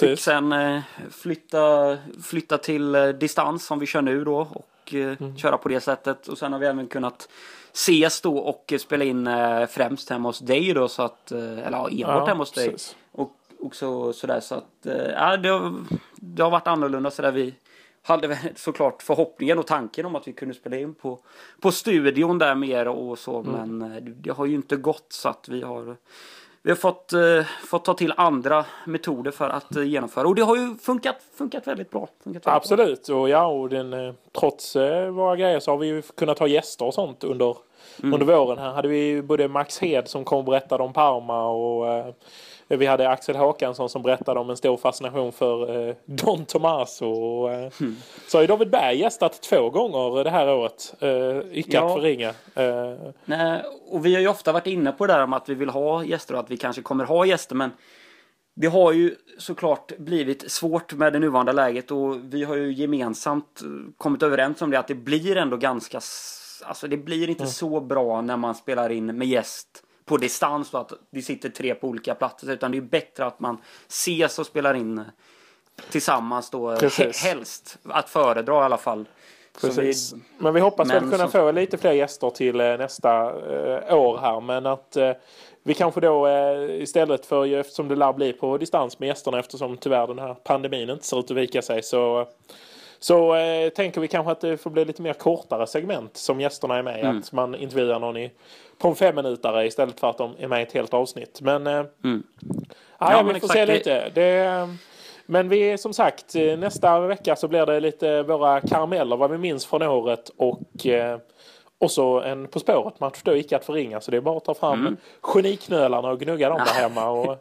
Fick 0.00 0.20
sen 0.20 0.52
eh, 0.52 0.80
flytta, 1.10 1.98
flytta 2.22 2.58
till 2.58 2.94
eh, 2.94 3.08
distans 3.08 3.66
som 3.66 3.78
vi 3.78 3.86
kör 3.86 4.02
nu 4.02 4.24
då 4.24 4.36
och 4.36 4.94
eh, 4.94 5.16
mm. 5.20 5.36
köra 5.36 5.58
på 5.58 5.68
det 5.68 5.80
sättet. 5.80 6.28
Och 6.28 6.38
sen 6.38 6.52
har 6.52 6.60
vi 6.60 6.66
även 6.66 6.86
kunnat 6.86 7.28
ses 7.72 8.20
då 8.20 8.38
och 8.38 8.72
spela 8.80 9.04
in 9.04 9.28
främst 9.70 10.10
hemma 10.10 10.28
hos 10.28 10.38
dig 10.38 10.74
då 10.74 10.88
så 10.88 11.02
att, 11.02 11.32
eller 11.32 11.70
ja, 11.70 11.88
enbart 11.90 11.98
ja, 11.98 12.26
hemma 12.26 12.40
hos 12.40 12.52
dig. 12.52 12.76
Och 13.62 13.66
också 13.66 14.12
sådär 14.12 14.40
så 14.40 14.54
att, 14.54 14.86
ja 15.16 15.36
det 15.36 15.48
har, 15.48 15.84
det 16.16 16.42
har 16.42 16.50
varit 16.50 16.66
annorlunda 16.66 17.10
sådär 17.10 17.32
vi 17.32 17.54
hade 18.02 18.38
såklart 18.56 19.02
förhoppningen 19.02 19.58
och 19.58 19.66
tanken 19.66 20.06
om 20.06 20.16
att 20.16 20.28
vi 20.28 20.32
kunde 20.32 20.54
spela 20.54 20.76
in 20.76 20.94
på, 20.94 21.18
på 21.60 21.72
studion 21.72 22.38
där 22.38 22.54
mer 22.54 22.88
och 22.88 23.18
så. 23.18 23.40
Mm. 23.40 23.78
Men 23.78 23.92
eh, 23.92 24.02
det 24.02 24.30
har 24.30 24.46
ju 24.46 24.54
inte 24.54 24.76
gått 24.76 25.06
så 25.12 25.28
att 25.28 25.48
vi 25.48 25.62
har 25.62 25.96
vi 26.64 26.70
har 26.70 26.76
fått, 26.76 27.12
eh, 27.12 27.44
fått 27.64 27.84
ta 27.84 27.94
till 27.94 28.14
andra 28.16 28.64
metoder 28.84 29.30
för 29.30 29.48
att 29.48 29.76
eh, 29.76 29.82
genomföra. 29.82 30.28
Och 30.28 30.34
det 30.34 30.42
har 30.42 30.56
ju 30.56 30.74
funkat, 30.76 31.16
funkat 31.38 31.66
väldigt 31.66 31.90
bra. 31.90 32.08
Funkat 32.24 32.46
väldigt 32.46 32.56
Absolut. 32.56 33.06
Bra. 33.06 33.20
Och 33.20 33.28
ja, 33.28 33.46
och 33.46 33.68
den, 33.68 33.92
eh, 33.92 34.14
trots 34.32 34.76
eh, 34.76 35.08
våra 35.10 35.36
grejer 35.36 35.60
så 35.60 35.70
har 35.70 35.78
vi 35.78 35.86
ju 35.86 36.02
kunnat 36.02 36.38
ha 36.38 36.46
gäster 36.46 36.84
och 36.84 36.94
sånt 36.94 37.24
under, 37.24 37.56
mm. 38.02 38.14
under 38.14 38.36
våren. 38.36 38.58
Här 38.58 38.72
hade 38.72 38.88
vi 38.88 39.22
både 39.22 39.48
Max 39.48 39.78
Hed 39.78 40.08
som 40.08 40.24
kom 40.24 40.38
och 40.38 40.44
berättade 40.44 40.82
om 40.82 40.92
Parma 40.92 41.46
och 41.46 41.88
eh, 41.88 42.14
vi 42.76 42.86
hade 42.86 43.08
Axel 43.08 43.36
Håkansson 43.36 43.88
som 43.88 44.02
berättade 44.02 44.40
om 44.40 44.50
en 44.50 44.56
stor 44.56 44.76
fascination 44.76 45.32
för 45.32 45.88
eh, 45.88 45.94
Don 46.04 46.44
Tomaso. 46.44 47.06
Och, 47.06 47.52
eh, 47.52 47.72
mm. 47.80 47.96
Så 48.28 48.38
har 48.38 48.42
ju 48.42 48.46
David 48.46 48.70
Berg 48.70 48.98
gästat 48.98 49.42
två 49.42 49.70
gånger 49.70 50.24
det 50.24 50.30
här 50.30 50.48
året. 50.48 50.94
Eh, 51.00 51.58
icke 51.58 51.76
ja. 51.76 51.86
att 51.86 51.92
förringa. 51.92 52.28
Eh. 52.54 53.12
Nej, 53.24 53.62
och 53.88 54.06
vi 54.06 54.14
har 54.14 54.20
ju 54.20 54.28
ofta 54.28 54.52
varit 54.52 54.66
inne 54.66 54.92
på 54.92 55.06
det 55.06 55.12
där 55.12 55.24
om 55.24 55.32
att 55.32 55.48
vi 55.48 55.54
vill 55.54 55.68
ha 55.68 56.04
gäster 56.04 56.34
och 56.34 56.40
att 56.40 56.50
vi 56.50 56.56
kanske 56.56 56.82
kommer 56.82 57.04
ha 57.04 57.26
gäster. 57.26 57.54
Men 57.54 57.70
det 58.54 58.66
har 58.66 58.92
ju 58.92 59.14
såklart 59.38 59.98
blivit 59.98 60.50
svårt 60.50 60.92
med 60.92 61.12
det 61.12 61.18
nuvarande 61.18 61.52
läget 61.52 61.90
och 61.90 62.16
vi 62.34 62.44
har 62.44 62.56
ju 62.56 62.72
gemensamt 62.72 63.62
kommit 63.96 64.22
överens 64.22 64.62
om 64.62 64.70
det 64.70 64.78
att 64.78 64.88
det 64.88 64.94
blir 64.94 65.36
ändå 65.36 65.56
ganska 65.56 66.00
Alltså 66.64 66.88
det 66.88 66.96
blir 66.96 67.28
inte 67.28 67.42
mm. 67.42 67.52
så 67.52 67.80
bra 67.80 68.20
när 68.20 68.36
man 68.36 68.54
spelar 68.54 68.90
in 68.90 69.06
med 69.06 69.28
gäst 69.28 69.82
på 70.04 70.16
distans 70.16 70.70
då 70.70 70.78
att 70.78 70.92
det 71.10 71.22
sitter 71.22 71.48
tre 71.48 71.74
på 71.74 71.88
olika 71.88 72.14
platser 72.14 72.50
utan 72.50 72.72
det 72.72 72.78
är 72.78 72.82
bättre 72.82 73.26
att 73.26 73.40
man 73.40 73.58
ses 73.88 74.38
och 74.38 74.46
spelar 74.46 74.74
in 74.74 75.04
tillsammans 75.90 76.50
då 76.50 76.76
Precis. 76.76 77.24
helst 77.24 77.78
att 77.84 78.10
föredra 78.10 78.54
i 78.54 78.64
alla 78.64 78.78
fall. 78.78 79.08
Precis. 79.60 80.12
Vi, 80.12 80.18
men 80.38 80.54
vi 80.54 80.60
hoppas 80.60 80.88
men 80.88 81.02
väl 81.02 81.10
kunna 81.10 81.30
som... 81.30 81.40
få 81.40 81.52
lite 81.52 81.78
fler 81.78 81.92
gäster 81.92 82.30
till 82.30 82.60
eh, 82.60 82.78
nästa 82.78 83.10
eh, 83.24 83.94
år 83.94 84.18
här 84.18 84.40
men 84.40 84.66
att 84.66 84.96
eh, 84.96 85.12
vi 85.62 85.74
kanske 85.74 86.00
då 86.00 86.26
eh, 86.26 86.82
istället 86.82 87.26
för 87.26 87.46
eftersom 87.46 87.88
det 87.88 87.96
lär 87.96 88.12
bli 88.12 88.32
på 88.32 88.58
distans 88.58 88.98
med 88.98 89.06
gästerna 89.06 89.38
eftersom 89.38 89.76
tyvärr 89.76 90.06
den 90.06 90.18
här 90.18 90.34
pandemin 90.34 90.90
inte 90.90 91.06
ser 91.06 91.18
ut 91.18 91.30
att 91.30 91.36
vika 91.36 91.62
sig 91.62 91.82
så 91.82 92.26
så 93.02 93.34
eh, 93.34 93.68
tänker 93.68 94.00
vi 94.00 94.08
kanske 94.08 94.32
att 94.32 94.40
det 94.40 94.56
får 94.56 94.70
bli 94.70 94.84
lite 94.84 95.02
mer 95.02 95.12
kortare 95.12 95.66
segment 95.66 96.16
som 96.16 96.40
gästerna 96.40 96.78
är 96.78 96.82
med. 96.82 97.00
Mm. 97.00 97.18
Att 97.18 97.32
man 97.32 97.54
intervjuar 97.54 97.98
någon 97.98 98.16
i, 98.16 98.30
på 98.78 98.88
en 98.88 98.94
femminutare 98.94 99.66
istället 99.66 100.00
för 100.00 100.10
att 100.10 100.18
de 100.18 100.34
är 100.38 100.48
med 100.48 100.60
i 100.60 100.62
ett 100.62 100.72
helt 100.72 100.94
avsnitt. 100.94 101.40
Men, 101.40 101.66
eh, 101.66 101.84
mm. 102.04 102.22
ja, 102.98 103.12
ja, 103.12 103.22
vi 103.22 103.40
får 103.40 103.48
se 103.48 103.66
lite. 103.66 104.08
Det, 104.14 104.68
men 105.26 105.48
vi 105.48 105.78
som 105.78 105.92
sagt 105.92 106.34
eh, 106.34 106.58
nästa 106.58 107.00
vecka 107.00 107.36
så 107.36 107.48
blir 107.48 107.66
det 107.66 107.80
lite 107.80 108.22
våra 108.22 108.60
karameller 108.60 109.16
vad 109.16 109.30
vi 109.30 109.38
minns 109.38 109.66
från 109.66 109.82
året 109.82 110.30
och 110.36 110.86
eh, 110.86 111.18
och 111.78 111.90
så 111.90 112.20
en 112.20 112.48
På 112.48 112.60
spåret 112.60 113.00
match 113.00 113.20
då 113.24 113.36
icke 113.36 113.56
att 113.56 113.64
förringa 113.64 114.00
så 114.00 114.10
det 114.10 114.16
är 114.16 114.20
bara 114.20 114.36
att 114.36 114.44
ta 114.44 114.54
fram 114.54 114.80
mm. 114.80 114.96
geniknölarna 115.22 116.10
och 116.10 116.20
gnugga 116.20 116.48
dem 116.48 116.58
där 116.58 116.82
hemma 116.82 117.10
och 117.10 117.38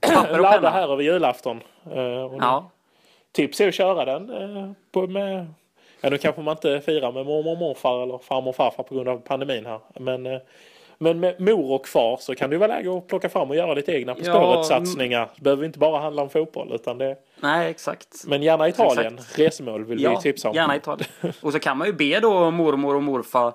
ladda 0.40 0.70
här 0.70 0.92
över 0.92 1.02
julafton. 1.02 1.60
Uh, 1.96 2.24
och 2.24 2.38
ja 2.40 2.70
tips 3.36 3.60
är 3.60 3.68
att 3.68 3.74
köra 3.74 4.04
den 4.04 4.30
eh, 4.30 5.08
med 5.08 5.46
Ja, 6.00 6.10
nu 6.10 6.18
kanske 6.18 6.42
man 6.42 6.52
inte 6.52 6.80
firar 6.80 7.12
med 7.12 7.26
mormor 7.26 7.52
och 7.52 7.58
morfar 7.58 8.02
eller 8.02 8.18
farmor 8.18 8.48
och 8.48 8.56
farfar 8.56 8.82
på 8.82 8.94
grund 8.94 9.08
av 9.08 9.18
pandemin 9.18 9.66
här. 9.66 9.80
Men, 10.00 10.26
eh, 10.26 10.38
men 10.98 11.20
med 11.20 11.40
mor 11.40 11.72
och 11.72 11.88
far 11.88 12.16
så 12.20 12.34
kan 12.34 12.50
det 12.50 12.58
vara 12.58 12.76
läge 12.76 12.98
att 12.98 13.06
plocka 13.06 13.28
fram 13.28 13.50
och 13.50 13.56
göra 13.56 13.74
lite 13.74 13.92
egna 13.92 14.14
På 14.14 14.20
ja, 14.24 14.34
spåret-satsningar. 14.34 15.28
Det 15.36 15.42
behöver 15.42 15.64
inte 15.64 15.78
bara 15.78 16.00
handla 16.00 16.22
om 16.22 16.30
fotboll. 16.30 16.72
Utan 16.74 16.98
det... 16.98 17.16
Nej, 17.40 17.70
exakt. 17.70 18.24
Men 18.26 18.42
gärna 18.42 18.68
Italien. 18.68 19.14
Exakt. 19.14 19.38
Resmål 19.38 19.84
vill 19.84 20.02
ja, 20.02 20.10
vi 20.10 20.16
tipsa 20.16 20.48
om. 20.48 20.54
gärna 20.54 20.76
Italien. 20.76 21.08
Och 21.42 21.52
så 21.52 21.58
kan 21.58 21.78
man 21.78 21.86
ju 21.86 21.92
be 21.92 22.20
då 22.20 22.50
mormor 22.50 22.94
och 22.94 23.02
morfar 23.02 23.52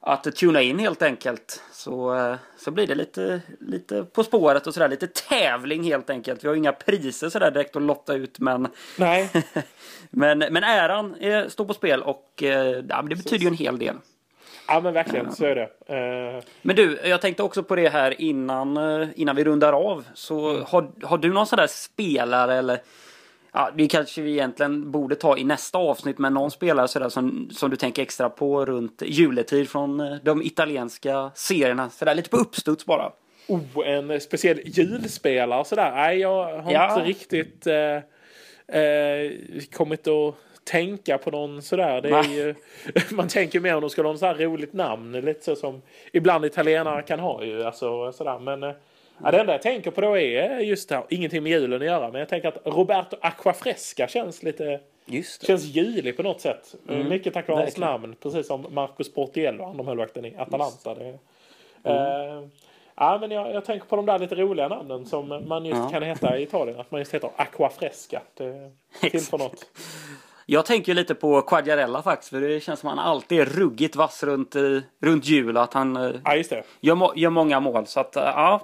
att 0.00 0.36
tuna 0.36 0.62
in 0.62 0.78
helt 0.78 1.02
enkelt. 1.02 1.62
Så, 1.72 2.14
eh, 2.14 2.36
så 2.56 2.70
blir 2.70 2.86
det 2.86 2.94
lite, 2.94 3.40
lite 3.60 4.04
På 4.04 4.24
spåret 4.24 4.66
och 4.66 4.74
sådär. 4.74 4.88
Lite 4.88 5.06
tävling 5.06 5.84
helt 5.84 6.10
enkelt. 6.10 6.44
Vi 6.44 6.48
har 6.48 6.54
inga 6.54 6.72
priser 6.72 7.28
sådär 7.28 7.50
direkt 7.50 7.76
att 7.76 7.82
lotta 7.82 8.14
ut 8.14 8.38
men... 8.38 8.68
Nej. 8.96 9.30
men, 10.10 10.38
men 10.38 10.64
äran 10.64 11.16
är, 11.20 11.48
står 11.48 11.64
på 11.64 11.74
spel 11.74 12.02
och 12.02 12.42
eh, 12.42 12.84
ja, 12.88 13.02
det 13.02 13.16
betyder 13.16 13.42
ju 13.42 13.48
en 13.48 13.54
hel 13.54 13.78
del. 13.78 13.96
Ja 14.68 14.80
men 14.80 14.94
verkligen, 14.94 15.32
så 15.32 15.44
är 15.44 15.54
det. 15.54 15.94
Uh... 16.36 16.42
Men 16.62 16.76
du, 16.76 16.98
jag 17.04 17.20
tänkte 17.20 17.42
också 17.42 17.62
på 17.62 17.76
det 17.76 17.88
här 17.88 18.20
innan, 18.20 18.78
innan 19.14 19.36
vi 19.36 19.44
rundar 19.44 19.72
av. 19.72 20.04
Så 20.14 20.50
mm. 20.50 20.64
har, 20.68 20.90
har 21.02 21.18
du 21.18 21.32
någon 21.32 21.46
sån 21.46 21.56
där 21.56 21.66
spelare 21.66 22.54
eller 22.54 22.80
Ja, 23.52 23.70
det 23.76 23.88
kanske 23.88 24.22
vi 24.22 24.32
egentligen 24.32 24.90
borde 24.90 25.14
ta 25.14 25.38
i 25.38 25.44
nästa 25.44 25.78
avsnitt, 25.78 26.18
men 26.18 26.34
någon 26.34 26.50
spelare 26.50 26.88
sådär 26.88 27.08
som, 27.08 27.48
som 27.52 27.70
du 27.70 27.76
tänker 27.76 28.02
extra 28.02 28.30
på 28.30 28.64
runt 28.64 29.02
juletid 29.06 29.68
från 29.68 30.00
eh, 30.00 30.16
de 30.22 30.42
italienska 30.42 31.30
serierna. 31.34 31.90
Sådär 31.90 32.14
lite 32.14 32.30
på 32.30 32.36
uppstuds 32.36 32.86
bara. 32.86 33.12
Oh, 33.48 33.88
en 33.88 34.20
speciell 34.20 34.60
julspelare 34.64 35.64
sådär. 35.64 35.92
Nej, 35.94 36.18
jag 36.18 36.60
har 36.62 36.72
ja. 36.72 36.90
inte 36.90 37.08
riktigt 37.08 37.66
eh, 37.66 38.80
eh, 38.82 39.32
kommit 39.72 40.08
att 40.08 40.34
tänka 40.64 41.18
på 41.18 41.30
någon 41.30 41.62
sådär. 41.62 42.00
Det 42.00 42.08
är 42.08 42.24
ju, 42.24 42.54
man 43.10 43.28
tänker 43.28 43.60
mer 43.60 43.74
om 43.74 43.80
de 43.80 43.90
ska 43.90 44.02
ha 44.02 44.10
något 44.10 44.20
sådär 44.20 44.34
roligt 44.34 44.72
namn. 44.72 45.12
Lite 45.12 45.44
så 45.44 45.56
som 45.56 45.82
ibland 46.12 46.44
italienare 46.44 47.02
kan 47.02 47.20
ha 47.20 47.44
ju. 47.44 47.64
Alltså, 47.64 48.12
sådär. 48.12 48.38
Men 48.38 48.62
eh, 48.62 48.74
Ja, 49.22 49.30
det 49.30 49.40
enda 49.40 49.52
jag 49.52 49.62
tänker 49.62 49.90
på 49.90 50.00
då 50.00 50.16
är 50.16 50.58
just 50.58 50.88
det 50.88 50.94
här, 50.94 51.04
ingenting 51.08 51.42
med 51.42 51.52
julen 51.52 51.80
att 51.80 51.86
göra, 51.86 52.10
men 52.10 52.18
jag 52.18 52.28
tänker 52.28 52.48
att 52.48 52.58
Roberto 52.64 53.16
Aquafresca 53.20 54.08
känns 54.08 54.42
lite 54.42 54.80
Just 55.10 55.40
det. 55.40 55.46
Känns 55.46 55.64
julig 55.64 56.16
på 56.16 56.22
något 56.22 56.40
sätt. 56.40 56.74
Mm. 56.88 57.08
Mycket 57.08 57.34
tack 57.34 57.48
vare 57.48 57.60
hans 57.60 57.76
namn. 57.76 58.16
Precis 58.22 58.46
som 58.46 58.66
Marcus 58.70 59.14
Portiello, 59.14 59.64
andra 59.64 60.06
i 60.28 60.36
Atalanta. 60.36 60.94
Det, 60.94 61.18
mm. 61.84 62.42
uh, 62.42 62.48
ja, 62.94 63.18
men 63.20 63.30
jag, 63.30 63.54
jag, 63.54 63.64
tänker 63.64 63.86
på 63.86 63.96
de 63.96 64.06
där 64.06 64.18
lite 64.18 64.34
roliga 64.34 64.68
namnen 64.68 65.06
som 65.06 65.44
man 65.48 65.64
just 65.64 65.80
ja. 65.80 65.90
kan 65.90 66.02
heta 66.02 66.38
i 66.38 66.42
Italien. 66.42 66.80
Att 66.80 66.90
man 66.90 67.00
just 67.00 67.14
heter 67.14 67.30
Aquafresca. 67.36 68.20
Det 68.34 68.70
tillför 69.00 69.38
något. 69.38 69.66
Jag 70.46 70.66
tänker 70.66 70.94
lite 70.94 71.14
på 71.14 71.42
Quagliarella 71.42 72.02
faktiskt. 72.02 72.30
För 72.30 72.40
det 72.40 72.60
känns 72.60 72.80
som 72.80 72.88
att 72.88 72.96
han 72.96 73.06
alltid 73.06 73.40
är 73.40 73.44
ruggigt 73.44 73.96
vass 73.96 74.22
runt, 74.22 74.56
runt 75.00 75.26
jul. 75.26 75.56
Att 75.56 75.74
han 75.74 75.96
eh, 75.96 76.10
ja. 76.24 76.36
Gör, 76.80 77.18
gör 77.18 77.30
många 77.30 77.60
mål. 77.60 77.86
Så 77.86 78.00
att, 78.00 78.12
ja, 78.14 78.60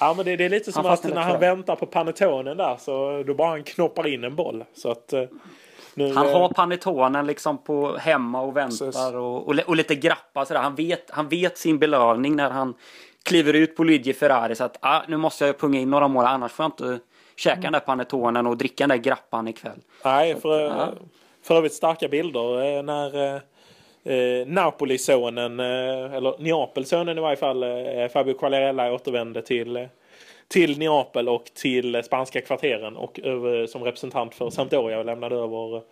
Ja 0.00 0.14
men 0.16 0.24
det, 0.24 0.36
det 0.36 0.44
är 0.44 0.48
lite 0.48 0.72
som 0.72 0.86
att 0.86 1.04
när 1.04 1.22
han 1.22 1.40
väntar 1.40 1.76
på 1.76 1.86
panetonen 1.86 2.56
där 2.56 2.76
så 2.76 3.22
då 3.26 3.34
bara 3.34 3.48
han 3.48 3.64
knoppar 3.64 4.06
in 4.06 4.24
en 4.24 4.34
boll. 4.34 4.64
Så 4.74 4.90
att, 4.90 5.12
eh, 5.12 5.22
nu, 5.94 6.14
han 6.14 6.26
har 6.26 6.48
panetonen 6.48 7.26
liksom 7.26 7.58
på 7.58 7.96
hemma 7.96 8.40
och 8.40 8.56
väntar 8.56 9.16
och, 9.16 9.48
och, 9.48 9.58
och, 9.66 9.76
lite 9.76 9.94
grappa 9.94 10.44
sådär. 10.44 10.60
Han 10.60 10.74
vet, 10.74 11.10
han 11.10 11.28
vet 11.28 11.58
sin 11.58 11.78
belöning 11.78 12.36
när 12.36 12.50
han 12.50 12.74
kliver 13.22 13.52
ut 13.52 13.76
på 13.76 13.84
Luigi 13.84 14.12
Ferrari 14.12 14.54
så 14.54 14.64
att 14.64 14.76
ah, 14.80 15.02
nu 15.08 15.16
måste 15.16 15.46
jag 15.46 15.58
punga 15.58 15.80
in 15.80 15.90
några 15.90 16.08
mål 16.08 16.24
annars 16.24 16.52
får 16.52 16.64
jag 16.64 16.70
inte 16.70 17.04
käka 17.36 17.52
mm. 17.52 17.62
den 17.62 17.72
där 17.72 17.80
panetonen 17.80 18.46
och 18.46 18.56
dricka 18.56 18.86
den 18.86 18.88
där 18.88 19.04
grappan 19.04 19.48
ikväll. 19.48 19.78
Nej, 20.04 20.40
för, 20.40 20.60
ja. 20.60 20.92
för 21.42 21.56
övrigt 21.56 21.74
starka 21.74 22.08
bilder 22.08 22.76
eh, 22.76 22.82
när 22.82 23.36
eh, 24.04 24.46
Napoli-sonen, 24.46 25.60
eh, 25.60 26.14
eller 26.14 26.42
Neapel-sonen 26.42 27.18
i 27.18 27.20
varje 27.20 27.36
fall, 27.36 27.62
eh, 27.62 28.08
Fabio 28.12 28.34
Quagliarella 28.34 28.92
återvände 28.92 29.42
till, 29.42 29.76
eh, 29.76 29.86
till 30.48 30.78
Neapel 30.78 31.28
och 31.28 31.44
till 31.54 32.02
spanska 32.04 32.40
kvarteren 32.40 32.96
och 32.96 33.20
över, 33.22 33.66
som 33.66 33.84
representant 33.84 34.34
för 34.34 34.50
Sampdoria 34.50 34.98
och 34.98 35.04
lämnade 35.04 35.36
över 35.36 35.82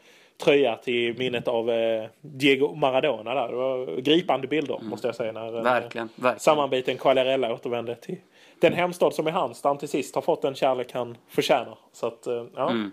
tröja 0.44 0.76
till 0.76 1.18
minnet 1.18 1.48
av 1.48 1.70
eh, 1.70 2.08
Diego 2.20 2.74
Maradona 2.74 3.34
där. 3.34 3.48
Det 3.48 3.56
var 3.56 4.00
gripande 4.00 4.46
bilder 4.46 4.74
mm. 4.74 4.88
måste 4.88 5.08
jag 5.08 5.14
säga 5.14 5.32
när 5.32 5.56
eh, 5.56 5.62
verkligen, 5.62 6.08
verkligen. 6.14 6.40
sammanbiten 6.40 6.98
Quagliarella 6.98 7.54
återvände 7.54 7.94
till 7.94 8.16
den 8.60 8.72
hemstad 8.72 9.14
som 9.14 9.26
är 9.26 9.30
hans 9.30 9.62
där 9.62 9.70
han 9.70 9.78
till 9.78 9.88
sist 9.88 10.14
har 10.14 10.22
fått 10.22 10.42
den 10.42 10.54
kärlek 10.54 10.92
han 10.92 11.16
förtjänar. 11.28 11.78
Så 11.92 12.06
att, 12.06 12.26
eh, 12.26 12.44
ja. 12.56 12.70
Mm. 12.70 12.92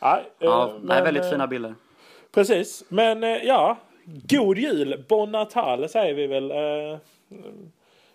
Ja, 0.00 0.20
ja, 0.38 0.74
men, 0.80 1.04
väldigt 1.04 1.30
fina 1.30 1.46
bilder. 1.46 1.74
Precis, 2.34 2.84
men 2.88 3.22
ja, 3.22 3.76
God 4.04 4.58
jul! 4.58 5.04
Bon 5.08 5.32
Natal 5.32 5.88
säger 5.88 6.14
vi 6.14 6.26
väl. 6.26 6.50
Eh, 6.50 6.98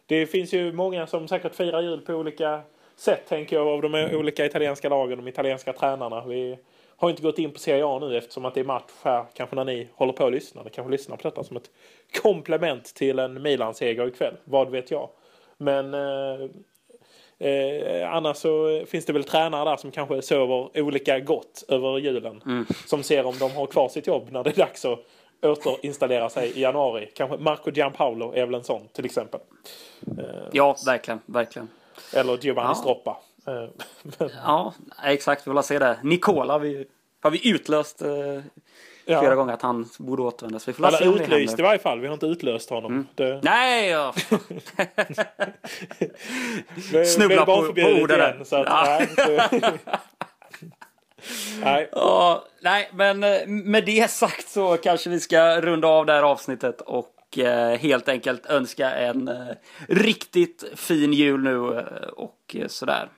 det 0.06 0.26
finns 0.26 0.54
ju 0.54 0.72
många 0.72 1.08
som 1.08 1.28
säkert 1.28 1.56
firar 1.56 1.82
jul 1.82 2.02
på 2.02 2.14
olika 2.14 2.62
sätt 2.96 3.28
tänker 3.28 3.56
jag 3.56 3.68
av 3.68 3.82
de 3.82 4.10
olika 4.16 4.46
italienska 4.46 4.90
lagen, 4.90 5.18
de 5.18 5.28
italienska 5.28 5.74
tränarna. 5.74 6.26
Vi 6.26 6.58
har 6.98 7.10
inte 7.10 7.22
gått 7.22 7.40
in 7.40 7.52
på 7.52 7.60
Serie 7.60 7.86
A 7.86 8.00
nu 8.00 8.18
eftersom 8.18 8.46
att 8.46 8.54
det 8.54 8.60
är 8.60 8.66
match 8.66 8.92
här, 9.04 9.26
kanske 9.34 9.56
när 9.56 9.66
ni 9.66 9.88
håller 9.94 10.14
på 10.14 10.26
att 10.26 10.32
lyssna. 10.32 10.64
Ni 10.64 10.70
kanske 10.70 10.92
lyssnar 10.92 11.18
på 11.18 11.24
detta 11.24 11.44
som 11.44 11.58
ett 11.58 11.70
komplement 12.22 12.86
till 12.86 13.20
en 13.20 13.42
Milan-seger 13.42 14.08
ikväll. 14.08 14.34
Vad 14.44 14.70
vet 14.70 14.92
jag. 14.92 15.10
Men 15.58 15.94
eh, 15.94 16.50
Eh, 17.40 18.14
annars 18.14 18.38
så 18.38 18.84
finns 18.88 19.06
det 19.06 19.14
väl 19.14 19.24
tränare 19.24 19.70
där 19.70 19.78
som 19.78 19.92
kanske 19.92 20.22
sover 20.22 20.82
olika 20.82 21.20
gott 21.20 21.64
över 21.68 21.98
julen. 21.98 22.42
Mm. 22.46 22.66
Som 22.86 23.04
ser 23.04 23.26
om 23.26 23.38
de 23.40 23.52
har 23.52 23.66
kvar 23.66 23.90
sitt 23.90 24.08
jobb 24.08 24.28
när 24.32 24.44
det 24.44 24.50
är 24.50 24.56
dags 24.56 24.86
att 24.86 25.00
återinstallera 25.42 26.30
sig 26.30 26.52
i 26.58 26.62
januari. 26.62 27.12
Kanske 27.16 27.38
Marco 27.38 27.72
Gianpaolo 27.72 28.34
är 28.36 28.46
väl 28.46 28.56
en 28.56 28.64
sån 28.64 28.88
till 28.94 29.06
exempel. 29.06 29.40
Ja, 30.52 30.76
verkligen, 30.86 31.20
verkligen. 31.26 31.68
Eller 32.14 32.38
Giovanni 32.38 32.70
ja. 32.70 32.76
Stroppa. 32.76 33.18
ja, 34.46 34.74
exakt. 35.06 35.48
Vi 35.48 35.52
vill 35.54 35.64
se 35.64 35.80
det. 35.80 35.98
Nicola, 36.04 36.58
vi 36.58 36.86
Har 37.22 37.32
vi 37.32 37.50
utlöst 37.50 38.02
eh, 38.02 38.10
Ja. 39.10 39.20
flera 39.20 39.36
gånger 39.36 39.54
att 39.54 39.62
han 39.62 39.90
borde 40.00 40.22
återvända. 40.22 40.60
Vi 40.68 40.74
får 40.74 40.92
se 40.92 41.04
Eller 41.06 41.16
det 41.18 41.24
utlyst 41.24 41.60
i 41.60 41.62
varje 41.62 41.80
fall. 41.80 42.00
Vi 42.00 42.08
har 42.08 42.14
inte 42.14 42.26
utlöst 42.26 42.70
honom. 42.70 43.08
Det, 43.16 43.40
Nej! 43.44 43.90
Ja. 43.90 44.14
Snubbla 47.06 47.46
på- 47.46 47.74
på 47.74 47.82
orden 48.02 48.46
Så 48.46 48.56
att, 48.56 48.66
Ja. 48.68 49.00
nej, 49.00 49.08
så, 49.16 49.40
nej. 51.64 51.90
Ja, 51.92 52.44
nej, 52.62 52.90
men 52.94 53.24
eh, 53.24 53.48
med 53.48 53.86
det 53.86 54.12
sagt 54.12 54.50
så 54.50 54.78
kanske 54.78 55.10
vi 55.10 55.20
ska 55.20 55.62
runda 55.62 55.88
av 55.88 56.06
det 56.06 56.14
här 56.14 56.24
avsnittet 56.24 56.82
och 56.82 57.38
eh, 57.38 57.78
helt 57.78 58.10
enkelt 58.10 58.46
önska 58.46 58.92
en 58.92 59.28
eh, 59.28 59.36
riktigt 59.90 60.64
fin 60.76 61.14
jul 61.14 61.44
nu 61.44 61.58
och 62.16 62.56
sådär. 62.68 63.10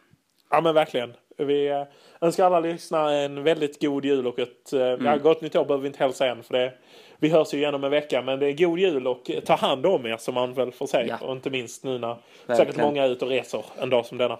Ja 0.51 0.62
men 0.62 0.74
verkligen. 0.76 1.14
Vi 1.38 1.86
önskar 2.22 2.45
alla 2.45 2.60
lyssnare 2.60 3.18
en 3.20 3.43
väldigt 3.43 3.82
god 3.82 4.05
jul 4.05 4.28
och 4.28 4.39
ett 4.39 4.74
Mm. 4.74 5.05
ja, 5.05 5.18
gott 5.18 5.41
nytt 5.41 5.55
år 5.55 5.66
behöver 5.66 5.82
vi 5.82 5.88
inte 5.88 6.03
hälsa 6.03 6.28
än 6.28 6.43
för 6.43 6.53
det 6.53 6.74
vi 7.20 7.30
hörs 7.30 7.53
ju 7.53 7.57
igen 7.57 7.76
om 7.76 7.84
en 7.84 7.91
vecka 7.91 8.22
men 8.22 8.39
det 8.39 8.45
är 8.47 8.53
god 8.53 8.80
jul 8.80 9.07
och 9.07 9.32
ta 9.45 9.55
hand 9.55 9.86
om 9.86 10.05
er 10.05 10.18
som 10.18 10.34
man 10.34 10.53
väl 10.53 10.72
får 10.72 10.88
säga. 10.88 11.18
Ja. 11.22 11.28
Och 11.28 11.34
inte 11.36 11.49
minst 11.49 11.84
nu 11.84 11.97
när 11.99 12.07
Verkligen. 12.07 12.57
säkert 12.57 12.78
många 12.78 13.03
är 13.03 13.10
ute 13.10 13.26
och 13.26 13.32
reser 13.32 13.66
en 13.82 13.89
dag 13.89 14.05
som 14.05 14.18
denna. 14.18 14.39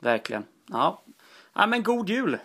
Verkligen. 0.00 0.44
Ja, 0.68 1.02
ja 1.54 1.66
men 1.66 1.82
god 1.82 2.08
jul! 2.08 2.38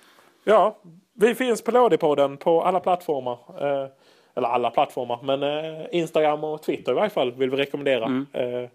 Ja, 0.50 0.78
vi 1.14 1.36
finns 1.36 1.62
på 1.62 1.72
Lådipodden 1.72 2.38
på 2.38 2.64
alla 2.64 2.80
plattformar. 2.80 3.38
Eh, 3.62 3.88
eller 4.36 4.48
alla 4.48 4.72
plattformar, 4.72 5.20
men 5.24 5.44
eh, 5.44 5.86
Instagram 5.92 6.44
och 6.44 6.64
Twitter 6.64 6.92
i 6.92 6.96
varje 6.96 7.10
fall 7.10 7.32
vill 7.32 7.50
vi 7.50 7.58
rekommendera. 7.58 8.26
Eh, 8.34 8.70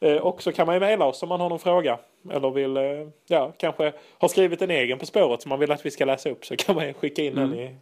eh, 0.00 0.16
och 0.16 0.42
så 0.42 0.52
kan 0.52 0.66
man 0.66 0.76
ju 0.76 0.80
mejla 0.80 1.04
oss 1.04 1.22
om 1.22 1.28
man 1.28 1.40
har 1.40 1.48
någon 1.48 1.58
fråga. 1.58 1.98
Eller 2.30 2.50
vill, 2.50 2.76
ja, 3.26 3.52
kanske 3.56 3.92
har 4.18 4.28
skrivit 4.28 4.62
en 4.62 4.70
egen 4.70 4.98
På 4.98 5.06
spåret 5.06 5.42
som 5.42 5.48
man 5.48 5.58
vill 5.58 5.72
att 5.72 5.86
vi 5.86 5.90
ska 5.90 6.04
läsa 6.04 6.30
upp. 6.30 6.44
Så 6.44 6.56
kan 6.56 6.74
man 6.74 6.86
ju 6.86 6.94
skicka 6.94 7.22
in 7.22 7.34
den 7.34 7.54
i 7.54 7.76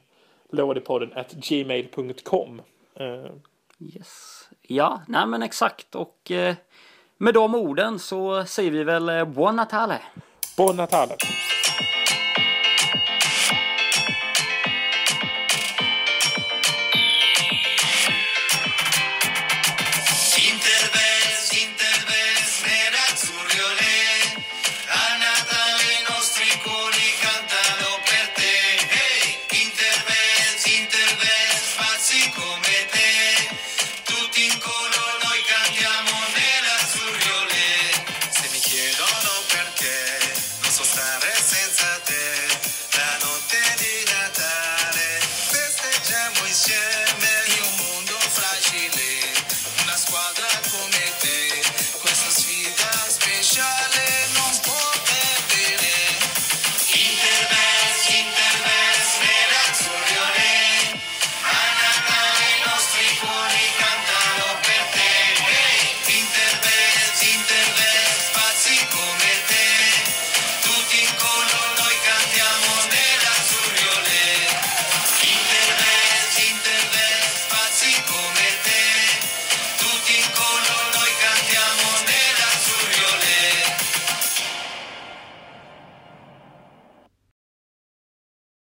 lådipodden 0.50 1.12
at 1.14 1.32
gmail.com. 1.32 2.62
Yes. 3.78 4.48
Ja, 4.62 5.00
nej 5.08 5.26
men 5.26 5.42
exakt 5.42 5.94
och 5.94 6.32
med 7.18 7.34
de 7.34 7.54
orden 7.54 7.98
så 7.98 8.44
säger 8.44 8.70
vi 8.70 8.84
väl 8.84 9.26
buon 9.26 9.56
Natale! 9.56 9.98
Buon 10.56 10.76
Natale! 10.76 11.16